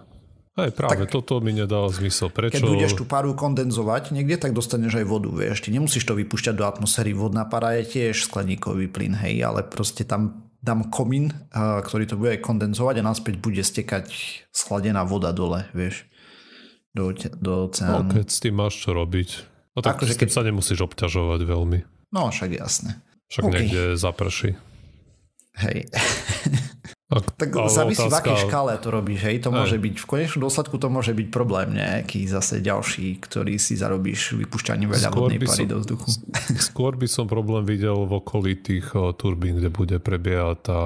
Hej, 0.52 0.76
práve 0.76 1.08
tak, 1.08 1.16
toto 1.16 1.40
mi 1.40 1.56
nedáva 1.56 1.88
zmysel. 1.88 2.28
Prečo? 2.28 2.60
Keď 2.60 2.64
budeš 2.68 2.94
tú 2.94 3.08
paru 3.08 3.32
kondenzovať 3.32 4.12
niekde, 4.12 4.36
tak 4.36 4.52
dostaneš 4.52 5.00
aj 5.00 5.06
vodu, 5.08 5.32
vieš. 5.32 5.64
Ty 5.64 5.72
nemusíš 5.72 6.04
to 6.04 6.12
vypúšťať 6.12 6.60
do 6.60 6.68
atmosféry. 6.68 7.16
Vodná 7.16 7.48
para 7.48 7.80
je 7.80 7.88
tiež 7.88 8.28
skleníkový 8.28 8.92
plyn, 8.92 9.16
hej, 9.16 9.40
ale 9.42 9.64
proste 9.64 10.04
tam 10.04 10.52
dám 10.60 10.92
komín, 10.92 11.32
a, 11.50 11.80
ktorý 11.80 12.04
to 12.06 12.20
bude 12.20 12.36
kondenzovať 12.38 13.00
a 13.00 13.08
naspäť 13.08 13.40
bude 13.40 13.64
stekať 13.64 14.12
schladená 14.52 15.08
voda 15.08 15.32
dole, 15.32 15.66
vieš, 15.72 16.04
do, 16.92 17.10
No, 17.10 17.16
do 17.40 17.54
oceánu. 17.72 18.12
keď 18.12 18.28
s 18.28 18.40
tým 18.44 18.56
máš 18.60 18.76
čo 18.78 18.92
robiť. 18.92 19.30
No 19.72 19.80
tak 19.80 19.98
Akože 19.98 20.14
s 20.14 20.20
tým 20.20 20.28
keď- 20.28 20.36
sa 20.36 20.44
nemusíš 20.44 20.80
obťažovať 20.84 21.42
veľmi. 21.48 21.80
No, 22.12 22.28
však 22.28 22.52
jasné. 22.54 23.00
Však 23.32 23.44
OK. 23.48 23.54
niekde 23.56 23.82
zaprší. 23.96 24.60
Hej. 25.64 25.88
Ak, 27.12 27.36
Tak 27.36 27.52
závisí 27.68 28.08
v 28.08 28.16
akej 28.16 28.48
škále 28.48 28.80
to 28.80 28.88
robíš, 28.88 29.28
hej. 29.28 29.44
To 29.44 29.52
Hej. 29.52 29.58
môže 29.60 29.78
byť, 29.84 29.96
v 30.00 30.08
konečnom 30.08 30.48
dôsledku 30.48 30.80
to 30.80 30.88
môže 30.88 31.12
byť 31.12 31.28
problém 31.28 31.76
nejaký 31.76 32.24
zase 32.24 32.64
ďalší, 32.64 33.20
ktorý 33.20 33.60
si 33.60 33.76
zarobíš 33.76 34.40
vypúšťaním 34.40 34.88
veľa 34.96 35.12
Skôr 35.12 35.28
vodnej 35.28 35.44
pary 35.44 35.68
som- 35.68 35.72
do 35.76 35.78
vzduchu. 35.84 36.08
Skôr 36.72 36.96
by 36.96 37.08
som 37.12 37.28
problém 37.28 37.68
videl 37.68 38.08
v 38.08 38.16
okolí 38.16 38.64
tých 38.64 38.96
eh, 38.96 39.12
turbín, 39.20 39.60
kde 39.60 39.68
bude 39.68 40.00
prebiehať 40.00 40.58
tá 40.64 40.82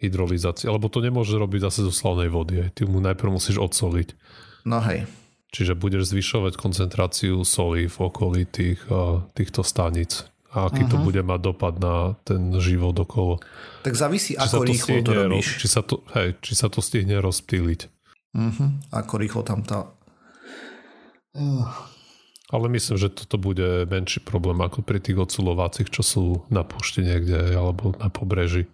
hydrolizácia. 0.00 0.72
Lebo 0.72 0.88
to 0.88 1.04
nemôže 1.04 1.36
robiť 1.36 1.68
zase 1.68 1.84
zo 1.84 1.92
slavnej 1.92 2.32
vody. 2.32 2.64
Aj. 2.64 2.68
Ty 2.72 2.88
mu 2.88 3.04
najprv 3.04 3.36
musíš 3.36 3.60
odsoliť. 3.60 4.16
No 4.64 4.80
hej. 4.88 5.04
Čiže 5.52 5.76
budeš 5.76 6.16
zvyšovať 6.16 6.56
koncentráciu 6.56 7.44
soli 7.44 7.92
v 7.92 7.96
okolí 8.00 8.48
tých, 8.48 8.80
eh, 8.88 9.20
týchto 9.36 9.60
staníc. 9.60 10.24
A 10.56 10.66
aký 10.66 10.82
to 10.84 10.96
Mhm. 10.96 11.04
bude 11.04 11.20
mať 11.22 11.40
dopad 11.42 11.74
na 11.76 11.94
ten 12.22 12.48
život 12.56 12.96
okolo. 12.96 13.44
Tak 13.82 13.92
závisí, 13.92 14.32
Či 14.32 14.40
ako 14.40 14.56
to 14.56 14.64
rýchlo 14.64 14.72
to 14.96 15.04
stihne, 15.04 15.12
ro- 15.14 15.28
robíš. 15.30 15.48
či 15.54 15.66
sa 15.68 15.80
to, 15.80 15.94
hej, 16.12 16.28
či 16.40 16.52
sa 16.52 16.66
to 16.66 16.80
stihne 16.80 17.16
rozptýliť. 17.18 17.80
Uh-huh. 18.32 18.68
Ako 18.90 19.16
rýchlo 19.16 19.40
tam 19.42 19.60
tá... 19.60 19.84
Ale 22.46 22.66
myslím, 22.70 22.96
že 22.96 23.10
toto 23.10 23.36
bude 23.36 23.84
menší 23.84 24.22
problém 24.22 24.56
ako 24.58 24.80
pri 24.80 24.96
tých 24.98 25.18
odsulovacích, 25.18 25.90
čo 25.90 26.00
sú 26.00 26.24
na 26.48 26.62
púšti 26.62 27.02
niekde 27.02 27.52
alebo 27.52 27.92
na 27.92 28.08
pobreží. 28.08 28.70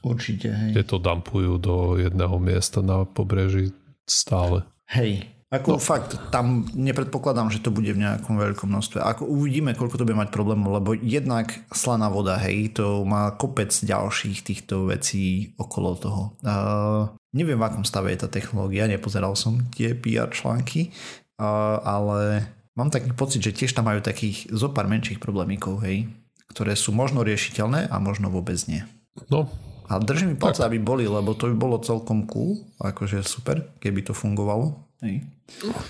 Určite, 0.00 0.52
hej. 0.52 0.70
Kde 0.70 0.84
to 0.84 0.96
dampujú 0.98 1.56
do 1.56 1.74
jedného 1.96 2.36
miesta 2.38 2.78
na 2.78 3.02
pobreží 3.02 3.72
stále. 4.04 4.68
Hej. 4.86 5.24
Ako 5.52 5.76
no. 5.76 5.82
fakt, 5.82 6.16
tam 6.32 6.66
nepredpokladám, 6.72 7.52
že 7.52 7.62
to 7.62 7.70
bude 7.70 7.86
v 7.92 8.02
nejakom 8.02 8.40
veľkom 8.40 8.68
množstve. 8.70 8.98
Ako 8.98 9.28
uvidíme, 9.28 9.76
koľko 9.76 10.00
to 10.00 10.06
bude 10.08 10.18
mať 10.18 10.32
problémov, 10.34 10.80
lebo 10.80 10.96
jednak 10.96 11.52
slaná 11.70 12.08
voda, 12.10 12.40
hej, 12.40 12.74
to 12.74 13.04
má 13.06 13.30
kopec 13.36 13.70
ďalších 13.70 14.40
týchto 14.42 14.90
vecí 14.90 15.54
okolo 15.60 15.94
toho. 15.94 16.22
Uh, 16.42 17.12
neviem, 17.36 17.60
v 17.60 17.66
akom 17.70 17.86
stave 17.86 18.10
je 18.10 18.24
tá 18.24 18.28
technológia, 18.32 18.90
nepozeral 18.90 19.38
som 19.38 19.62
tie 19.76 19.94
PR 19.94 20.32
články, 20.32 20.90
uh, 21.38 21.78
ale 21.86 22.48
mám 22.74 22.90
taký 22.90 23.14
pocit, 23.14 23.44
že 23.44 23.54
tiež 23.54 23.76
tam 23.76 23.86
majú 23.86 24.02
takých 24.02 24.50
zo 24.50 24.72
pár 24.72 24.90
menších 24.90 25.22
problémikov, 25.22 25.84
hej, 25.86 26.10
ktoré 26.50 26.74
sú 26.74 26.90
možno 26.90 27.22
riešiteľné 27.22 27.92
a 27.92 27.96
možno 28.02 28.26
vôbec 28.26 28.58
nie. 28.66 28.82
No, 29.30 29.46
A 29.84 30.00
držím 30.00 30.32
mi 30.32 30.36
palce, 30.40 30.64
aby 30.64 30.80
boli, 30.80 31.04
lebo 31.04 31.36
to 31.36 31.52
by 31.52 31.56
bolo 31.56 31.76
celkom 31.76 32.24
cool, 32.24 32.64
akože 32.80 33.20
super, 33.20 33.68
keby 33.84 34.00
to 34.00 34.16
fungovalo. 34.16 34.80
Hej. 35.02 35.26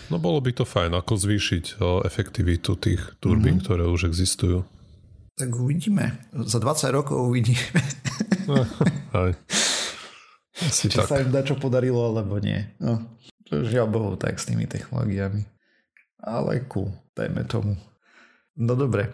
no 0.08 0.16
bolo 0.16 0.40
by 0.40 0.52
to 0.56 0.64
fajn, 0.64 0.96
ako 0.96 1.12
zvýšiť 1.14 1.78
efektivitu 2.02 2.74
tých 2.80 3.02
turbín, 3.20 3.60
mm-hmm. 3.60 3.66
ktoré 3.66 3.84
už 3.86 4.08
existujú. 4.10 4.64
Tak 5.34 5.50
uvidíme. 5.50 6.14
Za 6.46 6.62
20 6.62 6.94
rokov 6.94 7.18
uvidíme, 7.18 7.82
Aj. 9.24 9.32
Asi 10.62 10.86
či 10.86 10.98
tak. 11.02 11.10
sa 11.10 11.18
im 11.18 11.34
čo 11.42 11.58
podarilo, 11.58 11.98
alebo 12.06 12.38
nie. 12.38 12.62
No, 12.78 13.02
žiaľ 13.50 13.90
Bohu 13.90 14.10
tak 14.14 14.38
s 14.38 14.46
tými 14.46 14.70
technológiami. 14.70 15.42
Ale 16.22 16.62
cool, 16.70 16.94
dajme 17.18 17.44
tomu. 17.44 17.74
No 18.54 18.78
dobre, 18.78 19.10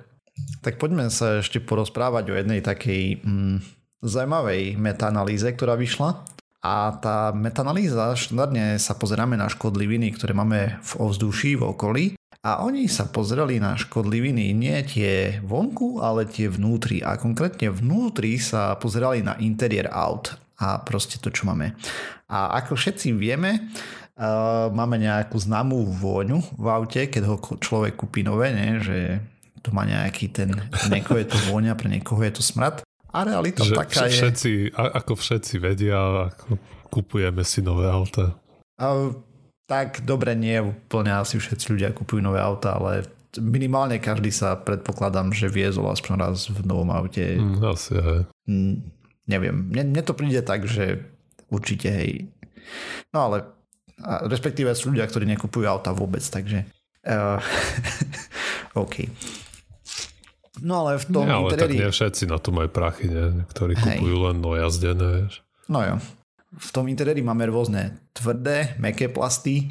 tak 0.60 0.76
poďme 0.76 1.08
sa 1.08 1.40
ešte 1.40 1.58
porozprávať 1.58 2.24
o 2.30 2.38
jednej 2.38 2.60
takej 2.60 3.24
mm, 3.24 3.56
zaujímavej 4.04 4.76
metaanalýze, 4.76 5.56
ktorá 5.56 5.74
vyšla. 5.80 6.20
A 6.60 6.92
tá 7.00 7.32
metanalýza, 7.32 8.12
štandardne 8.12 8.76
sa 8.76 8.92
pozeráme 8.92 9.32
na 9.32 9.48
škodliviny, 9.48 10.12
ktoré 10.12 10.36
máme 10.36 10.76
v 10.84 10.92
ovzduší, 11.00 11.56
v 11.56 11.64
okolí. 11.72 12.04
A 12.40 12.64
oni 12.64 12.88
sa 12.88 13.08
pozreli 13.08 13.60
na 13.60 13.76
škodliviny 13.76 14.52
nie 14.56 14.76
tie 14.84 15.40
vonku, 15.44 16.00
ale 16.00 16.28
tie 16.28 16.48
vnútri. 16.48 17.00
A 17.04 17.16
konkrétne 17.16 17.72
vnútri 17.72 18.36
sa 18.40 18.76
pozerali 18.76 19.24
na 19.24 19.36
interiér 19.40 19.92
aut 19.92 20.36
a 20.60 20.80
proste 20.80 21.16
to, 21.16 21.32
čo 21.32 21.48
máme. 21.48 21.72
A 22.28 22.60
ako 22.60 22.76
všetci 22.76 23.16
vieme, 23.16 23.72
uh, 24.20 24.68
máme 24.72 25.00
nejakú 25.00 25.40
známú 25.40 25.88
vôňu 25.88 26.44
v 26.60 26.66
aute, 26.68 27.08
keď 27.08 27.22
ho 27.24 27.36
človek 27.56 27.96
kúpi 27.96 28.20
nové, 28.20 28.52
nie? 28.52 28.84
že 28.84 29.20
to 29.64 29.72
má 29.72 29.88
nejaký 29.88 30.28
ten, 30.32 30.52
niekoho 30.92 31.20
je 31.20 31.28
to 31.28 31.38
vôňa, 31.48 31.76
pre 31.76 31.88
niekoho 31.88 32.20
je 32.24 32.32
to 32.36 32.44
smrad. 32.44 32.84
A 33.10 33.26
realita 33.26 33.66
Že 33.66 33.74
taká 33.74 34.06
je... 34.06 34.14
všetci, 34.14 34.50
ako 34.74 35.12
všetci 35.18 35.54
vedia, 35.58 36.30
ako 36.30 36.58
kupujeme 36.90 37.42
si 37.42 37.62
nové 37.62 37.90
auta. 37.90 38.38
A, 38.78 39.10
tak 39.66 40.02
dobre, 40.06 40.34
nie 40.34 40.58
úplne 40.62 41.14
asi 41.14 41.38
všetci 41.38 41.74
ľudia 41.74 41.90
kupujú 41.94 42.22
nové 42.22 42.38
auta, 42.42 42.78
ale 42.78 43.06
minimálne 43.38 44.02
každý 44.02 44.34
sa 44.34 44.58
predpokladám, 44.58 45.30
že 45.30 45.46
viezol 45.46 45.86
aspoň 45.90 46.14
raz 46.18 46.50
v 46.50 46.58
novom 46.66 46.90
aute. 46.90 47.38
Mm, 47.38 47.62
asi 47.62 47.94
aj. 47.94 48.20
Mm, 48.50 48.74
neviem, 49.30 49.56
mne, 49.70 49.82
mne 49.94 50.02
to 50.02 50.18
príde 50.18 50.42
tak, 50.42 50.66
že 50.66 51.06
určite 51.50 51.86
hej. 51.86 52.26
No 53.14 53.30
ale 53.30 53.46
respektíve 54.26 54.72
sú 54.74 54.90
ľudia, 54.90 55.06
ktorí 55.06 55.28
nekupujú 55.28 55.66
auta 55.68 55.92
vôbec, 55.92 56.24
takže 56.24 56.66
uh, 57.06 57.38
OK. 58.82 59.06
No 60.60 60.86
ale 60.86 61.00
v 61.00 61.06
tom 61.08 61.24
Nie, 61.24 61.36
ale 61.36 61.50
tak 61.56 61.72
interiéri... 61.72 61.88
nie 61.88 61.90
všetci 61.92 62.24
na 62.28 62.38
to 62.40 62.52
majú 62.52 62.68
prachy, 62.68 63.08
nie? 63.08 63.44
ktorí 63.48 63.74
Hej. 63.76 63.98
kupujú 63.98 64.16
len 64.28 64.36
nojazdené. 64.44 65.08
Vieš. 65.24 65.34
No 65.68 65.80
jo. 65.82 65.96
V 66.50 66.70
tom 66.74 66.90
interiéri 66.90 67.22
máme 67.22 67.46
rôzne 67.46 68.10
tvrdé, 68.10 68.74
meké 68.82 69.06
plasty, 69.06 69.70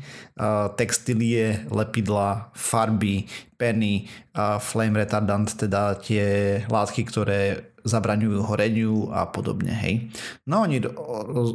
textílie, 0.79 1.67
lepidla, 1.67 2.55
farby, 2.55 3.27
peny, 3.59 4.07
flame 4.63 4.95
retardant, 5.03 5.43
teda 5.43 5.99
tie 5.99 6.23
látky, 6.71 7.03
ktoré 7.03 7.67
zabraňujú 7.83 8.47
horeniu 8.47 9.11
a 9.11 9.27
podobne. 9.27 9.75
Hej. 9.75 10.07
No 10.47 10.63
oni 10.63 10.79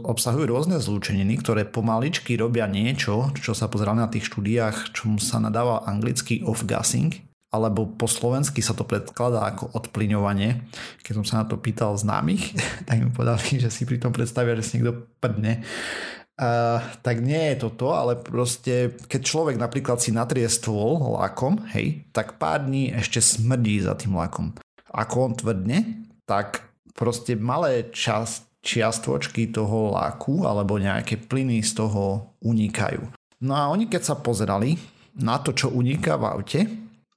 obsahujú 0.05 0.45
rôzne 0.45 0.77
zlúčeniny, 0.77 1.41
ktoré 1.41 1.65
pomaličky 1.65 2.37
robia 2.37 2.69
niečo, 2.69 3.33
čo 3.41 3.57
sa 3.57 3.73
pozerali 3.73 4.05
na 4.05 4.13
tých 4.13 4.29
štúdiách, 4.29 4.93
čomu 4.93 5.17
sa 5.25 5.41
nadáva 5.41 5.89
anglicky 5.89 6.45
off-gassing, 6.45 7.17
alebo 7.55 7.87
po 7.87 8.11
slovensky 8.11 8.59
sa 8.59 8.75
to 8.75 8.83
predkladá 8.83 9.47
ako 9.47 9.71
odplyňovanie. 9.79 10.67
Keď 11.07 11.13
som 11.23 11.25
sa 11.25 11.35
na 11.43 11.45
to 11.47 11.55
pýtal 11.55 11.95
známych, 11.95 12.59
tak 12.91 12.99
mi 12.99 13.15
povedali, 13.15 13.63
že 13.63 13.71
si 13.71 13.87
pri 13.87 14.03
tom 14.03 14.11
predstavia, 14.11 14.59
že 14.59 14.67
si 14.67 14.73
niekto 14.83 15.07
prdne. 15.23 15.63
Uh, 16.35 16.83
tak 17.07 17.23
nie 17.23 17.55
je 17.55 17.63
to 17.63 17.71
to, 17.79 17.95
ale 17.95 18.19
proste 18.19 18.99
keď 19.07 19.21
človek 19.23 19.55
napríklad 19.55 20.03
si 20.03 20.11
natrie 20.11 20.51
stôl 20.51 20.99
lakom, 21.15 21.63
hej, 21.71 22.11
tak 22.11 22.43
pár 22.43 22.67
dní 22.67 22.91
ešte 22.91 23.23
smrdí 23.23 23.79
za 23.79 23.95
tým 23.95 24.19
lakom. 24.19 24.51
Ako 24.91 25.31
on 25.31 25.39
tvrdne, 25.39 26.11
tak 26.27 26.67
proste 26.91 27.39
malé 27.39 27.87
čas, 27.95 28.51
čiastvočky 28.65 29.55
toho 29.55 29.95
laku 29.95 30.43
alebo 30.43 30.75
nejaké 30.75 31.23
plyny 31.23 31.63
z 31.63 31.79
toho 31.79 32.35
unikajú. 32.43 33.15
No 33.45 33.53
a 33.55 33.71
oni 33.71 33.87
keď 33.87 34.03
sa 34.03 34.17
pozerali 34.19 34.75
na 35.21 35.39
to, 35.39 35.55
čo 35.55 35.71
uniká 35.71 36.19
v 36.19 36.25
aute, 36.27 36.61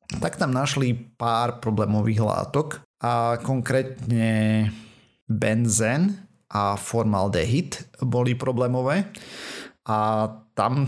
tak 0.07 0.39
tam 0.39 0.55
našli 0.55 0.95
pár 0.95 1.59
problémových 1.59 2.23
látok 2.23 2.67
a 3.03 3.37
konkrétne 3.43 4.67
benzen 5.27 6.15
a 6.47 6.79
formaldehyd 6.79 7.99
boli 8.07 8.33
problémové 8.39 9.11
a 9.83 10.31
tam 10.55 10.87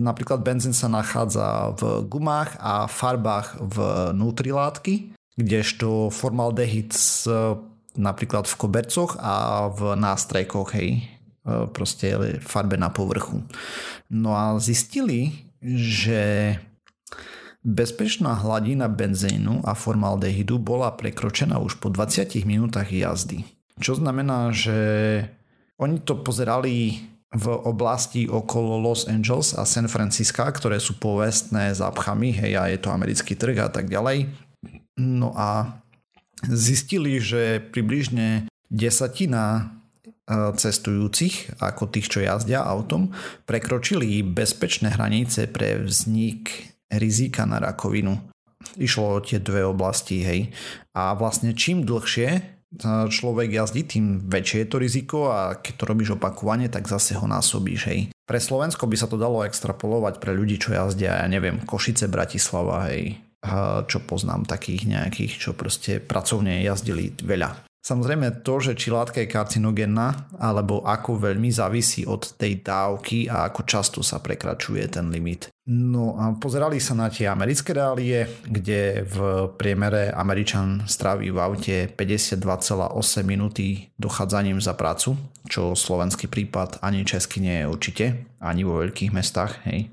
napríklad 0.00 0.42
benzín 0.42 0.74
sa 0.74 0.90
nachádza 0.90 1.76
v 1.78 2.08
gumách 2.08 2.58
a 2.58 2.90
farbách 2.90 3.62
vnútri 3.62 4.50
látky, 4.50 5.14
kdežto 5.38 6.10
formaldehyd 6.10 6.90
napríklad 7.94 8.50
v 8.50 8.58
kobercoch 8.58 9.14
a 9.22 9.68
v 9.70 9.94
nástrejkoch, 9.94 10.74
hej, 10.74 11.06
proste 11.70 12.40
farbe 12.42 12.74
na 12.74 12.90
povrchu. 12.90 13.46
No 14.10 14.34
a 14.34 14.58
zistili, 14.58 15.46
že 15.62 16.58
bezpečná 17.64 18.36
hladina 18.44 18.92
benzínu 18.92 19.64
a 19.64 19.72
formaldehydu 19.72 20.60
bola 20.60 20.92
prekročená 20.92 21.56
už 21.58 21.80
po 21.80 21.88
20 21.88 22.44
minútach 22.44 22.92
jazdy. 22.92 23.48
Čo 23.80 23.98
znamená, 23.98 24.52
že 24.52 24.76
oni 25.80 25.98
to 26.04 26.20
pozerali 26.20 27.02
v 27.34 27.46
oblasti 27.66 28.30
okolo 28.30 28.78
Los 28.78 29.10
Angeles 29.10 29.58
a 29.58 29.66
San 29.66 29.90
Francisca, 29.90 30.46
ktoré 30.46 30.78
sú 30.78 30.94
povestné 31.02 31.74
zápchami, 31.74 32.30
hej, 32.30 32.52
a 32.54 32.70
je 32.70 32.78
to 32.78 32.94
americký 32.94 33.34
trh 33.34 33.58
a 33.58 33.66
tak 33.72 33.90
ďalej. 33.90 34.30
No 35.02 35.34
a 35.34 35.82
zistili, 36.46 37.18
že 37.18 37.58
približne 37.58 38.46
desatina 38.70 39.44
e, 39.58 39.62
cestujúcich, 40.54 41.58
ako 41.58 41.90
tých, 41.90 42.06
čo 42.06 42.22
jazdia 42.22 42.62
autom, 42.62 43.10
prekročili 43.50 44.22
bezpečné 44.22 44.94
hranice 44.94 45.50
pre 45.50 45.82
vznik 45.82 46.73
rizika 46.98 47.46
na 47.48 47.60
rakovinu. 47.60 48.16
Išlo 48.80 49.18
o 49.18 49.24
tie 49.24 49.38
dve 49.38 49.66
oblasti, 49.68 50.24
hej. 50.24 50.40
A 50.96 51.12
vlastne 51.14 51.52
čím 51.52 51.84
dlhšie 51.84 52.54
človek 52.82 53.54
jazdí, 53.54 53.86
tým 53.86 54.26
väčšie 54.26 54.66
je 54.66 54.68
to 54.68 54.76
riziko 54.82 55.18
a 55.30 55.62
keď 55.62 55.72
to 55.78 55.84
robíš 55.86 56.10
opakovane, 56.18 56.66
tak 56.66 56.90
zase 56.90 57.14
ho 57.14 57.22
násobíš, 57.22 57.80
hej. 57.86 58.00
Pre 58.26 58.40
Slovensko 58.40 58.90
by 58.90 58.96
sa 58.98 59.06
to 59.06 59.14
dalo 59.14 59.46
extrapolovať 59.46 60.18
pre 60.18 60.34
ľudí, 60.34 60.58
čo 60.58 60.74
jazdia, 60.74 61.22
ja 61.22 61.26
neviem, 61.30 61.62
Košice, 61.62 62.10
Bratislava, 62.10 62.90
hej, 62.90 63.20
čo 63.86 64.02
poznám 64.02 64.48
takých 64.48 64.90
nejakých, 64.90 65.32
čo 65.38 65.50
proste 65.54 66.02
pracovne 66.02 66.64
jazdili 66.64 67.14
veľa. 67.14 67.68
Samozrejme 67.84 68.40
to, 68.40 68.64
že 68.64 68.80
či 68.80 68.88
látka 68.88 69.20
je 69.20 69.28
karcinogénna, 69.28 70.32
alebo 70.40 70.80
ako 70.88 71.20
veľmi 71.20 71.52
závisí 71.52 72.08
od 72.08 72.32
tej 72.40 72.64
dávky 72.64 73.28
a 73.28 73.52
ako 73.52 73.60
často 73.68 74.00
sa 74.00 74.24
prekračuje 74.24 74.88
ten 74.88 75.12
limit. 75.12 75.52
No 75.68 76.16
a 76.16 76.32
pozerali 76.32 76.80
sa 76.80 76.96
na 76.96 77.12
tie 77.12 77.28
americké 77.28 77.76
reálie, 77.76 78.24
kde 78.48 79.04
v 79.04 79.16
priemere 79.60 80.08
Američan 80.16 80.88
stráví 80.88 81.28
v 81.28 81.36
aute 81.36 81.76
52,8 81.92 83.20
minúty 83.20 83.92
dochádzaním 84.00 84.64
za 84.64 84.72
prácu, 84.72 85.20
čo 85.44 85.76
slovenský 85.76 86.32
prípad 86.32 86.80
ani 86.80 87.04
český 87.04 87.44
nie 87.44 87.60
je 87.60 87.68
určite, 87.68 88.04
ani 88.40 88.64
vo 88.64 88.80
veľkých 88.80 89.12
mestách, 89.12 89.60
hej. 89.68 89.92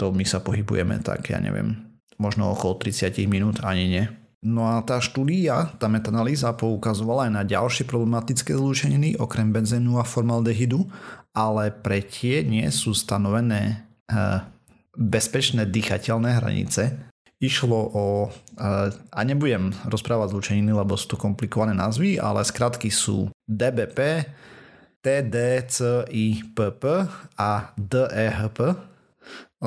To 0.00 0.16
my 0.16 0.24
sa 0.24 0.40
pohybujeme 0.40 1.04
tak, 1.04 1.28
ja 1.28 1.44
neviem, 1.44 1.76
možno 2.16 2.56
okolo 2.56 2.80
30 2.80 3.20
minút, 3.28 3.60
ani 3.60 3.84
nie. 3.84 4.04
No 4.38 4.70
a 4.70 4.78
tá 4.86 5.02
štúdia, 5.02 5.74
tá 5.82 5.90
metanalýza 5.90 6.54
poukazovala 6.54 7.26
aj 7.26 7.32
na 7.34 7.42
ďalšie 7.42 7.90
problematické 7.90 8.54
zlúčeniny 8.54 9.18
okrem 9.18 9.50
benzénu 9.50 9.98
a 9.98 10.06
formaldehydu, 10.06 10.86
ale 11.34 11.74
pre 11.74 12.06
tie 12.06 12.46
nie 12.46 12.62
sú 12.70 12.94
stanovené 12.94 13.82
e, 14.06 14.46
bezpečné 14.94 15.66
dýchateľné 15.66 16.38
hranice. 16.38 17.10
Išlo 17.42 17.78
o, 17.90 18.30
e, 18.30 18.94
a 18.94 19.20
nebudem 19.26 19.74
rozprávať 19.90 20.30
zlúčeniny, 20.30 20.70
lebo 20.70 20.94
sú 20.94 21.14
to 21.14 21.18
komplikované 21.18 21.74
názvy, 21.74 22.22
ale 22.22 22.46
skratky 22.46 22.94
sú 22.94 23.34
DBP, 23.42 24.22
TDCIPP 25.02 26.82
a 27.34 27.50
DEHP. 27.74 28.58
E, 28.70 28.76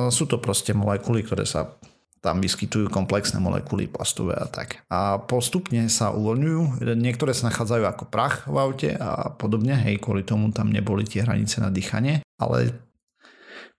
sú 0.08 0.24
to 0.24 0.40
proste 0.40 0.72
molekuly, 0.72 1.20
ktoré 1.28 1.44
sa 1.44 1.76
tam 2.22 2.38
vyskytujú 2.38 2.86
komplexné 2.86 3.42
molekuly 3.42 3.90
plastové 3.90 4.38
a 4.38 4.46
tak. 4.46 4.86
A 4.86 5.18
postupne 5.18 5.90
sa 5.90 6.14
uvoľňujú, 6.14 6.86
niektoré 6.94 7.34
sa 7.34 7.50
nachádzajú 7.50 7.82
ako 7.82 8.04
prach 8.06 8.46
v 8.46 8.56
aute 8.62 8.90
a 8.94 9.34
podobne, 9.34 9.74
hej, 9.74 9.98
kvôli 9.98 10.22
tomu 10.22 10.54
tam 10.54 10.70
neboli 10.70 11.02
tie 11.02 11.26
hranice 11.26 11.58
na 11.58 11.74
dýchanie, 11.74 12.22
ale 12.38 12.78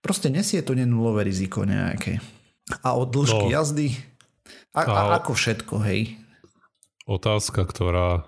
proste 0.03 0.27
nesie 0.27 0.59
to 0.59 0.75
nenulové 0.75 1.23
riziko 1.23 1.63
nejaké. 1.63 2.19
A 2.83 2.99
od 2.99 3.15
dĺžky 3.15 3.47
no, 3.47 3.55
jazdy, 3.55 3.95
a, 4.75 4.81
a, 4.83 4.91
a 4.91 5.01
ako 5.23 5.31
všetko, 5.39 5.75
hej. 5.87 6.19
Otázka, 7.07 7.63
ktorá, 7.63 8.27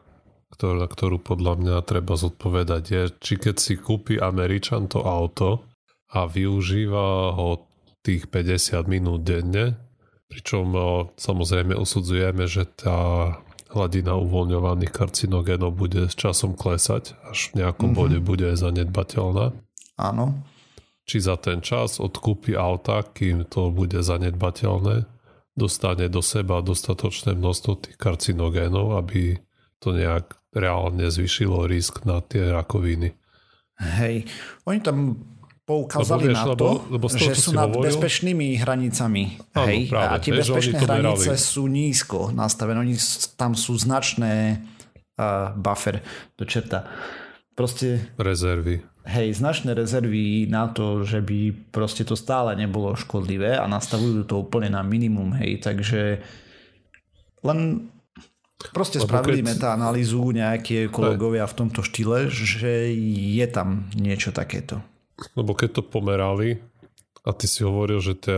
ktorá, 0.55 0.88
ktorú 0.88 1.20
podľa 1.20 1.53
mňa 1.59 1.76
treba 1.84 2.16
zodpovedať 2.16 2.84
je, 2.88 3.03
či 3.20 3.34
keď 3.36 3.55
si 3.59 3.76
kúpi 3.76 4.16
Američan 4.16 4.88
to 4.88 5.03
auto 5.03 5.68
a 6.16 6.24
využíva 6.24 7.36
ho 7.36 7.68
tých 7.99 8.32
50 8.32 8.88
minút 8.88 9.28
denne, 9.28 9.85
Pričom 10.26 10.73
samozrejme 11.15 11.78
usudzujeme, 11.78 12.49
že 12.49 12.65
tá 12.65 13.30
hladina 13.69 14.15
uvoľňovaných 14.15 14.91
karcinogénov 14.91 15.76
bude 15.76 16.07
s 16.07 16.15
časom 16.15 16.55
klesať, 16.55 17.13
až 17.28 17.51
v 17.51 17.61
nejakom 17.61 17.91
mm-hmm. 17.91 17.99
bode 17.99 18.19
bude 18.23 18.47
zanedbateľná. 18.55 19.51
Áno. 19.99 20.26
Či 21.05 21.21
za 21.21 21.38
ten 21.38 21.61
čas 21.61 22.01
odkúpi 22.01 22.57
auta, 22.57 23.05
kým 23.05 23.45
to 23.45 23.69
bude 23.69 23.99
zanedbateľné, 24.01 25.05
dostane 25.53 26.09
do 26.09 26.19
seba 26.26 26.65
dostatočné 26.65 27.38
množstvo 27.38 27.71
tých 27.86 27.97
karcinogénov, 28.01 28.97
aby 28.97 29.38
to 29.78 29.93
nejak 29.93 30.36
reálne 30.55 31.05
zvyšilo 31.07 31.67
risk 31.69 32.07
na 32.07 32.23
tie 32.23 32.49
rakoviny. 32.49 33.13
Hej, 33.76 34.26
oni 34.63 34.80
tam 34.80 35.19
poukázali 35.66 36.30
lebo, 36.30 36.38
na 36.38 36.43
to, 36.53 36.70
lebo, 36.88 36.93
lebo 36.93 37.05
že 37.09 37.34
sú 37.34 37.51
nad 37.57 37.74
hovoril? 37.74 37.89
bezpečnými 37.89 38.61
hranicami. 38.61 39.41
Áno, 39.57 39.66
hej? 39.66 39.89
Práve, 39.89 40.13
a 40.13 40.22
tie 40.22 40.32
vieš, 40.32 40.53
bezpečné 40.53 40.78
hranice 40.86 41.34
merali. 41.34 41.41
sú 41.41 41.63
nízko 41.66 42.20
nastavené. 42.30 42.78
Oni 42.86 42.95
tam 43.34 43.57
sú 43.57 43.74
značné 43.74 44.61
uh, 45.18 45.57
buffer 45.57 46.05
do 46.38 46.45
čerta. 46.45 46.86
Proste... 47.57 48.13
Rezervy. 48.22 48.86
Hej, 49.05 49.38
značné 49.41 49.74
rezervy 49.78 50.49
na 50.49 50.70
to, 50.70 51.05
že 51.05 51.22
by 51.22 51.53
proste 51.70 52.05
to 52.05 52.18
stále 52.18 52.53
nebolo 52.57 52.97
škodlivé 52.97 53.57
a 53.57 53.66
nastavujú 53.70 54.26
to 54.26 54.41
úplne 54.41 54.74
na 54.74 54.82
minimum, 54.82 55.30
hej, 55.38 55.61
takže 55.61 56.26
len 57.45 57.89
proste 58.74 58.97
Lebo 58.97 59.05
spravili 59.05 59.45
keď... 59.45 59.49
metaanalýzu 59.53 60.22
nejaké 60.34 60.89
ekologovia 60.89 61.45
v 61.45 61.57
tomto 61.57 61.86
štýle, 61.86 62.34
že 62.34 62.89
je 63.38 63.45
tam 63.45 63.93
niečo 63.93 64.34
takéto. 64.34 64.82
Lebo 65.36 65.55
keď 65.55 65.80
to 65.80 65.84
pomerali 65.84 66.59
a 67.26 67.32
ty 67.32 67.47
si 67.47 67.63
hovoril, 67.63 68.03
že 68.03 68.20
tá 68.20 68.36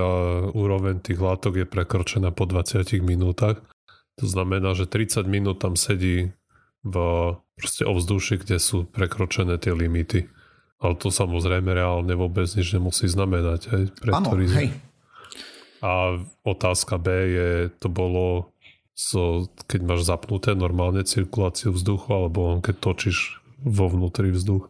úroveň 0.53 1.01
tých 1.01 1.19
látok 1.19 1.63
je 1.63 1.67
prekročená 1.67 2.31
po 2.31 2.45
20 2.45 2.87
minútach, 3.03 3.59
to 4.17 4.25
znamená, 4.25 4.73
že 4.73 4.89
30 4.89 5.29
minút 5.29 5.61
tam 5.61 5.77
sedí 5.77 6.33
v 6.81 6.95
proste 7.57 7.85
ovzduši, 7.85 8.41
kde 8.41 8.57
sú 8.57 8.85
prekročené 8.89 9.57
tie 9.61 9.73
limity. 9.73 10.29
Ale 10.77 10.93
to 10.97 11.09
samozrejme 11.09 11.73
reálne 11.73 12.13
vôbec 12.13 12.45
nič 12.53 12.69
nemusí 12.77 13.09
znamenať. 13.09 13.61
Hej, 13.73 13.83
pre 13.97 14.09
ano, 14.13 14.29
hej. 14.37 14.69
A 15.81 16.21
otázka 16.45 17.01
B 17.01 17.07
je, 17.09 17.49
to 17.81 17.89
bolo 17.89 18.53
so, 18.97 19.49
keď 19.69 19.81
máš 19.85 20.09
zapnuté 20.09 20.57
normálne 20.57 21.05
cirkuláciu 21.05 21.73
vzduchu 21.73 22.09
alebo 22.09 22.57
keď 22.61 22.75
točíš 22.81 23.41
vo 23.61 23.89
vnútri 23.89 24.33
vzduch. 24.33 24.69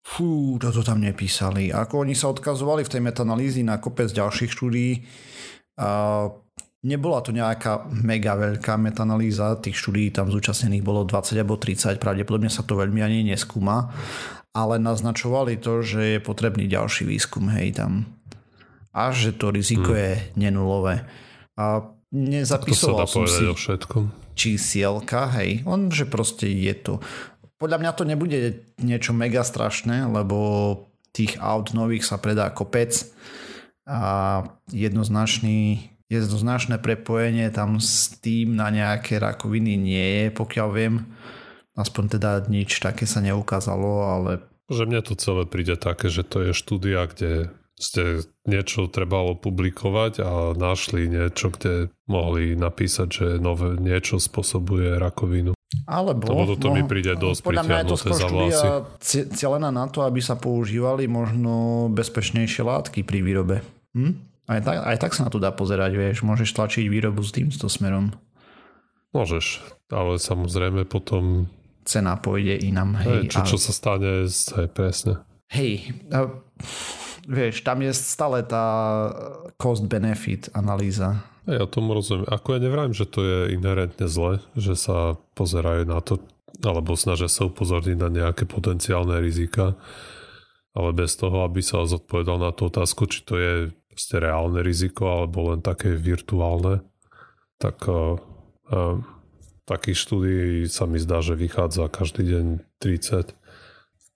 Fú, 0.00 0.56
toto 0.56 0.80
tam 0.80 1.04
nepísali. 1.04 1.68
Ako 1.70 2.08
oni 2.08 2.16
sa 2.16 2.32
odkazovali 2.32 2.82
v 2.82 2.92
tej 2.92 3.02
metanalýzi 3.04 3.60
na 3.60 3.76
kopec 3.76 4.08
ďalších 4.08 4.50
štúdií, 4.50 5.04
a 5.80 6.28
nebola 6.84 7.24
to 7.24 7.32
nejaká 7.32 7.88
mega 7.92 8.36
veľká 8.36 8.76
metanalýza, 8.80 9.60
tých 9.60 9.76
štúdií 9.76 10.12
tam 10.12 10.32
zúčastnených 10.32 10.84
bolo 10.84 11.04
20 11.04 11.40
alebo 11.40 11.56
30, 11.56 12.00
pravdepodobne 12.00 12.52
sa 12.52 12.64
to 12.64 12.76
veľmi 12.76 13.00
ani 13.00 13.24
neskúma, 13.28 13.92
ale 14.56 14.80
naznačovali 14.80 15.60
to, 15.60 15.84
že 15.84 16.00
je 16.16 16.18
potrebný 16.20 16.68
ďalší 16.68 17.08
výskum, 17.08 17.48
hej, 17.54 17.80
tam. 17.80 18.08
A 18.90 19.14
že 19.14 19.36
to 19.36 19.54
riziko 19.54 19.94
hmm. 19.94 20.00
je 20.00 20.12
nenulové. 20.36 21.06
A 21.54 21.86
nezapisoval 22.10 23.06
som 23.06 23.24
si 23.24 23.46
o 23.46 23.54
všetkom. 23.54 24.10
čísielka, 24.34 25.30
hej, 25.38 25.62
len 25.62 25.92
že 25.92 26.08
proste 26.08 26.50
je 26.50 26.74
to 26.74 26.94
podľa 27.60 27.76
mňa 27.76 27.92
to 27.92 28.04
nebude 28.08 28.38
niečo 28.80 29.12
mega 29.12 29.44
strašné, 29.44 30.08
lebo 30.08 30.38
tých 31.12 31.36
aut 31.36 31.76
nových 31.76 32.08
sa 32.08 32.16
predá 32.16 32.48
kopec 32.48 32.96
a 33.84 34.42
jednoznačný, 34.72 35.92
jednoznačné 36.08 36.80
prepojenie 36.80 37.52
tam 37.52 37.76
s 37.76 38.16
tým 38.16 38.56
na 38.56 38.72
nejaké 38.72 39.20
rakoviny 39.20 39.76
nie 39.76 40.06
je, 40.24 40.26
pokiaľ 40.32 40.68
viem. 40.72 41.04
Aspoň 41.76 42.04
teda 42.16 42.30
nič 42.48 42.80
také 42.80 43.04
sa 43.04 43.20
neukázalo, 43.20 44.08
ale... 44.08 44.30
Že 44.72 44.88
mne 44.88 45.00
to 45.04 45.14
celé 45.18 45.44
príde 45.44 45.76
také, 45.76 46.08
že 46.08 46.24
to 46.24 46.50
je 46.50 46.52
štúdia, 46.56 47.04
kde 47.10 47.52
ste 47.80 48.24
niečo 48.44 48.86
trebalo 48.92 49.34
publikovať 49.34 50.12
a 50.20 50.30
našli 50.52 51.08
niečo, 51.08 51.48
kde 51.52 51.88
mohli 52.04 52.52
napísať, 52.54 53.08
že 53.08 53.26
nové 53.40 53.80
niečo 53.80 54.20
spôsobuje 54.20 55.00
rakovinu. 55.00 55.56
Alebo... 55.86 56.26
Lebo 56.26 56.44
toto 56.50 56.74
mi 56.74 56.82
príde 56.82 57.14
dosť 57.14 57.46
podľa 57.46 57.62
mňa 57.62 57.78
je 57.78 57.86
to 57.86 57.96
skôr 57.98 58.18
štúdia 58.18 59.70
na 59.70 59.86
to, 59.86 60.02
aby 60.02 60.18
sa 60.18 60.34
používali 60.34 61.06
možno 61.06 61.86
bezpečnejšie 61.94 62.66
látky 62.66 63.06
pri 63.06 63.22
výrobe. 63.22 63.62
Hm? 63.94 64.30
Aj, 64.50 64.58
tak, 64.66 64.76
aj 64.82 64.96
tak 64.98 65.12
sa 65.14 65.26
na 65.26 65.30
to 65.30 65.38
dá 65.38 65.54
pozerať, 65.54 65.94
vieš. 65.94 66.26
Môžeš 66.26 66.50
tlačiť 66.58 66.90
výrobu 66.90 67.22
s 67.22 67.30
týmto 67.30 67.70
smerom. 67.70 68.10
Môžeš, 69.14 69.62
ale 69.94 70.18
samozrejme 70.18 70.86
potom, 70.90 71.46
Cena 71.86 72.18
pôjde 72.18 72.58
inam. 72.58 72.98
hej, 72.98 73.26
Hej, 73.26 73.34
čo, 73.34 73.40
a- 73.42 73.46
čo 73.46 73.58
sa 73.58 73.70
stane, 73.70 74.26
hej, 74.26 74.68
presne. 74.74 75.22
Hej, 75.50 75.94
a, 76.10 76.30
vieš, 77.30 77.62
tam 77.62 77.82
je 77.82 77.94
stále 77.94 78.42
tá 78.42 78.66
cost-benefit 79.54 80.50
analýza. 80.54 81.22
Ja 81.50 81.66
tomu 81.66 81.98
rozumiem. 81.98 82.30
Ako 82.30 82.54
ja 82.54 82.60
nevrajím, 82.62 82.94
že 82.94 83.10
to 83.10 83.20
je 83.26 83.38
inherentne 83.58 84.06
zle, 84.06 84.38
že 84.54 84.78
sa 84.78 85.18
pozerajú 85.34 85.82
na 85.88 85.98
to, 85.98 86.22
alebo 86.62 86.94
snažia 86.94 87.26
sa 87.26 87.50
upozorniť 87.50 87.98
na 87.98 88.08
nejaké 88.10 88.46
potenciálne 88.46 89.18
rizika, 89.18 89.74
ale 90.70 90.94
bez 90.94 91.18
toho, 91.18 91.42
aby 91.42 91.58
sa 91.58 91.82
zodpovedal 91.82 92.38
na 92.38 92.54
tú 92.54 92.70
otázku, 92.70 93.10
či 93.10 93.26
to 93.26 93.34
je 93.34 93.52
reálne 94.14 94.62
riziko, 94.62 95.10
alebo 95.10 95.52
len 95.52 95.60
také 95.60 95.92
virtuálne, 95.92 96.80
tak 97.60 97.84
uh, 97.90 98.16
uh, 98.70 98.96
takých 99.68 99.98
štúdií 99.98 100.70
sa 100.70 100.88
mi 100.88 100.96
zdá, 101.02 101.20
že 101.20 101.36
vychádza 101.36 101.90
každý 101.92 102.22
deň 102.26 102.46
30. 102.80 103.34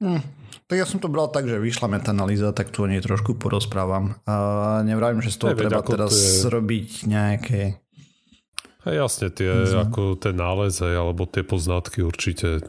Hm. 0.01 0.22
Tak 0.64 0.76
ja 0.76 0.84
som 0.84 0.96
to 0.96 1.07
bral 1.07 1.26
tak, 1.26 1.44
že 1.44 1.57
vyšla 1.57 1.86
metaanalýza, 1.90 2.50
tak 2.50 2.68
tu 2.68 2.82
o 2.82 2.88
nej 2.88 2.98
trošku 2.98 3.34
porozprávam. 3.34 4.16
A 4.24 4.34
nevravím, 4.80 5.18
že 5.18 5.30
z 5.30 5.38
toho 5.38 5.50
Neveď, 5.52 5.62
treba 5.64 5.82
teraz 5.82 6.11
to 6.11 6.16
je- 6.16 6.44
robiť 6.48 6.88
nejaké... 7.05 7.61
Hej, 8.82 8.96
jasne, 8.98 9.26
tie, 9.30 9.48
Mhm. 9.48 9.80
ako 9.82 10.00
ten 10.14 10.34
nález, 10.34 10.76
hej, 10.76 10.94
alebo 10.94 11.24
tie 11.24 11.40
poznatky 11.40 12.00
určite 12.00 12.61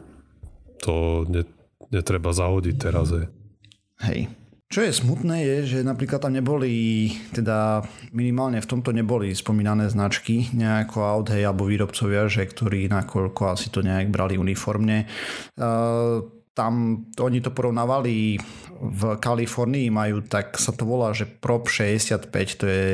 to 0.78 0.94
ne, 1.26 1.44
netreba 1.88 2.32
zahodiť 2.32 2.76
teraz. 2.76 3.12
Hej. 3.12 3.26
Hej. 4.02 4.20
Čo 4.66 4.82
je 4.82 4.90
smutné 4.92 5.36
je, 5.40 5.56
že 5.64 5.78
napríklad 5.80 6.18
tam 6.18 6.34
neboli, 6.34 6.74
teda 7.30 7.86
minimálne 8.10 8.58
v 8.58 8.66
tomto 8.66 8.90
neboli 8.90 9.30
spomínané 9.30 9.86
značky 9.86 10.50
nejako 10.50 11.06
aut, 11.06 11.30
hej, 11.30 11.44
alebo 11.44 11.64
výrobcovia, 11.64 12.26
že 12.26 12.42
ktorí 12.44 12.90
nakoľko 12.90 13.42
asi 13.46 13.70
to 13.70 13.78
nejak 13.78 14.10
brali 14.10 14.34
uniformne. 14.34 15.06
Uh, 15.54 16.18
tam 16.56 17.04
oni 17.20 17.44
to 17.44 17.52
porovnávali 17.52 18.40
v 18.80 19.02
Kalifornii 19.20 19.92
majú, 19.92 20.24
tak 20.24 20.56
sa 20.56 20.72
to 20.72 20.88
volá, 20.88 21.12
že 21.12 21.28
PROP 21.28 21.68
65, 21.68 22.32
to 22.32 22.64
je 22.64 22.88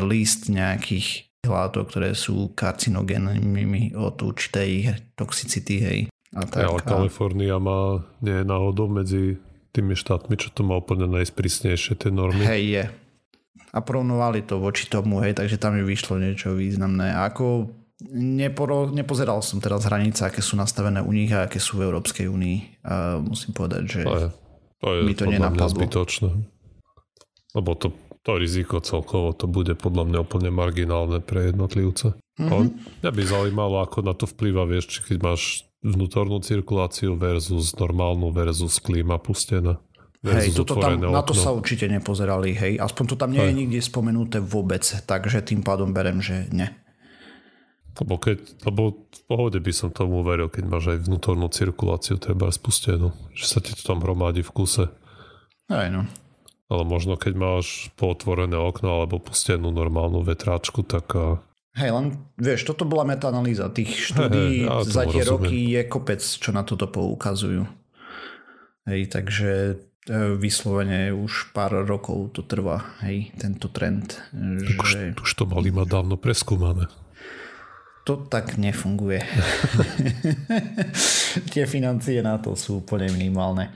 list 0.00 0.48
nejakých 0.48 1.28
látok, 1.44 1.92
ktoré 1.92 2.16
sú 2.16 2.56
karcinogénnymi 2.56 3.92
od 3.92 4.16
určitej 4.16 4.96
toxicity, 5.12 5.74
hej. 5.84 6.00
A 6.34 6.48
Tak, 6.48 6.64
ale 6.64 6.80
Kalifornia 6.82 7.60
má, 7.60 8.02
nie 8.24 8.42
je 8.42 8.44
náhodou 8.48 8.90
medzi 8.90 9.38
tými 9.70 9.94
štátmi, 9.94 10.34
čo 10.40 10.50
to 10.50 10.64
má 10.66 10.80
úplne 10.80 11.06
najsprísnejšie 11.06 12.00
tie 12.00 12.10
normy. 12.10 12.42
Hej, 12.42 12.64
je. 12.64 12.84
A 13.74 13.78
porovnovali 13.82 14.42
to 14.46 14.58
voči 14.58 14.88
tomu, 14.88 15.20
hej, 15.22 15.36
takže 15.36 15.60
tam 15.60 15.76
mi 15.76 15.84
vyšlo 15.84 16.18
niečo 16.18 16.56
významné. 16.56 17.12
A 17.12 17.30
ako 17.30 17.70
neporo, 18.12 18.90
nepozeral 18.90 19.40
som 19.40 19.62
teraz 19.62 19.88
hranice, 19.88 20.26
aké 20.26 20.44
sú 20.44 20.58
nastavené 20.58 21.00
u 21.00 21.12
nich 21.14 21.32
a 21.32 21.48
aké 21.48 21.62
sú 21.62 21.80
v 21.80 21.88
Európskej 21.88 22.26
únii. 22.28 22.84
A 22.84 23.22
musím 23.22 23.56
povedať, 23.56 23.82
že... 23.88 24.00
To 24.04 24.14
je, 24.16 24.28
to 24.82 24.88
je 24.92 25.00
Mi 25.06 25.14
to 25.16 25.24
nenapadlo. 25.24 25.72
zbytočné. 25.72 26.30
Lebo 27.54 27.70
to, 27.78 27.94
to 28.26 28.32
riziko 28.36 28.82
celkovo 28.82 29.30
to 29.32 29.46
bude 29.46 29.72
podľa 29.78 30.04
mňa 30.10 30.18
úplne 30.20 30.50
marginálne 30.50 31.22
pre 31.22 31.54
jednotlivce. 31.54 32.18
Mhm. 32.40 32.48
Ale 32.50 32.62
mňa 33.04 33.10
by 33.14 33.22
zaujímalo, 33.22 33.76
ako 33.80 33.98
na 34.02 34.12
to 34.12 34.26
vplýva, 34.26 34.66
vieš, 34.66 34.98
či 34.98 34.98
keď 35.14 35.16
máš 35.22 35.42
vnútornú 35.84 36.40
cirkuláciu 36.40 37.14
versus 37.14 37.76
normálnu 37.76 38.32
versus 38.32 38.80
klíma 38.80 39.20
pustená. 39.20 39.78
Hej, 40.24 40.56
toto 40.56 40.80
tam, 40.80 40.96
otvorené 40.96 41.04
na 41.12 41.20
to 41.20 41.36
okno. 41.36 41.44
sa 41.44 41.50
určite 41.52 41.84
nepozerali, 41.84 42.56
hej. 42.56 42.80
Aspoň 42.80 43.04
to 43.12 43.16
tam 43.20 43.28
nie 43.28 43.44
je 43.44 43.52
Hej. 43.52 43.60
nikde 43.60 43.80
spomenuté 43.84 44.40
vôbec, 44.40 44.80
takže 45.04 45.44
tým 45.44 45.60
pádom 45.60 45.92
berem, 45.92 46.24
že 46.24 46.48
ne. 46.48 46.72
Lebo, 47.94 48.18
keď, 48.18 48.38
lebo 48.66 49.06
v 49.06 49.22
pohode 49.30 49.58
by 49.62 49.72
som 49.72 49.94
tomu 49.94 50.26
veril, 50.26 50.50
keď 50.50 50.64
máš 50.66 50.84
aj 50.90 51.06
vnútornú 51.06 51.46
cirkuláciu 51.46 52.18
treba 52.18 52.50
spustenú, 52.50 53.14
že 53.30 53.46
sa 53.46 53.58
ti 53.62 53.70
to 53.70 53.86
tam 53.86 54.02
hromadí 54.02 54.42
v 54.42 54.50
kuse. 54.50 54.90
Hej, 55.70 55.94
no. 55.94 56.02
Ale 56.66 56.82
možno 56.82 57.14
keď 57.14 57.38
máš 57.38 57.94
pootvorené 57.94 58.58
okno 58.58 58.98
alebo 58.98 59.22
pustenú 59.22 59.70
normálnu 59.70 60.26
vetráčku, 60.26 60.82
tak 60.82 61.06
a, 61.14 61.38
Hej, 61.74 61.90
len 61.90 62.06
vieš, 62.38 62.70
toto 62.70 62.86
bola 62.86 63.02
metaanalýza. 63.02 63.66
Tých 63.74 64.14
štúdí 64.14 64.62
hej, 64.62 64.70
ja 64.70 64.86
za 64.86 65.10
tie 65.10 65.26
rozumiem. 65.26 65.30
roky 65.42 65.58
je 65.74 65.82
kopec, 65.90 66.22
čo 66.22 66.54
na 66.54 66.62
toto 66.62 66.86
poukazujú. 66.86 67.66
Hej, 68.86 69.10
takže 69.10 69.50
e, 70.06 70.38
vyslovene 70.38 71.10
už 71.10 71.50
pár 71.50 71.82
rokov 71.82 72.30
to 72.30 72.46
trvá, 72.46 72.94
hej, 73.02 73.34
tento 73.34 73.66
trend. 73.74 74.22
tak 74.30 74.78
už, 74.86 74.90
Že 74.94 75.02
už 75.18 75.32
to 75.34 75.44
mali 75.50 75.74
mať 75.74 75.86
dávno 75.90 76.14
preskúmané. 76.14 76.86
To 78.04 78.20
tak 78.28 78.60
nefunguje. 78.60 79.24
tie 81.52 81.64
financie 81.64 82.20
na 82.20 82.36
to 82.36 82.52
sú 82.52 82.84
úplne 82.84 83.08
minimálne. 83.08 83.72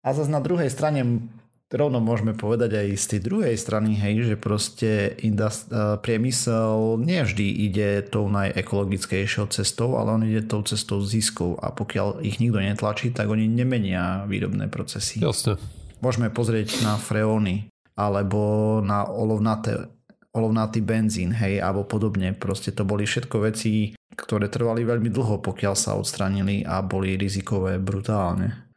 A 0.00 0.16
zase 0.16 0.32
na 0.32 0.40
druhej 0.40 0.72
strane 0.72 1.28
rovno 1.70 2.00
môžeme 2.02 2.32
povedať 2.34 2.82
aj 2.82 2.88
z 2.96 3.06
tej 3.16 3.20
druhej 3.20 3.54
strany, 3.60 3.94
hej, 3.94 4.32
že 4.32 4.36
proste 4.40 5.14
indust- 5.22 5.70
priemysel 6.02 6.98
nevždy 6.98 7.46
ide 7.68 8.02
tou 8.08 8.26
najekologickejšou 8.32 9.52
cestou, 9.52 10.00
ale 10.00 10.08
on 10.16 10.22
ide 10.24 10.42
tou 10.48 10.64
cestou 10.66 11.04
ziskov 11.04 11.60
a 11.62 11.70
pokiaľ 11.70 12.24
ich 12.24 12.42
nikto 12.42 12.58
netlačí, 12.58 13.12
tak 13.12 13.28
oni 13.28 13.46
nemenia 13.46 14.24
výrobné 14.26 14.66
procesy. 14.72 15.22
Jasne. 15.22 15.60
Môžeme 16.00 16.32
pozrieť 16.32 16.80
na 16.80 16.96
freóny 16.96 17.68
alebo 17.92 18.80
na 18.80 19.04
olovnaté, 19.04 19.84
olovnatý 20.30 20.80
benzín, 20.82 21.34
hej, 21.34 21.58
alebo 21.58 21.82
podobne. 21.82 22.30
Proste 22.34 22.70
to 22.70 22.86
boli 22.86 23.02
všetko 23.06 23.36
veci, 23.42 23.94
ktoré 24.14 24.46
trvali 24.46 24.86
veľmi 24.86 25.10
dlho, 25.10 25.42
pokiaľ 25.42 25.74
sa 25.74 25.98
odstranili 25.98 26.62
a 26.62 26.82
boli 26.82 27.18
rizikové 27.18 27.82
brutálne. 27.82 28.70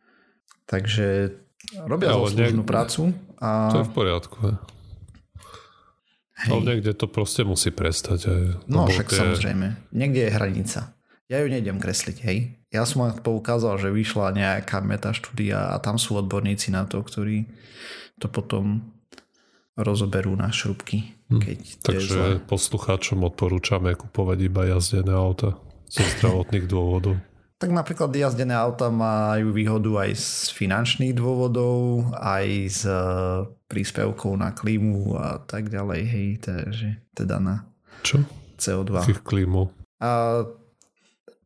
Takže 0.65 1.29
robia 1.85 2.15
Ale 2.15 2.31
zaslúžnú 2.31 2.63
ne- 2.65 2.69
prácu 2.69 3.01
a 3.37 3.69
To 3.69 3.85
je 3.85 3.89
v 3.89 3.93
poriadku. 3.93 4.37
He. 6.33 6.49
Ale 6.49 6.59
hej, 6.59 6.65
niekde 6.65 6.91
to 6.97 7.05
proste 7.05 7.45
musí 7.45 7.69
prestať. 7.69 8.19
Aj, 8.27 8.43
no 8.65 8.89
však 8.89 9.13
tie- 9.13 9.21
samozrejme, 9.21 9.93
niekde 9.93 10.27
je 10.27 10.31
hranica. 10.33 10.81
Ja 11.31 11.39
ju 11.39 11.47
nejdem 11.47 11.79
kresliť, 11.79 12.17
hej. 12.25 12.37
Ja 12.73 12.83
som 12.89 13.05
len 13.05 13.13
poukázal, 13.21 13.77
že 13.77 13.93
vyšla 13.93 14.33
nejaká 14.33 14.81
metaštúdia 14.81 15.71
a 15.71 15.77
tam 15.77 16.01
sú 16.01 16.17
odborníci 16.17 16.73
na 16.73 16.89
to, 16.89 16.99
ktorí 17.05 17.45
to 18.17 18.27
potom 18.27 18.91
rozoberú 19.77 20.33
na 20.37 20.49
šrubky, 20.53 21.13
keď 21.39 21.57
je 21.61 21.73
zle. 21.73 21.85
Takže 21.87 22.21
poslucháčom 22.49 23.23
odporúčame 23.25 23.95
kupovať 23.97 24.37
iba 24.45 24.61
jazdené 24.67 25.13
auta 25.15 25.57
zo 25.89 26.03
zdravotných 26.19 26.65
dôvodov. 26.67 27.15
Tak 27.61 27.71
napríklad 27.71 28.11
jazdené 28.11 28.59
auta 28.59 28.91
majú 28.91 29.55
výhodu 29.55 30.03
aj 30.03 30.11
z 30.19 30.27
finančných 30.51 31.15
dôvodov, 31.15 32.11
aj 32.11 32.45
z 32.67 32.81
e, 32.91 32.95
príspevkov 33.71 34.35
na 34.35 34.51
klímu 34.51 35.15
a 35.15 35.39
tak 35.39 35.71
ďalej, 35.71 36.01
hej, 36.03 36.27
takže 36.43 36.87
teda 37.15 37.39
na 37.39 37.63
Čo? 38.03 38.19
CO2. 38.59 39.07
Tých 39.07 39.23
klímov. 39.23 39.71
A 40.03 40.43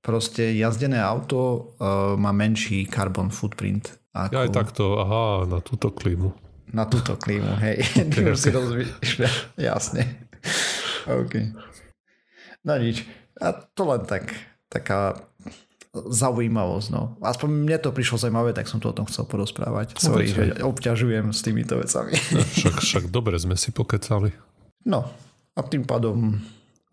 proste 0.01 0.57
jazdené 0.57 0.97
auto 1.03 1.75
uh, 1.77 2.15
má 2.15 2.31
menší 2.31 2.87
carbon 2.87 3.27
footprint 3.27 3.97
ako 4.17 4.33
aj 4.33 4.49
takto, 4.49 4.83
aha, 4.97 5.45
na 5.45 5.59
túto 5.61 5.93
klímu. 5.93 6.33
Na 6.71 6.83
túto 6.87 7.15
klímu, 7.15 7.59
hej. 7.63 7.83
Ty 8.11 8.33
už 8.33 8.37
si 8.39 8.49
rozmýšľa, 8.51 9.29
jasne. 9.71 10.03
OK. 11.07 11.33
No 12.67 12.75
nič. 12.75 13.07
A 13.37 13.53
to 13.53 13.87
len 13.87 14.03
tak, 14.09 14.33
taká 14.67 15.21
zaujímavosť, 15.93 16.87
no. 16.93 17.17
Aspoň 17.23 17.49
mne 17.49 17.77
to 17.81 17.89
prišlo 17.95 18.21
zaujímavé, 18.21 18.53
tak 18.53 18.69
som 18.69 18.77
to 18.77 18.91
o 18.91 18.97
tom 18.97 19.09
chcel 19.09 19.25
porozprávať. 19.25 19.97
Sorry, 19.97 20.29
Povedz. 20.29 20.35
že 20.35 20.43
obťažujem 20.61 21.25
s 21.33 21.39
týmito 21.41 21.73
vecami. 21.79 22.13
Však, 22.13 22.75
však 22.83 23.03
dobre 23.09 23.37
sme 23.41 23.57
si 23.57 23.73
pokecali. 23.73 24.29
No, 24.85 25.09
a 25.57 25.59
tým 25.65 25.87
pádom 25.89 26.37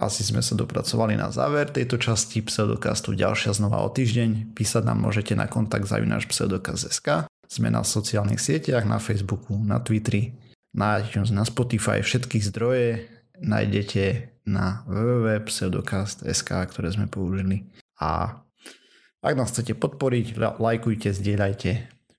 asi 0.00 0.26
sme 0.26 0.42
sa 0.42 0.58
dopracovali 0.58 1.14
na 1.14 1.30
záver 1.30 1.70
tejto 1.70 2.00
časti 2.00 2.42
Pseudokastu. 2.42 3.14
Ďalšia 3.14 3.54
znova 3.54 3.84
o 3.84 3.88
týždeň. 3.92 4.56
Písať 4.56 4.82
nám 4.82 5.04
môžete 5.04 5.38
na 5.38 5.46
kontakt 5.46 5.86
zavináč 5.86 6.26
pseudokaz.sk. 6.26 7.30
Sme 7.54 7.70
na 7.70 7.86
sociálnych 7.86 8.42
sieťach, 8.42 8.82
na 8.82 8.98
Facebooku, 8.98 9.54
na 9.54 9.78
Twitteri, 9.78 10.34
na 10.74 10.98
iTunes, 10.98 11.30
na 11.30 11.46
Spotify. 11.46 12.02
Všetky 12.02 12.42
zdroje 12.42 13.06
nájdete 13.38 14.34
na 14.50 14.82
www.pseudokast.sk, 14.90 16.50
ktoré 16.50 16.88
sme 16.90 17.06
použili. 17.06 17.70
A 18.02 18.42
ak 19.22 19.38
nás 19.38 19.54
chcete 19.54 19.78
podporiť, 19.78 20.34
la- 20.34 20.58
lajkujte, 20.58 21.14
zdieľajte, 21.14 21.70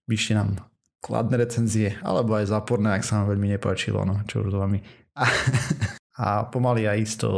píšte 0.07 0.39
nám 0.39 0.63
kladné 1.03 1.35
recenzie, 1.43 1.99
alebo 1.99 2.39
aj 2.39 2.55
záporné, 2.55 2.95
ak 2.95 3.03
sa 3.03 3.19
vám 3.21 3.35
veľmi 3.35 3.59
nepáčilo, 3.59 4.07
no 4.07 4.23
čo 4.25 4.41
už 4.41 4.55
s 4.55 4.57
vami. 4.57 4.79
A, 5.19 5.27
a 6.23 6.25
pomaly 6.47 6.87
aj 6.87 6.97
isto 7.03 7.29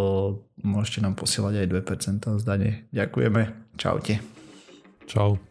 môžete 0.62 1.02
nám 1.02 1.18
posielať 1.18 1.66
aj 1.66 1.68
2% 1.82 2.40
z 2.40 2.44
dane. 2.46 2.70
Ďakujeme. 2.94 3.42
Čaute. 3.76 4.22
Čau. 5.10 5.47